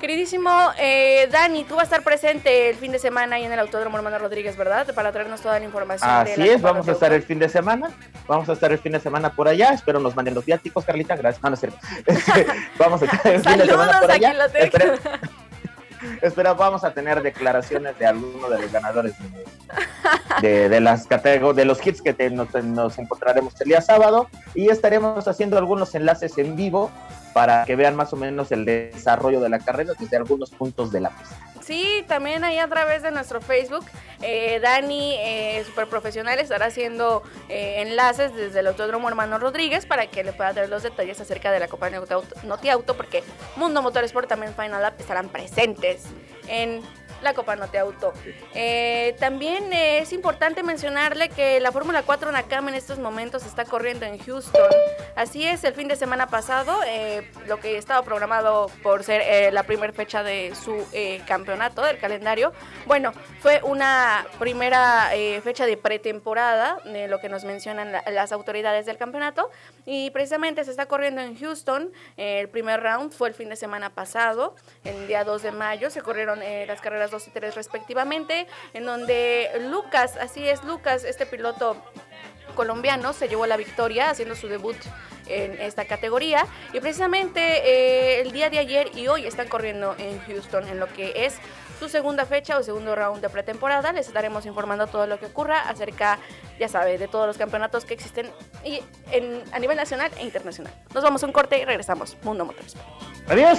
queridísimo 0.00 0.50
eh, 0.78 1.28
Dani, 1.30 1.62
tú 1.62 1.76
vas 1.76 1.82
a 1.82 1.84
estar 1.84 2.02
presente 2.02 2.70
el 2.70 2.76
fin 2.76 2.90
de 2.90 2.98
semana 2.98 3.36
ahí 3.36 3.44
en 3.44 3.52
el 3.52 3.58
Autódromo 3.60 3.96
Hermano 3.96 4.18
Rodríguez, 4.18 4.56
¿verdad? 4.56 4.92
Para 4.94 5.12
traernos 5.12 5.40
toda 5.40 5.58
la 5.60 5.64
información. 5.64 6.24
de 6.24 6.32
Así 6.32 6.48
es, 6.48 6.60
vamos 6.60 6.88
a 6.88 6.92
estar 6.92 7.12
el 7.12 7.22
fin 7.22 7.38
de 7.38 7.48
semana. 7.48 7.90
Vamos 8.26 8.48
a 8.48 8.52
estar 8.52 8.72
el 8.72 8.78
fin 8.78 8.92
de 8.92 9.00
semana 9.00 9.30
por 9.30 9.46
allá. 9.46 9.72
Espero 9.72 10.00
nos 10.00 10.16
manden 10.16 10.34
los 10.34 10.44
viáticos, 10.44 10.84
Carlita. 10.84 11.16
Gracias. 11.16 11.42
No, 11.42 11.50
no 11.50 11.54
es 11.54 11.60
cierto. 11.60 11.78
Este, 12.04 12.46
vamos 12.78 13.02
a 13.02 13.04
estar 13.04 13.32
el 13.32 13.42
fin 13.42 13.58
de 13.58 13.66
semana 13.66 14.00
por 14.00 14.10
allá. 14.10 14.34
Espera- 16.22 16.54
vamos 16.54 16.84
a 16.84 16.92
tener 16.92 17.22
declaraciones 17.22 17.98
de 17.98 18.06
alguno 18.06 18.48
de 18.48 18.60
los 18.62 18.72
ganadores 18.72 19.14
de, 20.40 20.80
las 20.80 21.08
categor- 21.08 21.54
de 21.54 21.64
los 21.64 21.84
hits 21.86 22.02
que 22.02 22.12
te- 22.12 22.30
nos, 22.30 22.52
nos 22.64 22.98
encontraremos 22.98 23.58
el 23.60 23.68
día 23.68 23.80
sábado 23.80 24.28
y 24.54 24.68
estaremos 24.68 25.26
haciendo 25.28 25.58
algunos 25.58 25.94
enlaces 25.94 26.36
en 26.38 26.56
vivo 26.56 26.90
para 27.32 27.64
que 27.64 27.76
vean 27.76 27.96
más 27.96 28.12
o 28.12 28.16
menos 28.16 28.52
el 28.52 28.64
desarrollo 28.64 29.40
de 29.40 29.48
la 29.48 29.58
carrera 29.58 29.92
desde 29.98 30.16
algunos 30.16 30.50
puntos 30.50 30.92
de 30.92 31.00
la 31.00 31.10
pista. 31.10 31.36
Sí, 31.64 32.04
también 32.08 32.42
ahí 32.42 32.58
a 32.58 32.66
través 32.66 33.02
de 33.02 33.12
nuestro 33.12 33.40
Facebook, 33.40 33.84
eh, 34.20 34.58
Dani, 34.60 35.14
eh, 35.18 35.62
super 35.64 35.86
profesional, 35.86 36.40
estará 36.40 36.66
haciendo 36.66 37.22
eh, 37.48 37.82
enlaces 37.86 38.34
desde 38.34 38.60
el 38.60 38.66
Autódromo 38.66 39.08
Hermano 39.08 39.38
Rodríguez 39.38 39.86
para 39.86 40.08
que 40.08 40.24
le 40.24 40.32
pueda 40.32 40.52
dar 40.52 40.68
los 40.68 40.82
detalles 40.82 41.20
acerca 41.20 41.52
de 41.52 41.60
la 41.60 41.68
Copa 41.68 41.88
Noti 41.90 42.68
Auto, 42.68 42.96
porque 42.96 43.22
Mundo 43.54 43.80
Motorsport 43.80 44.28
también 44.28 44.54
Final 44.54 44.82
Lap 44.82 44.98
estarán 45.00 45.28
presentes 45.28 46.04
en 46.48 46.82
la 47.22 47.34
Copa 47.34 47.56
Noti 47.56 47.76
Auto. 47.76 48.12
Eh, 48.54 49.14
también 49.18 49.72
es 49.72 50.12
importante 50.12 50.62
mencionarle 50.62 51.28
que 51.28 51.60
la 51.60 51.72
Fórmula 51.72 52.02
4 52.02 52.32
Nakam 52.32 52.68
en 52.68 52.74
estos 52.74 52.98
momentos 52.98 53.44
está 53.46 53.64
corriendo 53.64 54.04
en 54.06 54.18
Houston. 54.18 54.62
Así 55.14 55.46
es, 55.46 55.62
el 55.64 55.74
fin 55.74 55.88
de 55.88 55.96
semana 55.96 56.26
pasado, 56.26 56.80
eh, 56.86 57.30
lo 57.46 57.60
que 57.60 57.78
estaba 57.78 58.02
programado 58.02 58.70
por 58.82 59.04
ser 59.04 59.20
eh, 59.22 59.52
la 59.52 59.62
primera 59.62 59.92
fecha 59.92 60.22
de 60.22 60.52
su 60.54 60.84
campeonato 61.26 61.82
del 61.82 61.98
calendario, 61.98 62.52
bueno, 62.86 63.12
fue 63.40 63.60
una 63.62 64.26
primera 64.38 65.10
fecha 65.42 65.64
de 65.66 65.76
pretemporada, 65.76 66.78
de 66.84 67.06
lo 67.08 67.20
que 67.20 67.28
nos 67.28 67.44
mencionan 67.44 67.92
la- 67.92 68.02
las 68.10 68.32
autoridades 68.32 68.86
del 68.86 68.96
campeonato, 68.98 69.50
y 69.86 70.10
precisamente 70.10 70.64
se 70.64 70.70
está 70.72 70.86
corriendo 70.86 71.20
en 71.20 71.38
Houston. 71.38 71.92
El 72.16 72.48
primer 72.48 72.80
round 72.82 73.12
fue 73.12 73.28
el 73.28 73.34
fin 73.34 73.48
de 73.48 73.56
semana 73.56 73.90
pasado, 73.90 74.56
el 74.84 75.06
día 75.06 75.24
2 75.24 75.42
de 75.42 75.52
mayo, 75.52 75.90
se 75.90 76.02
corrieron 76.02 76.40
las 76.66 76.80
carreras 76.80 77.10
2 77.12 77.28
y 77.28 77.30
3 77.30 77.54
respectivamente, 77.54 78.48
en 78.74 78.84
donde 78.84 79.48
Lucas, 79.70 80.16
así 80.16 80.48
es, 80.48 80.64
Lucas, 80.64 81.04
este 81.04 81.26
piloto 81.26 81.76
colombiano 82.56 83.12
se 83.12 83.28
llevó 83.28 83.46
la 83.46 83.56
victoria 83.56 84.10
haciendo 84.10 84.34
su 84.34 84.48
debut 84.48 84.76
en 85.26 85.60
esta 85.60 85.84
categoría 85.84 86.46
y 86.72 86.80
precisamente 86.80 87.40
eh, 87.40 88.20
el 88.20 88.32
día 88.32 88.50
de 88.50 88.58
ayer 88.58 88.90
y 88.94 89.06
hoy 89.08 89.26
están 89.26 89.48
corriendo 89.48 89.94
en 89.98 90.20
Houston 90.26 90.66
en 90.68 90.80
lo 90.80 90.92
que 90.92 91.24
es 91.24 91.36
su 91.78 91.88
segunda 91.88 92.26
fecha 92.26 92.58
o 92.58 92.62
segundo 92.62 92.94
round 92.94 93.20
de 93.20 93.28
pretemporada. 93.28 93.92
Les 93.92 94.06
estaremos 94.06 94.46
informando 94.46 94.86
todo 94.86 95.06
lo 95.06 95.18
que 95.18 95.26
ocurra 95.26 95.68
acerca, 95.68 96.18
ya 96.58 96.68
sabe, 96.68 96.98
de 96.98 97.08
todos 97.08 97.26
los 97.26 97.38
campeonatos 97.38 97.84
que 97.84 97.94
existen 97.94 98.30
y 98.64 98.80
a 99.52 99.58
nivel 99.58 99.76
nacional 99.76 100.10
e 100.18 100.24
internacional. 100.24 100.72
Nos 100.94 101.02
vamos 101.02 101.22
a 101.22 101.26
un 101.26 101.32
corte 101.32 101.58
y 101.58 101.64
regresamos. 101.64 102.16
Mundo 102.22 102.44
Motores. 102.44 102.76
Adiós. 103.28 103.58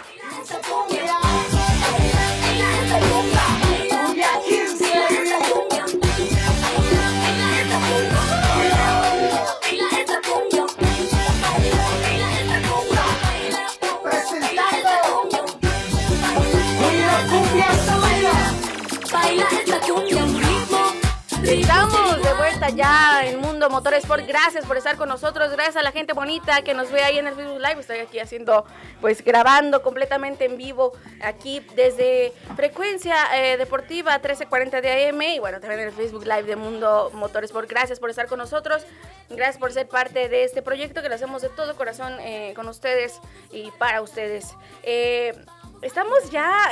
82 22.71 22.77
33. 22.77 22.77
Estamos 22.77 22.77
de 22.77 22.77
vuelta 22.77 22.77
ya 22.77 23.25
en 23.25 23.39
Mundo 23.39 23.69
Motorsport. 23.69 24.25
Gracias 24.27 24.65
por 24.65 24.77
estar 24.77 24.97
con 24.97 25.09
nosotros. 25.09 25.51
Gracias 25.51 25.75
a 25.75 25.83
la 25.83 25.91
gente 25.91 26.13
bonita 26.13 26.61
que 26.61 26.73
nos 26.73 26.91
ve 26.91 27.03
ahí 27.03 27.17
en 27.17 27.27
el 27.27 27.35
Facebook 27.35 27.59
Live. 27.59 27.79
Estoy 27.79 27.99
aquí 27.99 28.19
haciendo, 28.19 28.65
pues 28.99 29.23
grabando 29.23 29.81
completamente 29.81 30.45
en 30.45 30.57
vivo 30.57 30.93
aquí 31.21 31.61
desde 31.75 32.33
Frecuencia 32.55 33.15
eh, 33.35 33.57
Deportiva 33.57 34.13
1340 34.13 34.81
de 34.81 35.09
AM 35.09 35.21
y 35.21 35.39
bueno, 35.39 35.59
también 35.59 35.81
en 35.81 35.87
el 35.87 35.93
Facebook 35.93 36.25
Live 36.25 36.43
de 36.43 36.55
Mundo 36.55 37.11
Motorsport. 37.13 37.69
Gracias 37.69 37.99
por 37.99 38.09
estar 38.09 38.27
con 38.27 38.39
nosotros. 38.39 38.85
Gracias 39.29 39.57
por 39.57 39.71
ser 39.71 39.87
parte 39.87 40.29
de 40.29 40.43
este 40.43 40.61
proyecto 40.61 41.01
que 41.01 41.09
lo 41.09 41.15
hacemos 41.15 41.41
de 41.41 41.49
todo 41.49 41.75
corazón 41.75 42.13
eh, 42.19 42.53
con 42.55 42.67
ustedes 42.67 43.19
y 43.51 43.71
para 43.79 44.01
ustedes. 44.01 44.55
Eh, 44.83 45.33
Estamos 45.81 46.29
ya 46.29 46.69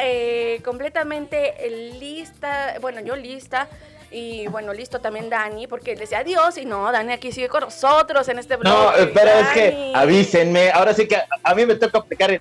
completamente 0.64 1.68
lista, 2.00 2.76
bueno, 2.80 3.02
yo 3.02 3.16
lista 3.16 3.68
y 4.12 4.48
bueno, 4.48 4.74
listo 4.74 5.00
también 5.00 5.30
Dani, 5.30 5.68
porque 5.68 5.92
él 5.94 6.00
decía 6.00 6.20
adiós 6.20 6.58
y 6.58 6.66
no, 6.66 6.92
Dani 6.92 7.14
aquí 7.14 7.32
sigue 7.32 7.48
con 7.50 7.62
nosotros 7.62 8.28
en 8.30 8.40
este 8.40 8.58
No, 8.58 8.60
bloque. 8.92 9.04
eh, 9.04 9.12
pero 9.14 9.32
es 9.32 9.48
que 9.50 9.72
Dani. 9.72 9.92
avísenme. 9.96 10.72
Ahora 10.72 10.94
sí 10.94 11.08
que 11.08 11.16
a, 11.16 11.28
a 11.44 11.56
mí 11.56 11.66
me 11.66 11.76
toca 11.76 12.00
aplicar 12.00 12.40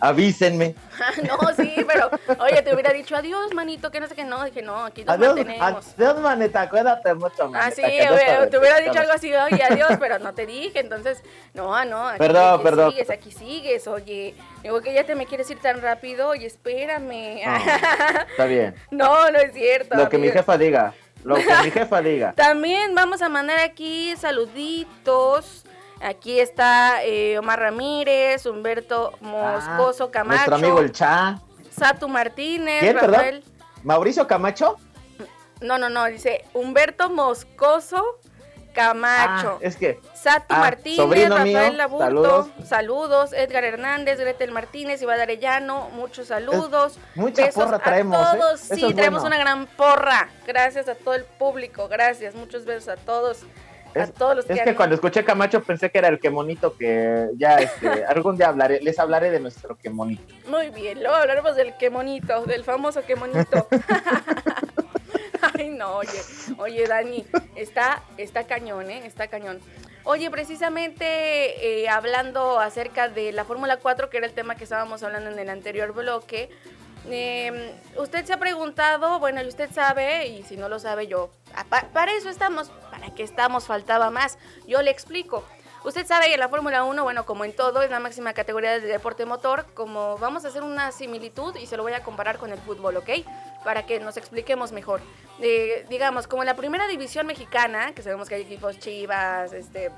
avísenme. 0.00 0.74
no, 1.28 1.54
sí, 1.54 1.74
pero 1.86 2.10
oye, 2.40 2.62
te 2.62 2.72
hubiera 2.72 2.92
dicho 2.92 3.16
adiós, 3.16 3.52
manito, 3.54 3.90
que 3.90 4.00
no 4.00 4.06
sé 4.06 4.14
qué, 4.14 4.24
no, 4.24 4.44
dije 4.44 4.62
no, 4.62 4.84
aquí 4.84 5.04
nos 5.04 5.14
Adiós, 5.16 5.34
mantenemos. 5.36 5.86
adiós, 5.98 6.20
manita, 6.20 6.68
cuídate 6.68 7.14
mucho, 7.14 7.48
manita. 7.48 7.66
Ah, 7.66 7.70
sí, 7.70 7.82
hubiera- 7.82 8.48
te 8.50 8.58
hubiera 8.58 8.78
dicho 8.80 8.98
algo 9.00 9.12
así, 9.12 9.34
oye, 9.34 9.62
adiós, 9.62 9.92
pero 9.98 10.18
no 10.18 10.32
te 10.34 10.46
dije, 10.46 10.80
entonces, 10.80 11.22
no, 11.54 11.84
no, 11.84 12.08
aquí, 12.08 12.18
Perdón, 12.18 12.54
aquí 12.54 12.62
perdón. 12.62 12.90
sigues, 12.92 13.10
aquí 13.10 13.32
sigues, 13.32 13.88
oye, 13.88 14.34
digo 14.62 14.80
que 14.80 14.94
ya 14.94 15.04
te 15.04 15.14
me 15.14 15.26
quieres 15.26 15.50
ir 15.50 15.58
tan 15.60 15.80
rápido, 15.80 16.28
oye, 16.28 16.46
espérame. 16.46 17.40
Está 18.30 18.44
bien. 18.46 18.74
no, 18.90 19.30
no 19.30 19.38
es 19.38 19.52
cierto. 19.52 19.96
Lo 19.96 20.08
que 20.08 20.18
mi 20.18 20.30
jefa 20.30 20.56
diga. 20.58 20.94
Lo 21.24 21.36
que 21.36 21.54
mi 21.64 21.70
jefa 21.70 22.02
diga. 22.02 22.32
También 22.34 22.94
vamos 22.94 23.22
a 23.22 23.30
mandar 23.30 23.58
aquí 23.60 24.14
saluditos. 24.16 25.63
Aquí 26.00 26.38
está 26.40 27.02
eh, 27.04 27.38
Omar 27.38 27.58
Ramírez, 27.60 28.44
Humberto 28.46 29.12
Moscoso 29.20 30.10
Camacho, 30.10 30.42
Ah, 30.42 30.46
Nuestro 30.48 30.54
amigo 30.56 30.80
el 30.80 30.92
Cha. 30.92 31.40
Satu 31.70 32.08
Martínez, 32.08 32.80
¿Quién, 32.80 32.96
Rafael. 32.96 33.40
perdón? 33.42 33.54
¿Mauricio 33.82 34.26
Camacho? 34.26 34.76
No, 35.60 35.78
no, 35.78 35.88
no, 35.88 36.04
dice 36.06 36.44
Humberto 36.52 37.10
Moscoso 37.10 38.18
Camacho. 38.74 39.54
Ah, 39.56 39.58
es 39.60 39.76
que 39.76 40.00
Satu 40.14 40.46
ah, 40.54 40.58
Martínez, 40.58 41.28
Rafael 41.30 41.76
Laburto, 41.78 42.04
saludos. 42.04 42.48
saludos. 42.66 43.32
Edgar 43.32 43.64
Hernández, 43.64 44.18
Gretel 44.18 44.50
Martínez, 44.50 45.00
Iván 45.00 45.20
Arellano, 45.20 45.90
muchos 45.90 46.26
saludos. 46.28 46.98
mucha 47.14 47.46
Besos 47.46 47.64
porra 47.64 47.78
traemos, 47.78 48.16
a 48.16 48.34
¿eh? 48.34 48.38
todos, 48.38 48.60
sí, 48.60 48.84
es 48.86 48.94
traemos 48.96 49.22
bueno. 49.22 49.36
una 49.36 49.44
gran 49.44 49.66
porra. 49.66 50.28
Gracias 50.46 50.88
a 50.88 50.96
todo 50.96 51.14
el 51.14 51.24
público, 51.24 51.88
gracias, 51.88 52.34
muchos 52.34 52.64
besos 52.64 52.88
a 52.88 52.96
todos. 52.96 53.44
A 54.00 54.04
Es, 54.04 54.14
todos 54.14 54.36
los 54.36 54.44
es 54.50 54.56
que 54.58 54.64
que 54.64 54.70
han- 54.70 54.76
cuando 54.76 54.94
escuché 54.94 55.24
Camacho 55.24 55.62
pensé 55.62 55.90
que 55.90 55.98
era 55.98 56.08
el 56.08 56.18
quemonito 56.20 56.76
que 56.76 57.28
ya 57.36 57.56
este, 57.56 58.04
algún 58.06 58.36
día 58.36 58.48
hablaré, 58.48 58.80
les 58.80 58.98
hablaré 58.98 59.30
de 59.30 59.40
nuestro 59.40 59.76
quemonito. 59.76 60.22
Muy 60.48 60.70
bien, 60.70 61.00
luego 61.00 61.14
hablaremos 61.16 61.56
del 61.56 61.76
quemonito, 61.76 62.44
del 62.44 62.64
famoso 62.64 63.02
quemonito. 63.04 63.66
Ay, 65.58 65.68
no, 65.70 65.96
oye, 65.96 66.20
oye, 66.58 66.86
Dani, 66.86 67.24
está, 67.54 68.02
está 68.16 68.44
cañón, 68.44 68.90
¿eh? 68.90 69.02
Está 69.06 69.28
cañón. 69.28 69.60
Oye, 70.04 70.30
precisamente 70.30 71.82
eh, 71.82 71.88
hablando 71.88 72.58
acerca 72.60 73.08
de 73.08 73.32
la 73.32 73.44
Fórmula 73.44 73.76
4, 73.78 74.10
que 74.10 74.18
era 74.18 74.26
el 74.26 74.32
tema 74.32 74.54
que 74.56 74.64
estábamos 74.64 75.02
hablando 75.02 75.30
en 75.30 75.38
el 75.38 75.48
anterior 75.48 75.92
bloque, 75.92 76.50
eh, 77.10 77.74
usted 77.96 78.24
se 78.24 78.32
ha 78.32 78.38
preguntado, 78.38 79.18
bueno, 79.18 79.42
y 79.42 79.48
usted 79.48 79.70
sabe, 79.72 80.26
y 80.28 80.42
si 80.42 80.56
no 80.56 80.68
lo 80.68 80.78
sabe 80.78 81.06
yo, 81.06 81.30
ah, 81.54 81.64
pa- 81.68 81.88
para 81.92 82.12
eso 82.12 82.28
estamos, 82.28 82.70
para 82.90 83.14
qué 83.14 83.22
estamos, 83.22 83.66
faltaba 83.66 84.10
más. 84.10 84.38
Yo 84.66 84.82
le 84.82 84.90
explico. 84.90 85.44
Usted 85.84 86.06
sabe 86.06 86.30
que 86.30 86.38
la 86.38 86.48
Fórmula 86.48 86.82
1, 86.82 87.02
bueno, 87.02 87.26
como 87.26 87.44
en 87.44 87.54
todo, 87.54 87.82
es 87.82 87.90
la 87.90 88.00
máxima 88.00 88.32
categoría 88.32 88.72
del 88.72 88.88
deporte 88.88 89.26
motor. 89.26 89.66
Como 89.74 90.16
vamos 90.16 90.46
a 90.46 90.48
hacer 90.48 90.62
una 90.62 90.90
similitud 90.92 91.54
y 91.56 91.66
se 91.66 91.76
lo 91.76 91.82
voy 91.82 91.92
a 91.92 92.02
comparar 92.02 92.38
con 92.38 92.50
el 92.52 92.58
fútbol, 92.58 92.96
¿ok? 92.96 93.10
Para 93.64 93.84
que 93.84 94.00
nos 94.00 94.16
expliquemos 94.16 94.72
mejor. 94.72 95.02
Eh, 95.40 95.84
digamos, 95.90 96.26
como 96.26 96.42
en 96.42 96.46
la 96.46 96.56
primera 96.56 96.86
división 96.88 97.26
mexicana, 97.26 97.92
que 97.94 98.02
sabemos 98.02 98.30
que 98.30 98.36
hay 98.36 98.42
equipos 98.42 98.78
Chivas, 98.78 99.52
este, 99.52 99.90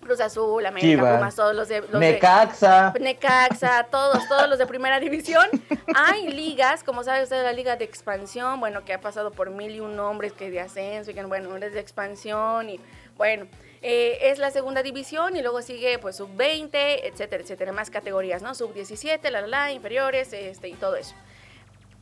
Cruz 0.00 0.20
Azul, 0.20 0.64
América, 0.64 0.88
Chivas. 0.96 1.16
Pumas, 1.18 1.36
todos 1.36 1.54
los 1.54 1.68
de... 1.68 1.80
Los 1.82 1.92
de- 1.92 1.98
Necaxa. 1.98 2.92
Necaxa, 2.98 3.86
todos, 3.90 4.26
todos 4.28 4.48
los 4.48 4.58
de 4.58 4.66
primera 4.66 4.98
división. 4.98 5.46
Hay 5.94 6.28
ligas, 6.28 6.82
como 6.82 7.04
sabe 7.04 7.22
usted, 7.22 7.42
la 7.42 7.52
liga 7.52 7.76
de 7.76 7.84
expansión, 7.84 8.60
bueno, 8.60 8.84
que 8.84 8.94
ha 8.94 9.00
pasado 9.00 9.30
por 9.30 9.50
mil 9.50 9.74
y 9.74 9.80
un 9.80 9.96
nombres 9.96 10.32
que 10.32 10.50
de 10.50 10.60
ascenso 10.60 11.10
y 11.10 11.14
que, 11.14 11.22
bueno, 11.24 11.54
es 11.56 11.72
de 11.72 11.80
expansión 11.80 12.70
y, 12.70 12.80
bueno, 13.16 13.46
eh, 13.82 14.18
es 14.22 14.38
la 14.38 14.50
segunda 14.50 14.82
división 14.82 15.36
y 15.36 15.42
luego 15.42 15.62
sigue, 15.62 15.98
pues, 15.98 16.16
sub-20, 16.16 16.70
etcétera, 16.72 17.42
etcétera, 17.42 17.72
más 17.72 17.90
categorías, 17.90 18.42
¿no? 18.42 18.54
Sub-17, 18.54 19.22
la, 19.30 19.42
la, 19.42 19.46
la, 19.46 19.72
inferiores, 19.72 20.32
este, 20.32 20.68
y 20.68 20.74
todo 20.74 20.96
eso. 20.96 21.14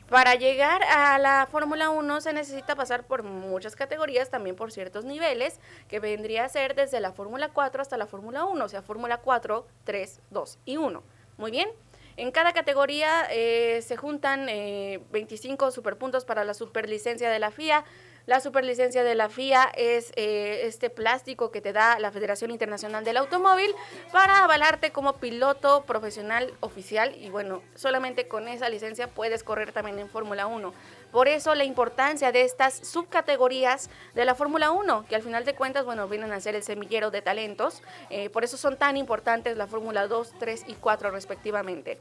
Para 0.09 0.36
llegar 0.36 0.82
a 0.84 1.18
la 1.18 1.46
Fórmula 1.50 1.90
1 1.90 2.22
se 2.22 2.32
necesita 2.32 2.74
pasar 2.74 3.06
por 3.06 3.22
muchas 3.22 3.76
categorías, 3.76 4.30
también 4.30 4.56
por 4.56 4.72
ciertos 4.72 5.04
niveles, 5.04 5.61
que 5.86 6.00
vendría 6.00 6.46
a 6.46 6.48
ser 6.48 6.74
desde 6.74 6.98
la 7.00 7.12
Fórmula 7.12 7.50
4 7.50 7.82
hasta 7.82 7.98
la 7.98 8.06
Fórmula 8.06 8.44
1, 8.44 8.64
o 8.64 8.68
sea, 8.70 8.80
Fórmula 8.80 9.18
4, 9.18 9.66
3, 9.84 10.20
2 10.30 10.59
y 10.64 10.76
1. 10.78 11.02
Muy 11.36 11.50
bien. 11.50 11.68
En 12.16 12.32
cada 12.32 12.54
categoría 12.54 13.28
eh, 13.30 13.82
se 13.82 13.98
juntan 13.98 14.48
eh, 14.48 15.00
25 15.12 15.70
superpuntos 15.70 16.24
para 16.24 16.42
la 16.42 16.54
superlicencia 16.54 17.28
de 17.28 17.38
la 17.38 17.50
FIA. 17.50 17.84
La 18.29 18.41
superlicencia 18.41 19.05
de 19.05 19.14
la 19.14 19.31
FIA 19.31 19.72
es 19.74 20.12
eh, 20.14 20.61
este 20.64 20.91
plástico 20.91 21.51
que 21.51 21.62
te 21.62 21.72
da 21.72 21.99
la 21.99 22.12
Federación 22.12 22.51
Internacional 22.51 23.03
del 23.03 23.16
Automóvil 23.16 23.74
para 24.12 24.45
avalarte 24.45 24.91
como 24.91 25.14
piloto 25.14 25.85
profesional 25.87 26.53
oficial 26.61 27.16
y 27.16 27.31
bueno, 27.31 27.62
solamente 27.74 28.29
con 28.29 28.47
esa 28.47 28.68
licencia 28.68 29.09
puedes 29.09 29.43
correr 29.43 29.72
también 29.72 29.99
en 29.99 30.11
Fórmula 30.11 30.47
1. 30.47 30.74
Por 31.11 31.26
eso 31.26 31.55
la 31.55 31.64
importancia 31.64 32.31
de 32.31 32.43
estas 32.43 32.74
subcategorías 32.87 33.89
de 34.14 34.26
la 34.26 34.35
Fórmula 34.35 34.72
1, 34.72 35.07
que 35.09 35.16
al 35.16 35.22
final 35.22 35.47
de 35.47 35.55
cuentas, 35.55 35.87
bueno, 35.87 36.07
vienen 36.07 36.31
a 36.33 36.41
ser 36.41 36.55
el 36.55 36.62
semillero 36.62 37.11
de 37.11 37.22
talentos. 37.22 37.83
eh, 38.11 38.29
por 38.29 38.45
eso 38.45 38.59
son 38.59 38.76
tan 38.76 38.99
importantes 38.99 39.57
la 39.57 39.66
Fórmula 39.66 40.07
2, 40.07 40.35
3 40.39 40.64
y 40.66 40.74
4 40.74 41.11
respectivamente. 41.12 41.99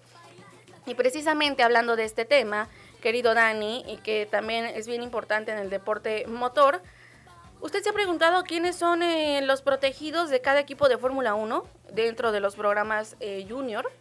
Y 0.88 0.96
precisamente 0.96 1.64
hablando 1.64 1.98
de 1.98 2.06
este 2.06 2.24
tema, 2.24 2.70
querido 3.02 3.34
Dani, 3.34 3.84
y 3.88 3.98
que 3.98 4.26
también 4.26 4.66
es 4.66 4.88
bien 4.88 5.04
importante 5.04 5.52
en 5.52 5.58
el 5.58 5.70
deporte 5.70 6.26
motor, 6.28 6.82
¿usted 7.62 7.82
se 7.84 7.90
ha 7.90 7.94
preguntado 7.94 8.44
quiénes 8.44 8.76
son 8.76 9.04
eh, 9.04 9.42
los 9.44 9.62
protegidos 9.62 10.30
de 10.30 10.42
cada 10.42 10.60
equipo 10.60 10.90
de 10.90 10.98
Fórmula 10.98 11.36
1 11.36 11.64
dentro 11.94 12.32
de 12.32 12.40
los 12.40 12.56
programas 12.56 13.16
eh, 13.20 13.46
junior? 13.48 13.92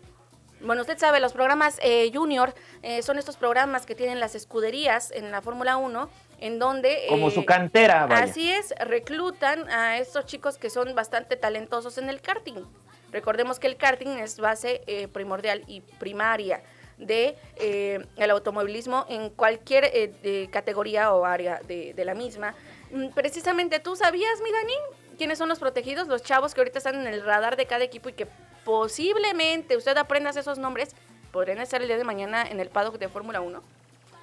Bueno, 0.60 0.82
usted 0.82 0.98
sabe, 0.98 1.20
los 1.20 1.34
programas 1.34 1.78
eh, 1.82 2.10
junior 2.14 2.54
son 3.02 3.18
estos 3.18 3.36
programas 3.36 3.84
que 3.84 3.94
tienen 3.94 4.20
las 4.20 4.34
escuderías 4.34 5.10
en 5.10 5.30
la 5.30 5.42
Fórmula 5.42 5.76
1, 5.76 6.08
en 6.40 6.58
donde... 6.58 7.04
Como 7.10 7.30
su 7.30 7.44
cantera, 7.44 8.06
vaya. 8.06 8.24
Así 8.24 8.50
es, 8.50 8.72
reclutan 8.80 9.68
a 9.68 9.98
estos 9.98 10.24
chicos 10.24 10.56
que 10.56 10.70
son 10.70 10.94
bastante 10.94 11.36
talentosos 11.36 11.98
en 11.98 12.08
el 12.08 12.22
karting. 12.22 12.64
Recordemos 13.12 13.58
que 13.58 13.66
el 13.66 13.76
karting 13.76 14.18
es 14.18 14.40
base 14.40 15.08
primordial 15.12 15.62
y 15.66 15.82
primaria 15.82 16.62
de 16.98 17.36
eh, 17.56 18.04
el 18.16 18.30
automovilismo 18.30 19.04
en 19.08 19.30
cualquier 19.30 19.84
eh, 19.92 20.12
de 20.22 20.48
categoría 20.50 21.12
o 21.12 21.24
área 21.24 21.60
de, 21.66 21.92
de 21.94 22.04
la 22.04 22.14
misma. 22.14 22.54
Mm, 22.90 23.08
Precisamente, 23.10 23.80
¿tú 23.80 23.96
sabías, 23.96 24.40
mi 24.42 24.50
Dani, 24.50 24.74
quiénes 25.18 25.38
son 25.38 25.48
los 25.48 25.58
protegidos? 25.58 26.08
Los 26.08 26.22
chavos 26.22 26.54
que 26.54 26.60
ahorita 26.60 26.78
están 26.78 26.94
en 26.96 27.06
el 27.06 27.22
radar 27.24 27.56
de 27.56 27.66
cada 27.66 27.84
equipo 27.84 28.08
y 28.08 28.12
que 28.14 28.26
posiblemente 28.64 29.76
usted 29.76 29.96
aprenda 29.96 30.30
esos 30.30 30.58
nombres, 30.58 30.94
podrían 31.32 31.58
estar 31.58 31.82
el 31.82 31.88
día 31.88 31.98
de 31.98 32.04
mañana 32.04 32.42
en 32.48 32.60
el 32.60 32.68
paddock 32.70 32.98
de 32.98 33.08
Fórmula 33.08 33.40
1. 33.40 33.60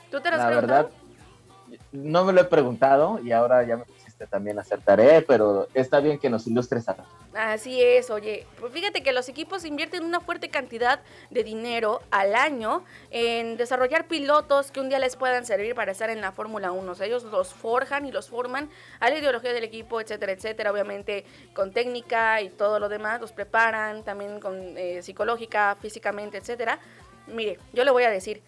¿Tú 0.10 0.20
te 0.22 0.30
lo 0.30 0.36
has 0.36 0.42
La 0.42 0.48
preguntado? 0.48 0.84
verdad, 0.84 1.80
no 1.92 2.24
me 2.26 2.34
lo 2.34 2.42
he 2.42 2.46
preguntado 2.46 3.20
y 3.24 3.32
ahora 3.32 3.64
ya 3.64 3.78
me 3.78 3.84
pusiste 4.24 4.28
también 4.28 4.58
a 4.58 4.62
hacer 4.62 4.82
tarea, 4.82 5.24
pero 5.28 5.68
está 5.74 6.00
bien 6.00 6.20
que 6.20 6.30
nos 6.30 6.48
ilustres 6.48 6.88
a 6.90 6.96
Así 7.34 7.82
es, 7.82 8.10
oye, 8.10 8.46
pues 8.60 8.72
fíjate 8.72 9.02
que 9.02 9.12
los 9.12 9.28
equipos 9.30 9.66
invierten 9.66 10.04
una 10.04 10.20
fuerte 10.20 10.50
cantidad 10.50 11.00
de 11.32 11.44
dinero 11.44 12.02
al 12.12 12.36
año 12.36 12.84
en 13.12 13.58
desarrollar 13.58 14.08
pilotos 14.08 14.72
que 14.72 14.80
un 14.80 14.90
día 14.90 15.00
les 15.00 15.16
puedan 15.16 15.46
servir 15.46 15.74
para 15.76 15.92
estar 15.92 16.10
en 16.10 16.22
la 16.22 16.32
Fórmula 16.32 16.72
1. 16.72 16.92
O 16.92 16.96
sea, 16.96 17.08
ellos 17.08 17.24
los 17.24 17.54
forjan 17.54 18.06
y 18.06 18.12
los 18.12 18.30
forman 18.30 18.70
a 19.00 19.10
la 19.10 19.18
ideología 19.18 19.54
del 19.54 19.64
equipo, 19.64 20.00
etcétera, 20.00 20.32
etcétera. 20.32 20.72
Obviamente 20.72 21.26
con 21.54 21.72
técnica 21.72 22.42
y 22.42 22.50
todo 22.50 22.80
lo 22.80 22.90
demás, 22.90 23.20
los 23.22 23.32
preparan 23.32 24.04
también 24.04 24.40
con 24.40 24.78
eh, 24.78 25.02
psicológica, 25.02 25.76
físicamente, 25.82 26.38
etcétera. 26.38 26.80
Mire, 27.28 27.58
yo 27.74 27.84
le 27.84 27.92
voy 27.92 28.04
a 28.04 28.10
decir, 28.10 28.44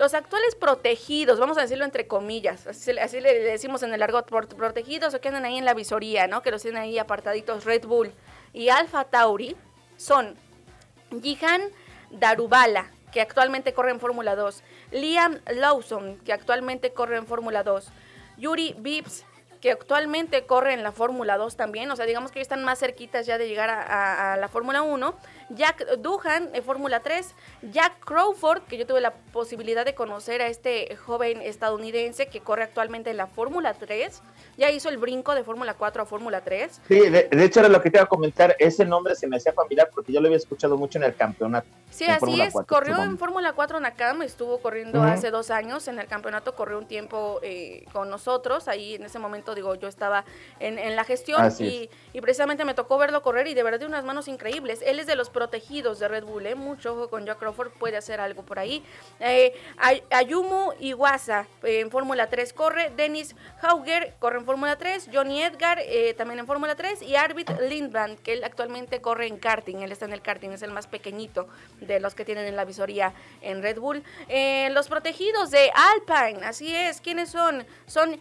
los 0.00 0.14
actuales 0.14 0.54
protegidos, 0.54 1.38
vamos 1.38 1.58
a 1.58 1.60
decirlo 1.60 1.84
entre 1.84 2.06
comillas, 2.06 2.66
así, 2.66 2.90
le- 2.94 3.38
decimos 3.42 3.82
en 3.82 3.92
el 3.92 4.02
argot, 4.02 4.26
protegidos 4.26 5.12
o 5.12 5.20
que 5.20 5.28
andan 5.28 5.44
ahí 5.44 5.58
en 5.58 5.66
la 5.66 5.74
visoría, 5.74 6.26
¿no? 6.26 6.40
Que 6.42 6.50
los 6.50 6.62
tienen 6.62 6.80
ahí 6.80 6.98
apartaditos 6.98 7.66
Red 7.66 7.84
Bull 7.84 8.10
y 8.54 8.70
Alfa 8.70 9.04
Tauri, 9.04 9.54
son 9.98 10.36
Jihan 11.22 11.60
Darubala, 12.10 12.90
que 13.12 13.20
actualmente 13.20 13.74
corre 13.74 13.90
en 13.90 14.00
Fórmula 14.00 14.36
2, 14.36 14.62
Liam 14.92 15.38
Lawson, 15.52 16.16
que 16.24 16.32
actualmente 16.32 16.94
corre 16.94 17.18
en 17.18 17.26
Fórmula 17.26 17.62
2, 17.62 17.88
Yuri 18.38 18.74
Bibbs, 18.78 19.26
que 19.60 19.70
actualmente 19.70 20.46
corre 20.46 20.72
en 20.72 20.82
la 20.82 20.92
Fórmula 20.92 21.36
2 21.36 21.56
también, 21.56 21.90
o 21.90 21.96
sea, 21.96 22.06
digamos 22.06 22.30
que 22.32 22.38
ya 22.38 22.42
están 22.42 22.64
más 22.64 22.78
cerquitas 22.78 23.26
ya 23.26 23.38
de 23.38 23.48
llegar 23.48 23.70
a, 23.70 24.36
la 24.36 24.48
Fórmula 24.48 24.82
1, 24.82 25.14
Jack 25.50 25.86
Duhan 25.98 26.50
en 26.54 26.62
Fórmula 26.62 27.00
3, 27.00 27.34
Jack 27.70 28.04
Crawford, 28.04 28.62
que 28.62 28.78
yo 28.78 28.86
tuve 28.86 29.00
la 29.00 29.12
posibilidad 29.32 29.84
de 29.84 29.94
conocer 29.94 30.40
a 30.40 30.48
este 30.48 30.96
joven 30.96 31.42
estadounidense 31.42 32.28
que 32.28 32.40
corre 32.40 32.62
actualmente 32.62 33.10
en 33.10 33.16
la 33.16 33.26
Fórmula 33.26 33.74
3, 33.74 34.22
ya 34.56 34.70
hizo 34.70 34.88
el 34.88 34.96
brinco 34.96 35.34
de 35.34 35.44
Fórmula 35.44 35.74
4 35.74 36.02
a 36.02 36.06
Fórmula 36.06 36.40
3, 36.40 36.80
Sí, 36.88 37.00
de, 37.00 37.28
de 37.30 37.44
hecho 37.44 37.60
era 37.60 37.68
lo 37.68 37.82
que 37.82 37.90
te 37.90 37.98
iba 37.98 38.04
a 38.04 38.08
comentar, 38.08 38.56
ese 38.58 38.84
nombre 38.84 39.14
se 39.14 39.26
me 39.26 39.36
hacía 39.36 39.52
familiar 39.52 39.90
porque 39.94 40.12
yo 40.12 40.20
lo 40.20 40.28
había 40.28 40.38
escuchado 40.38 40.76
mucho 40.76 40.98
en 40.98 41.04
el 41.04 41.14
campeonato. 41.14 41.68
Sí, 41.90 42.04
así 42.06 42.40
es. 42.40 42.52
4, 42.52 42.66
corrió 42.66 42.94
supongo. 42.94 43.10
en 43.10 43.18
Fórmula 43.18 43.52
4 43.52 43.80
Nakam, 43.80 44.22
estuvo 44.22 44.58
corriendo 44.60 45.02
hace 45.12 45.30
dos 45.30 45.50
años 45.50 45.86
en 45.88 45.98
el 45.98 46.06
campeonato, 46.06 46.54
corrió 46.54 46.78
un 46.78 46.86
tiempo 46.86 47.40
eh, 47.42 47.84
con 47.92 48.08
nosotros. 48.08 48.68
Ahí 48.68 48.94
en 48.94 49.02
ese 49.04 49.18
momento, 49.18 49.54
digo, 49.54 49.74
yo 49.74 49.88
estaba 49.88 50.24
en, 50.60 50.78
en 50.78 50.96
la 50.96 51.04
gestión 51.04 51.42
y, 51.64 51.90
y 52.12 52.20
precisamente 52.20 52.64
me 52.64 52.74
tocó 52.74 52.96
verlo 52.96 53.22
correr 53.22 53.48
y 53.48 53.54
de 53.54 53.62
verdad 53.62 53.80
de 53.80 53.86
unas 53.86 54.04
manos 54.04 54.28
increíbles. 54.28 54.80
Él 54.86 54.98
es 55.00 55.06
de 55.06 55.16
los 55.16 55.30
protegidos 55.30 55.98
de 55.98 56.08
Red 56.08 56.24
Bull, 56.24 56.46
¿eh? 56.46 56.54
mucho 56.54 56.92
ojo 56.94 57.10
con 57.10 57.26
Jack 57.26 57.38
Crawford, 57.38 57.70
puede 57.72 57.96
hacer 57.96 58.20
algo 58.20 58.42
por 58.44 58.58
ahí. 58.58 58.84
Eh, 59.18 59.52
Ay- 59.76 60.02
Ayumu 60.10 60.72
Iwasa 60.78 61.46
eh, 61.64 61.80
en 61.80 61.90
Fórmula 61.90 62.28
3 62.30 62.52
corre, 62.52 62.90
Dennis 62.96 63.34
Hauger 63.62 64.14
corre 64.20 64.38
en 64.38 64.44
Fórmula 64.46 64.76
3, 64.78 65.08
Johnny 65.12 65.42
Edgar 65.42 65.78
eh, 65.82 66.14
también 66.14 66.38
en 66.40 66.46
Fórmula 66.46 66.76
3 66.76 67.02
y 67.02 67.16
Arvid 67.16 67.50
Lindbrand, 67.68 68.18
que 68.20 68.32
él 68.34 68.44
actualmente 68.44 69.00
corre 69.00 69.26
en 69.26 69.38
karting, 69.38 69.78
él 69.78 69.92
está 69.92 70.04
en 70.04 70.12
el 70.12 70.22
karting, 70.22 70.50
es 70.50 70.62
el 70.62 70.70
más 70.70 70.86
pequeñito 70.86 71.48
de 71.80 72.00
los 72.00 72.14
que 72.14 72.24
tienen 72.24 72.46
en 72.46 72.56
la 72.56 72.64
visoría 72.64 73.12
en 73.40 73.62
Red 73.62 73.78
Bull. 73.78 74.02
Eh, 74.28 74.70
los 74.70 74.88
protegidos 74.88 75.50
de 75.50 75.70
Alpine, 75.74 76.44
así 76.44 76.74
es, 76.74 77.00
¿quiénes 77.00 77.30
son? 77.30 77.64
Son 77.86 78.20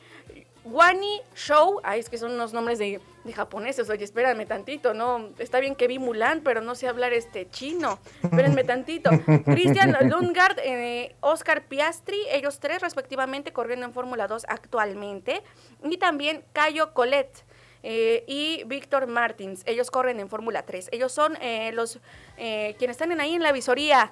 Wani 0.66 1.22
Show, 1.36 1.80
ay, 1.84 2.00
es 2.00 2.10
que 2.10 2.18
son 2.18 2.34
unos 2.34 2.54
nombres 2.54 2.80
de, 2.80 3.00
de 3.24 3.34
japoneses, 3.34 3.90
oye, 3.90 4.04
espérame 4.04 4.46
tantito, 4.46 4.94
no, 4.94 5.30
está 5.40 5.60
bien 5.60 5.76
que 5.76 5.88
vi 5.88 6.00
Mulan, 6.00 6.42
pero 6.42 6.62
no 6.62 6.76
sé 6.76 6.88
hablar 6.88 7.14
este 7.14 7.50
chino, 7.50 8.00
espérenme 8.24 8.64
tantito. 8.66 9.10
Christian 9.46 9.96
Lundgaard, 10.02 10.60
eh, 10.60 11.16
Oscar 11.22 11.64
Piastri, 11.64 12.20
ellos 12.32 12.60
tres 12.60 12.82
respectivamente 12.82 13.54
corriendo 13.54 13.86
en 13.86 13.94
Fórmula 13.94 14.28
2 14.28 14.46
actualmente, 14.48 15.42
y 15.84 15.98
también 15.98 16.44
Cayo 16.54 16.94
Colette. 16.94 17.46
Eh, 17.84 18.24
y 18.28 18.64
Víctor 18.66 19.08
Martins. 19.08 19.64
Ellos 19.66 19.92
corren 19.92 20.20
en 20.20 20.30
Fórmula 20.30 20.64
3. 20.64 20.90
Ellos 20.92 21.12
son 21.12 21.38
eh, 21.42 21.72
los 21.74 22.00
eh, 22.38 22.76
quienes 22.78 22.96
están 22.96 23.12
en 23.12 23.22
ahí 23.22 23.34
en 23.34 23.44
la 23.44 23.52
visoría. 23.52 24.12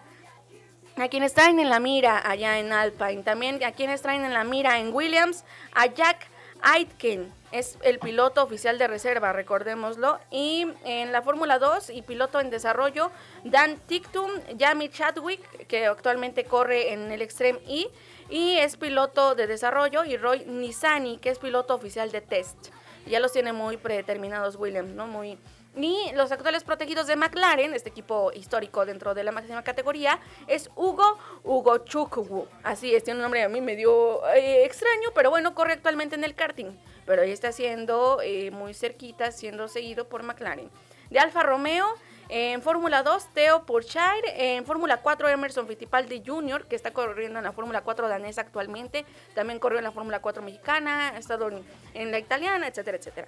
A 0.96 1.10
quienes 1.10 1.34
traen 1.34 1.60
en 1.60 1.70
la 1.70 1.80
mira 1.80 2.28
allá 2.28 2.58
en 2.58 2.72
Alpine. 2.72 3.22
También 3.24 3.64
a 3.64 3.72
quienes 3.72 4.02
traen 4.02 4.26
en 4.26 4.34
la 4.34 4.44
mira 4.44 4.80
en 4.80 4.94
Williams. 4.94 5.44
A 5.74 5.88
Jack 5.88 6.28
Aitken. 6.62 7.32
Es 7.52 7.78
el 7.84 8.00
piloto 8.00 8.44
oficial 8.44 8.78
de 8.78 8.88
reserva, 8.88 9.32
recordémoslo. 9.32 10.20
Y 10.32 10.68
en 10.84 11.12
la 11.12 11.22
Fórmula 11.22 11.60
2 11.60 11.92
y 11.92 12.02
piloto 12.02 12.40
en 12.40 12.50
desarrollo, 12.50 13.12
Dan 13.44 13.78
Tictum, 13.88 14.30
Jamie 14.60 14.90
Chadwick, 14.90 15.68
que 15.68 15.86
actualmente 15.86 16.46
corre 16.46 16.94
en 16.94 17.12
el 17.12 17.22
Extreme 17.22 17.60
E. 17.68 17.88
Y 18.30 18.58
es 18.58 18.76
piloto 18.76 19.36
de 19.36 19.46
desarrollo. 19.46 20.04
Y 20.04 20.18
Roy 20.18 20.46
Nisani, 20.46 21.20
que 21.20 21.30
es 21.30 21.38
piloto 21.38 21.76
oficial 21.76 22.12
de 22.12 22.22
test. 22.22 22.70
Ya 23.08 23.20
los 23.20 23.32
tiene 23.32 23.54
muy 23.54 23.78
predeterminados 23.78 24.56
Williams, 24.56 24.92
¿no? 24.92 25.08
Muy, 25.08 25.38
y 25.80 26.12
los 26.14 26.32
actuales 26.32 26.64
protegidos 26.64 27.06
de 27.06 27.16
McLaren, 27.16 27.74
este 27.74 27.90
equipo 27.90 28.32
histórico 28.34 28.86
dentro 28.86 29.14
de 29.14 29.24
la 29.24 29.32
máxima 29.32 29.64
categoría, 29.64 30.20
es 30.48 30.72
Hugo 30.76 31.20
Hugo 31.44 31.78
Chukwu. 31.80 32.48
Así 32.64 32.96
es, 32.96 33.04
tiene 33.04 33.20
un 33.20 33.24
nombre 33.24 33.44
a 33.44 33.50
mí 33.50 33.62
medio 33.62 34.28
eh, 34.30 34.66
extraño, 34.66 35.10
pero 35.14 35.30
bueno, 35.30 35.54
corre 35.54 35.74
actualmente 35.74 36.16
en 36.16 36.24
el 36.24 36.34
karting. 36.34 36.72
Pero 37.06 37.22
ahí 37.22 37.32
está 37.32 37.52
siendo 37.52 38.20
eh, 38.24 38.50
muy 38.50 38.74
cerquita, 38.74 39.32
siendo 39.32 39.68
seguido 39.68 40.10
por 40.10 40.24
McLaren. 40.24 40.70
De 41.12 41.20
Alfa 41.20 41.44
Romeo, 41.44 41.86
en 42.30 42.62
Fórmula 42.62 43.04
2, 43.04 43.34
Theo 43.34 43.66
Pourchaire. 43.66 44.56
En 44.56 44.66
Fórmula 44.66 44.98
4, 44.98 45.30
Emerson 45.30 45.68
Fittipaldi 45.68 46.24
Jr., 46.26 46.66
que 46.66 46.76
está 46.76 46.92
corriendo 46.92 47.40
en 47.40 47.46
la 47.46 47.52
Fórmula 47.52 47.82
4 47.82 48.08
danesa 48.08 48.42
actualmente. 48.42 49.06
También 49.34 49.60
corrió 49.60 49.78
en 49.78 49.84
la 49.84 49.92
Fórmula 49.92 50.20
4 50.22 50.42
mexicana, 50.44 51.10
ha 51.10 51.18
estado 51.18 51.50
en, 51.94 52.12
la 52.12 52.20
italiana, 52.20 52.68
etcétera, 52.68 52.98
etcétera 52.98 53.28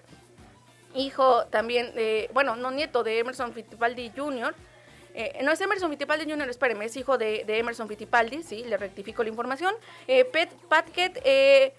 hijo 0.95 1.45
también, 1.45 1.93
bueno, 2.33 2.55
no 2.55 2.71
nieto 2.71 3.03
de 3.03 3.19
Emerson 3.19 3.53
Fittipaldi 3.53 4.11
Jr., 4.15 4.55
eh, 5.13 5.39
no 5.43 5.51
es 5.51 5.59
Emerson 5.59 5.89
Fittipaldi 5.89 6.29
Jr., 6.29 6.49
espéreme, 6.49 6.85
es 6.85 6.95
hijo 6.95 7.17
de, 7.17 7.43
Emerson 7.47 7.87
Fittipaldi, 7.87 8.43
sí, 8.43 8.63
le 8.63 8.77
rectifico 8.77 9.23
la 9.23 9.29
información. 9.29 9.73
Eh, 10.07 10.23
Pet 10.25 10.49
Patket, 10.69 11.19
eh, 11.23 11.73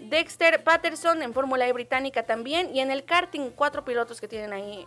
Dexter 0.00 0.62
Patterson 0.62 1.22
en 1.22 1.32
Fórmula 1.32 1.66
E 1.66 1.72
británica 1.72 2.24
también, 2.24 2.74
y 2.74 2.80
en 2.80 2.90
el 2.90 3.04
karting, 3.04 3.50
cuatro 3.50 3.84
pilotos 3.84 4.20
que 4.20 4.28
tienen 4.28 4.52
ahí 4.52 4.84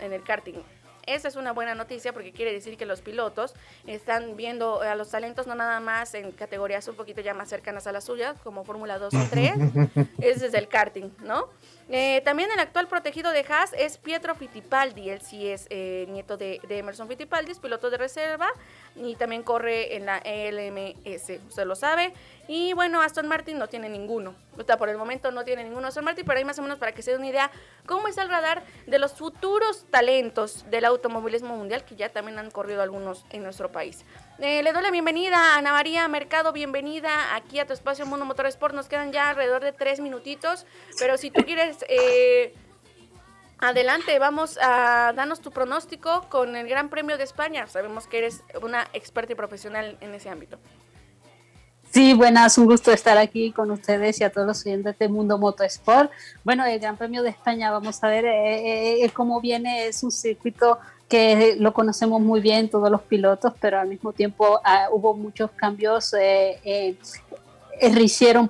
en 0.00 0.12
el 0.12 0.22
karting. 0.22 0.62
Esa 1.06 1.28
es 1.28 1.36
una 1.36 1.52
buena 1.52 1.74
noticia 1.74 2.12
porque 2.12 2.32
quiere 2.32 2.52
decir 2.52 2.76
que 2.76 2.84
los 2.84 3.00
pilotos 3.00 3.54
están 3.86 4.36
viendo 4.36 4.82
a 4.82 4.96
los 4.96 5.10
talentos 5.10 5.46
no 5.46 5.54
nada 5.54 5.78
más 5.78 6.14
en 6.14 6.32
categorías 6.32 6.86
un 6.88 6.96
poquito 6.96 7.20
ya 7.20 7.32
más 7.32 7.48
cercanas 7.48 7.86
a 7.86 7.92
las 7.92 8.04
suyas, 8.04 8.36
como 8.42 8.64
Fórmula 8.64 8.98
2 8.98 9.14
o 9.14 9.26
3, 9.30 9.52
es 10.18 10.40
desde 10.40 10.58
el 10.58 10.68
karting, 10.68 11.10
¿no? 11.20 11.48
Eh, 11.88 12.20
también 12.24 12.50
el 12.50 12.58
actual 12.58 12.88
protegido 12.88 13.30
de 13.30 13.44
Haas 13.48 13.72
es 13.72 13.96
Pietro 13.96 14.34
Fittipaldi, 14.34 15.08
él 15.08 15.20
sí 15.20 15.46
es 15.46 15.68
eh, 15.70 16.06
nieto 16.08 16.36
de, 16.36 16.60
Emerson 16.68 17.06
Fittipaldi, 17.06 17.52
es 17.52 17.60
piloto 17.60 17.90
de 17.90 17.96
reserva 17.96 18.48
y 18.96 19.14
también 19.14 19.44
corre 19.44 19.94
en 19.94 20.04
la 20.04 20.18
LMS, 20.18 21.40
usted 21.48 21.64
lo 21.64 21.76
sabe. 21.76 22.12
Y 22.48 22.72
bueno, 22.72 23.02
Aston 23.02 23.28
Martin 23.28 23.58
no 23.58 23.68
tiene 23.68 23.88
ninguno. 23.88 24.34
O 24.58 24.64
sea, 24.64 24.76
por 24.76 24.88
el 24.88 24.96
momento 24.96 25.30
no 25.30 25.44
tiene 25.44 25.62
ninguno 25.62 25.86
Aston 25.86 26.04
Martin, 26.04 26.24
pero 26.24 26.38
ahí 26.38 26.44
más 26.44 26.58
o 26.58 26.62
menos 26.62 26.78
para 26.78 26.92
que 26.92 27.02
se 27.02 27.12
dé 27.12 27.18
una 27.18 27.28
idea 27.28 27.50
cómo 27.86 28.08
es 28.08 28.18
el 28.18 28.28
radar 28.28 28.64
de 28.86 28.98
los 28.98 29.12
futuros 29.12 29.86
talentos 29.90 30.68
del 30.70 30.86
automovilismo 30.86 31.56
mundial, 31.56 31.84
que 31.84 31.94
ya 31.94 32.08
también 32.08 32.38
han 32.38 32.50
corrido 32.50 32.82
algunos 32.82 33.24
en 33.30 33.44
nuestro 33.44 33.70
país. 33.70 34.04
Eh, 34.38 34.62
le 34.62 34.72
doy 34.74 34.82
la 34.82 34.90
bienvenida 34.90 35.54
a 35.54 35.58
Ana 35.58 35.72
María 35.72 36.06
Mercado, 36.08 36.52
bienvenida 36.52 37.34
aquí 37.34 37.58
a 37.58 37.66
tu 37.66 37.72
espacio 37.72 38.04
Mundo 38.04 38.26
Motor 38.26 38.46
Sport. 38.46 38.74
Nos 38.74 38.86
quedan 38.86 39.10
ya 39.10 39.30
alrededor 39.30 39.64
de 39.64 39.72
tres 39.72 39.98
minutitos, 40.00 40.66
pero 40.98 41.16
si 41.16 41.30
tú 41.30 41.44
quieres... 41.44 41.78
Eh, 41.88 42.54
Adelante, 43.58 44.18
vamos 44.18 44.58
a 44.60 45.14
darnos 45.16 45.40
tu 45.40 45.50
pronóstico 45.50 46.26
con 46.28 46.54
el 46.56 46.68
Gran 46.68 46.90
Premio 46.90 47.16
de 47.16 47.24
España. 47.24 47.66
Sabemos 47.66 48.06
que 48.06 48.18
eres 48.18 48.42
una 48.60 48.86
experta 48.92 49.32
y 49.32 49.34
profesional 49.34 49.96
en 50.02 50.14
ese 50.14 50.28
ámbito. 50.28 50.58
Sí, 51.90 52.12
buenas, 52.12 52.58
un 52.58 52.66
gusto 52.66 52.92
estar 52.92 53.16
aquí 53.16 53.52
con 53.52 53.70
ustedes 53.70 54.20
y 54.20 54.24
a 54.24 54.30
todos 54.30 54.46
los 54.46 54.66
oyentes 54.66 54.98
de 54.98 55.08
Mundo 55.08 55.38
Motorsport. 55.38 56.10
Bueno, 56.44 56.66
el 56.66 56.78
Gran 56.78 56.98
Premio 56.98 57.22
de 57.22 57.30
España, 57.30 57.70
vamos 57.70 58.04
a 58.04 58.08
ver 58.08 58.26
eh, 58.26 59.02
eh, 59.02 59.10
cómo 59.14 59.40
viene, 59.40 59.86
es 59.86 60.02
un 60.02 60.10
circuito 60.10 60.78
que 61.08 61.56
lo 61.58 61.72
conocemos 61.72 62.20
muy 62.20 62.40
bien 62.40 62.68
todos 62.68 62.90
los 62.90 63.02
pilotos, 63.02 63.52
pero 63.60 63.78
al 63.78 63.88
mismo 63.88 64.12
tiempo 64.12 64.60
ah, 64.64 64.88
hubo 64.90 65.14
muchos 65.14 65.50
cambios, 65.52 66.12
eh, 66.14 66.58
eh, 66.64 66.96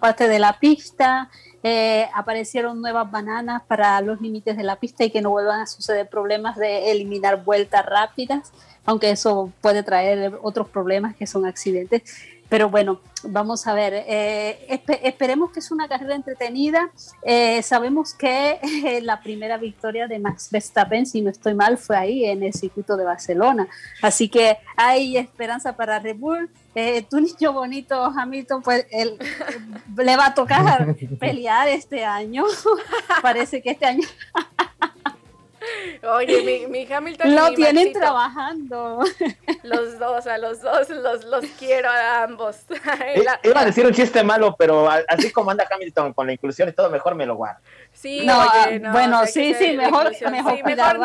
parte 0.01 0.29
de 0.29 0.39
la 0.39 0.59
pista, 0.59 1.29
eh, 1.63 2.09
aparecieron 2.15 2.81
nuevas 2.81 3.11
bananas 3.11 3.63
para 3.67 4.01
los 4.01 4.21
límites 4.21 4.57
de 4.57 4.63
la 4.63 4.77
pista 4.77 5.05
y 5.05 5.11
que 5.11 5.21
no 5.21 5.31
vuelvan 5.31 5.61
a 5.61 5.67
suceder 5.67 6.09
problemas 6.09 6.57
de 6.57 6.91
eliminar 6.93 7.45
vueltas 7.45 7.85
rápidas, 7.85 8.53
aunque 8.85 9.11
eso 9.11 9.53
puede 9.61 9.83
traer 9.83 10.39
otros 10.43 10.69
problemas 10.69 11.17
que 11.17 11.27
son 11.27 11.45
accidentes. 11.45 12.03
Pero 12.49 12.71
bueno, 12.71 13.01
vamos 13.25 13.67
a 13.67 13.75
ver, 13.75 13.93
eh, 14.07 14.67
espe- 14.71 15.01
esperemos 15.03 15.51
que 15.51 15.59
es 15.59 15.71
una 15.73 15.89
carrera 15.89 16.15
entretenida. 16.15 16.91
Eh, 17.23 17.61
sabemos 17.63 18.15
que 18.15 18.61
eh, 18.63 19.01
la 19.03 19.21
primera 19.21 19.57
victoria 19.57 20.07
de 20.07 20.19
Max 20.21 20.49
Verstappen, 20.53 21.07
si 21.07 21.23
no 21.23 21.31
estoy 21.31 21.55
mal, 21.55 21.77
fue 21.77 21.97
ahí 21.97 22.25
en 22.25 22.45
el 22.45 22.53
circuito 22.55 22.97
de 22.97 23.05
Barcelona. 23.05 23.67
Así 24.01 24.29
que 24.29 24.59
hay 24.77 25.17
esperanza 25.17 25.75
para 25.77 25.99
Red 25.99 26.17
Bull. 26.19 26.49
Eh, 26.77 27.03
tu 27.09 27.21
niño 27.21 27.53
bonito, 27.53 28.01
Hamilton, 28.05 28.63
pues 28.63 28.87
él, 28.91 29.19
le 29.97 30.17
va 30.17 30.27
a 30.27 30.35
tocar 30.35 30.95
pelear 31.19 31.67
este 31.69 32.05
año. 32.05 32.45
Parece 33.23 33.61
que 33.61 33.71
este 33.71 33.87
año 33.87 34.07
Oye, 36.15 36.43
mi, 36.43 36.67
mi 36.67 36.93
Hamilton 36.93 37.29
y 37.29 37.35
lo 37.35 37.49
mi 37.49 37.55
tienen 37.57 37.75
Maxito, 37.77 37.99
trabajando. 38.01 39.01
Los 39.63 39.99
dos, 39.99 40.27
a 40.27 40.39
los 40.39 40.61
dos, 40.61 40.89
los, 40.91 41.25
los 41.25 41.45
quiero 41.59 41.89
a 41.91 42.23
ambos. 42.25 42.57
I- 43.17 43.23
La- 43.23 43.41
Iba 43.43 43.61
a 43.61 43.65
decir 43.65 43.87
un 43.87 43.93
chiste 43.93 44.23
malo, 44.23 44.55
pero 44.59 44.89
así 45.09 45.31
como 45.33 45.51
anda 45.51 45.67
Hamilton 45.71 46.13
con 46.13 46.27
la 46.27 46.33
inclusión 46.33 46.69
y 46.69 46.73
todo, 46.73 46.91
mejor 46.91 47.15
me 47.15 47.27
lo 47.27 47.35
guardo. 47.37 47.61
Sí, 47.93 48.25
No, 48.27 48.41
oye, 48.41 48.79
no, 48.81 48.93
bueno, 48.93 49.27
sí, 49.27 49.55
sí, 49.55 49.77
mejor- 49.77 50.11
mejor 50.31 50.57
Sí, 50.57 50.63
mejor 50.63 50.99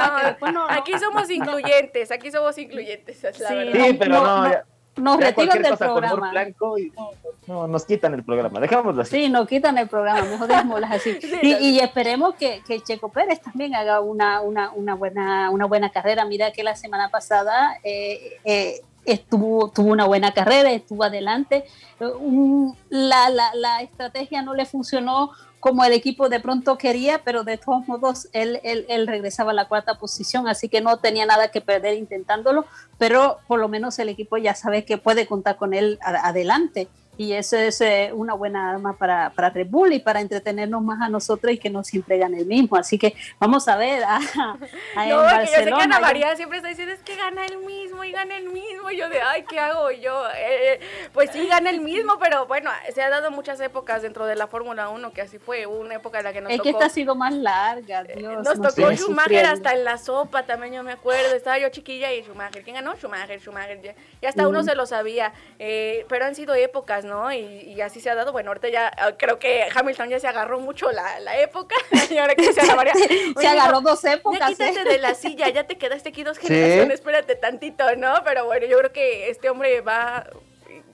no. 0.54 0.70
Aquí 0.70 0.98
somos 1.00 1.30
incluyentes, 1.30 2.12
aquí 2.12 2.32
somos 2.32 2.58
incluyentes, 2.58 3.24
es 3.24 3.40
la 3.40 3.48
Sí, 3.50 3.56
verdad. 3.56 3.86
Sí, 3.86 3.94
pero 4.00 4.24
no, 4.24 4.52
nos 4.98 5.20
ya 5.20 5.28
retiran 5.28 5.62
del 5.62 5.78
programa. 5.78 6.32
blanco 6.32 6.78
y 6.78 6.92
no, 6.92 7.10
no, 7.48 7.68
nos 7.68 7.86
quitan 7.86 8.14
el 8.14 8.24
programa. 8.24 8.60
Dejámoslo 8.60 9.02
así. 9.02 9.24
Sí, 9.24 9.30
nos 9.30 9.48
quitan 9.48 9.78
el 9.78 9.88
programa, 9.88 10.22
mejor 10.24 10.48
dejémoslas 10.48 10.92
así. 10.92 11.18
Y, 11.42 11.54
y 11.56 11.80
esperemos 11.80 12.36
que, 12.36 12.62
que 12.68 12.80
Checo 12.82 13.10
Pérez 13.10 13.42
también 13.42 13.74
haga 13.76 14.02
una, 14.02 14.42
una, 14.42 14.72
una, 14.72 14.96
buena, 14.96 15.50
una 15.50 15.66
buena 15.66 15.90
carrera. 15.92 16.26
Mira 16.26 16.52
que 16.52 16.64
la 16.64 16.76
semana 16.76 17.10
pasada 17.10 17.78
eh, 17.84 18.38
eh, 18.44 18.82
estuvo, 19.06 19.70
tuvo 19.70 19.92
una 19.92 20.06
buena 20.06 20.32
carrera, 20.34 20.72
estuvo 20.72 21.04
adelante. 21.04 21.64
Un- 22.00 22.76
la, 22.90 23.30
la, 23.30 23.52
la 23.56 23.82
estrategia 23.82 24.42
no 24.42 24.54
le 24.54 24.66
funcionó 24.66 25.32
como 25.62 25.86
el 25.86 25.94
equipo 25.94 26.28
de 26.28 26.40
pronto 26.40 26.78
quería, 26.78 27.22
pero 27.24 27.44
de 27.44 27.58
todos 27.58 27.88
modos 27.88 28.28
él, 28.34 28.60
él, 28.64 28.86
él 28.90 29.06
regresaba 29.08 29.52
a 29.52 29.54
la 29.54 29.68
cuarta 29.68 30.00
posición, 30.00 30.48
así 30.48 30.68
que 30.68 30.82
no 30.82 30.98
tenía 30.98 31.26
nada 31.28 31.52
que 31.52 31.62
perder 31.62 31.94
intentándolo, 31.94 32.66
pero 32.98 33.38
por 33.48 33.60
lo 33.60 33.70
menos 33.70 33.98
el 34.00 34.10
equipo 34.10 34.38
ya 34.38 34.56
sabe 34.56 34.86
que 34.86 34.98
puede 34.98 35.28
contar 35.28 35.58
con 35.58 35.74
él 35.76 36.00
adelante. 36.02 36.90
Y 37.22 37.34
eso 37.34 37.56
es 37.56 37.80
eh, 37.82 38.10
una 38.16 38.34
buena 38.34 38.72
arma 38.72 38.98
para, 38.98 39.30
para 39.30 39.52
Red 39.52 39.68
Bull 39.70 39.94
y 39.94 40.00
para 40.00 40.22
entretenernos 40.22 40.82
más 40.82 41.00
a 41.04 41.08
nosotros 41.08 41.54
y 41.54 41.60
que 41.60 41.70
no 41.70 41.84
siempre 41.84 42.18
gane 42.18 42.40
el 42.40 42.48
mismo. 42.48 42.76
Así 42.78 42.98
que 42.98 43.14
vamos 43.40 43.68
a 43.68 43.76
ver 43.76 44.04
a, 44.04 44.16
a 44.96 45.06
No, 45.06 45.06
que 45.06 45.08
yo 45.08 45.20
sé 45.20 45.28
que 45.30 45.36
Barcelona. 45.52 45.84
Ana 45.84 46.00
María 46.00 46.36
siempre 46.36 46.58
está 46.58 46.70
diciendo 46.70 46.96
es 46.96 47.04
que 47.04 47.16
gana 47.16 47.46
el 47.46 47.60
mismo 47.60 48.04
y 48.04 48.12
gana 48.12 48.38
el 48.38 48.46
mismo. 48.50 48.90
Y 48.90 48.98
yo 48.98 49.08
de, 49.08 49.22
ay, 49.22 49.46
¿qué 49.48 49.60
hago? 49.60 49.92
Yo, 49.92 50.24
eh, 50.36 50.80
pues 51.14 51.30
sí, 51.32 51.46
gana 51.46 51.70
el 51.70 51.82
mismo, 51.82 52.18
pero 52.20 52.48
bueno, 52.48 52.72
se 52.92 53.04
ha 53.04 53.10
dado 53.12 53.30
muchas 53.30 53.62
épocas 53.62 54.02
dentro 54.02 54.26
de 54.26 54.36
la 54.36 54.48
Fórmula 54.48 54.90
1 54.90 55.14
que 55.14 55.22
así 55.22 55.38
fue. 55.38 55.68
Una 55.68 55.94
época 55.94 56.18
en 56.18 56.24
la 56.24 56.34
que 56.34 56.42
nos 56.42 56.52
es 56.52 56.60
que 56.60 56.72
tocó. 56.72 56.80
esta 56.80 56.86
ha 56.88 56.96
sido 56.96 57.14
más 57.14 57.34
larga, 57.36 58.04
Dios. 58.04 58.44
Nos 58.44 58.58
no 58.58 58.68
tocó 58.68 58.92
Schumacher 58.94 59.46
hasta 59.46 59.74
en 59.74 59.84
la 59.84 60.00
sopa, 60.00 60.48
también 60.48 60.74
yo 60.74 60.82
me 60.84 60.94
acuerdo. 60.94 61.36
Estaba 61.36 61.60
yo 61.60 61.70
chiquilla 61.70 62.12
y 62.14 62.24
Schumacher. 62.24 62.64
¿Quién 62.64 62.78
ganó? 62.78 62.96
Schumacher, 62.96 63.40
Schumacher. 63.40 63.80
ya- 63.80 63.94
Y 64.22 64.26
hasta 64.26 64.48
uno 64.48 64.64
se 64.64 64.74
lo 64.74 64.88
sabía. 64.88 65.34
eh, 65.60 66.08
pero 66.10 66.26
han 66.26 66.34
sido 66.34 66.56
épocas, 66.56 67.06
¿no? 67.06 67.11
Y, 67.34 67.74
y 67.76 67.82
así 67.82 68.00
se 68.00 68.10
ha 68.10 68.16
dado. 68.16 68.32
Bueno, 68.32 68.50
ahorita 68.52 68.70
ya 68.70 68.92
ah, 68.98 69.12
creo 69.18 69.38
que 69.40 69.66
Hamilton 69.74 70.10
ya 70.10 70.20
se 70.20 70.28
agarró 70.28 70.60
mucho 70.60 70.92
la, 70.92 71.20
la 71.20 71.38
época. 71.40 71.76
Y 72.10 72.18
ahora 72.18 72.36
que 72.36 72.52
se 72.54 72.62
agarró, 72.62 72.92
Se 73.40 73.48
agarró 73.48 73.82
dos 73.82 74.02
Ya 74.02 74.14
épocas. 74.14 74.50
quítate 74.50 74.82
¿eh? 74.82 74.84
de 74.84 74.98
la 74.98 75.14
silla, 75.14 75.48
ya 75.50 75.66
te 75.66 75.78
quedaste 75.78 76.10
aquí 76.10 76.24
dos 76.24 76.38
generaciones, 76.38 76.96
espérate 76.96 77.36
tantito, 77.36 77.96
¿no? 77.96 78.16
Pero 78.26 78.46
bueno, 78.46 78.66
yo 78.66 78.78
creo 78.80 78.92
que 78.92 79.30
este 79.30 79.50
hombre 79.50 79.80
va, 79.82 80.26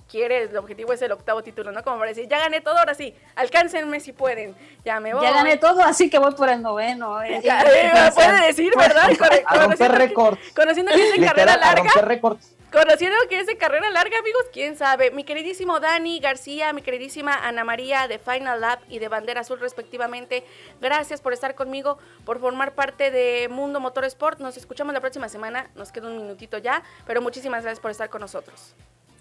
quiere, 0.09 0.43
el 0.43 0.55
objetivo 0.57 0.93
es 0.93 1.01
el 1.01 1.11
octavo 1.11 1.41
título, 1.43 1.72
¿no? 1.72 1.84
Como 1.84 1.97
para 1.97 2.09
decir, 2.09 2.28
ya 2.30 2.38
gané 2.39 2.61
todo, 2.61 2.78
ahora 2.78 2.93
sí, 2.93 3.13
alcáncenme 3.36 3.99
si 3.99 4.13
pueden, 4.13 4.55
ya 4.86 4.99
me 4.99 5.13
voy. 5.13 5.24
Ya 5.24 5.32
gané 5.34 5.57
todo, 5.57 5.82
así 5.82 6.09
que 6.09 6.20
voy 6.20 6.34
por 6.36 6.49
el 6.49 6.61
noveno. 6.61 7.22
eh. 7.24 7.41
Ya, 7.43 7.61
eh, 7.63 8.11
puede 8.13 8.47
decir, 8.47 8.72
¿verdad? 8.78 9.09
Con- 9.18 9.28
A 9.28 9.32
romper 9.32 9.89
conociendo- 9.89 9.97
récords. 9.97 10.39
Conociendo 10.55 10.91
que 10.93 11.09
es 11.09 11.15
en 11.18 11.26
carrera 11.26 11.53
a 11.53 11.57
larga. 11.57 11.84
romper 11.84 12.05
récords. 12.07 12.53
Conociendo 12.72 13.15
que 13.30 13.39
es 13.39 13.47
de 13.47 13.57
carrera 13.57 13.89
larga, 13.89 14.20
amigos, 14.20 14.43
quién 14.51 14.76
sabe. 14.76 15.09
Mi 15.11 15.24
queridísimo 15.24 15.80
Dani 15.80 16.20
García, 16.20 16.74
mi 16.74 16.82
queridísima 16.82 17.34
Ana 17.34 17.63
María 17.63 18.09
de 18.09 18.20
Final 18.20 18.59
Lab 18.59 18.80
y 18.89 18.99
de 18.99 19.07
Bandera 19.07 19.39
Azul, 19.41 19.59
respectivamente. 19.59 20.43
Gracias 20.82 21.22
por 21.22 21.32
estar 21.32 21.55
conmigo, 21.55 21.97
por 22.26 22.39
formar 22.41 22.74
parte 22.76 23.09
de 23.09 23.47
Mundo 23.49 23.80
Motor 23.80 24.03
Sport. 24.05 24.39
Nos 24.41 24.57
escuchamos 24.57 24.93
la 24.93 24.99
próxima 24.99 25.30
semana. 25.30 25.70
Nos 25.76 25.93
queda 25.93 26.07
un 26.09 26.18
minutito 26.18 26.57
ya, 26.57 26.84
pero 27.05 27.22
muchísimas 27.22 27.63
gracias 27.63 27.80
por 27.80 27.89
estar 27.91 28.09
con 28.09 28.20
nosotros. 28.20 28.76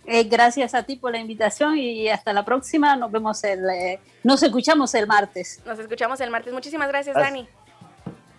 Eh, 0.06 0.24
gracias 0.24 0.74
a 0.74 0.82
ti 0.82 0.96
por 0.96 1.12
la 1.12 1.18
invitación 1.18 1.78
y 1.78 2.08
hasta 2.08 2.32
la 2.32 2.44
próxima. 2.44 2.96
Nos 2.96 3.12
vemos 3.12 3.42
el, 3.44 3.64
eh, 3.70 4.00
nos 4.24 4.42
escuchamos 4.42 4.92
el 4.94 5.06
martes. 5.06 5.60
Nos 5.64 5.78
escuchamos 5.78 6.20
el 6.20 6.30
martes. 6.30 6.52
Muchísimas 6.52 6.88
gracias, 6.88 7.16
As- 7.16 7.22
Dani. 7.22 7.48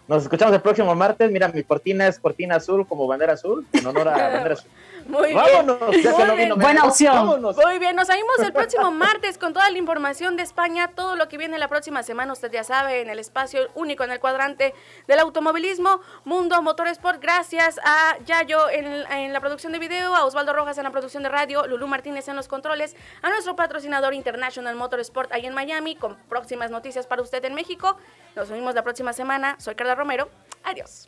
Nos 0.08 0.24
escuchamos 0.24 0.55
el 0.55 0.62
próximo 0.62 0.95
martes. 0.95 1.30
Mira, 1.30 1.49
mi 1.49 1.64
cortina 1.64 2.08
es 2.08 2.18
cortina 2.18 2.55
azul 2.55 2.88
como 2.88 3.05
bandera 3.08 3.34
azul, 3.34 3.68
en 3.74 3.86
honor 3.86 4.08
a 4.08 4.12
bandera 4.32 4.53
azul. 4.53 4.72
Muy 5.08 5.34
Vámonos, 5.34 5.89
bien. 5.89 6.03
ya 6.03 6.16
que 6.16 6.36
bien. 6.36 6.60
Buena 6.60 6.84
opción. 6.84 7.16
vámonos. 7.16 7.55
Muy 7.55 7.80
bien, 7.80 7.95
nos 7.95 8.08
salimos 8.08 8.39
el 8.39 8.53
próximo 8.53 8.91
martes 8.91 9.38
con 9.38 9.53
toda 9.53 9.70
la 9.70 9.78
información 9.78 10.36
de 10.36 10.43
España, 10.43 10.89
todo 10.89 11.16
lo 11.16 11.28
que 11.28 11.38
viene 11.38 11.58
la 11.58 11.68
próxima 11.68 12.03
semana, 12.03 12.34
usted 12.34 12.51
ya 12.51 12.64
sabe, 12.64 13.01
en 13.01 13.10
el 13.10 13.20
espacio 13.20 13.70
único 13.76 14.03
en 14.03 14.12
el 14.12 14.20
cuadrante 14.20 14.74
del 15.08 15.20
automovilismo, 15.20 16.01
Mundo 16.26 16.62
Motorsport. 16.62 17.22
Gracias 17.22 17.80
a 17.84 18.18
Yayo 18.26 18.70
en, 18.70 18.86
en 18.86 19.34
la 19.34 19.39
producción 19.39 19.72
de 19.72 19.80
video, 19.80 20.16
a 20.16 20.26
Osvaldo 20.26 20.53
Rojas 20.53 20.78
en 20.78 20.84
la 20.84 20.91
producción 20.91 21.24
de 21.24 21.30
radio, 21.30 21.66
Lulú 21.68 21.88
Martínez 21.88 22.28
en 22.28 22.36
los 22.36 22.47
controles, 22.47 22.95
a 23.22 23.30
nuestro 23.30 23.55
patrocinador 23.55 24.14
International 24.14 24.76
Motorsport 24.76 25.32
ahí 25.32 25.45
en 25.45 25.53
Miami, 25.53 25.95
con 25.95 26.16
próximas 26.30 26.72
noticias 26.72 27.08
para 27.08 27.22
usted 27.22 27.43
en 27.45 27.53
México. 27.53 27.97
Nos 28.36 28.49
vemos 28.49 28.76
la 28.76 28.84
próxima 28.84 29.14
semana. 29.14 29.55
Soy 29.60 29.76
Carla 29.76 29.95
Romero. 29.95 30.30
Adiós. 30.64 31.08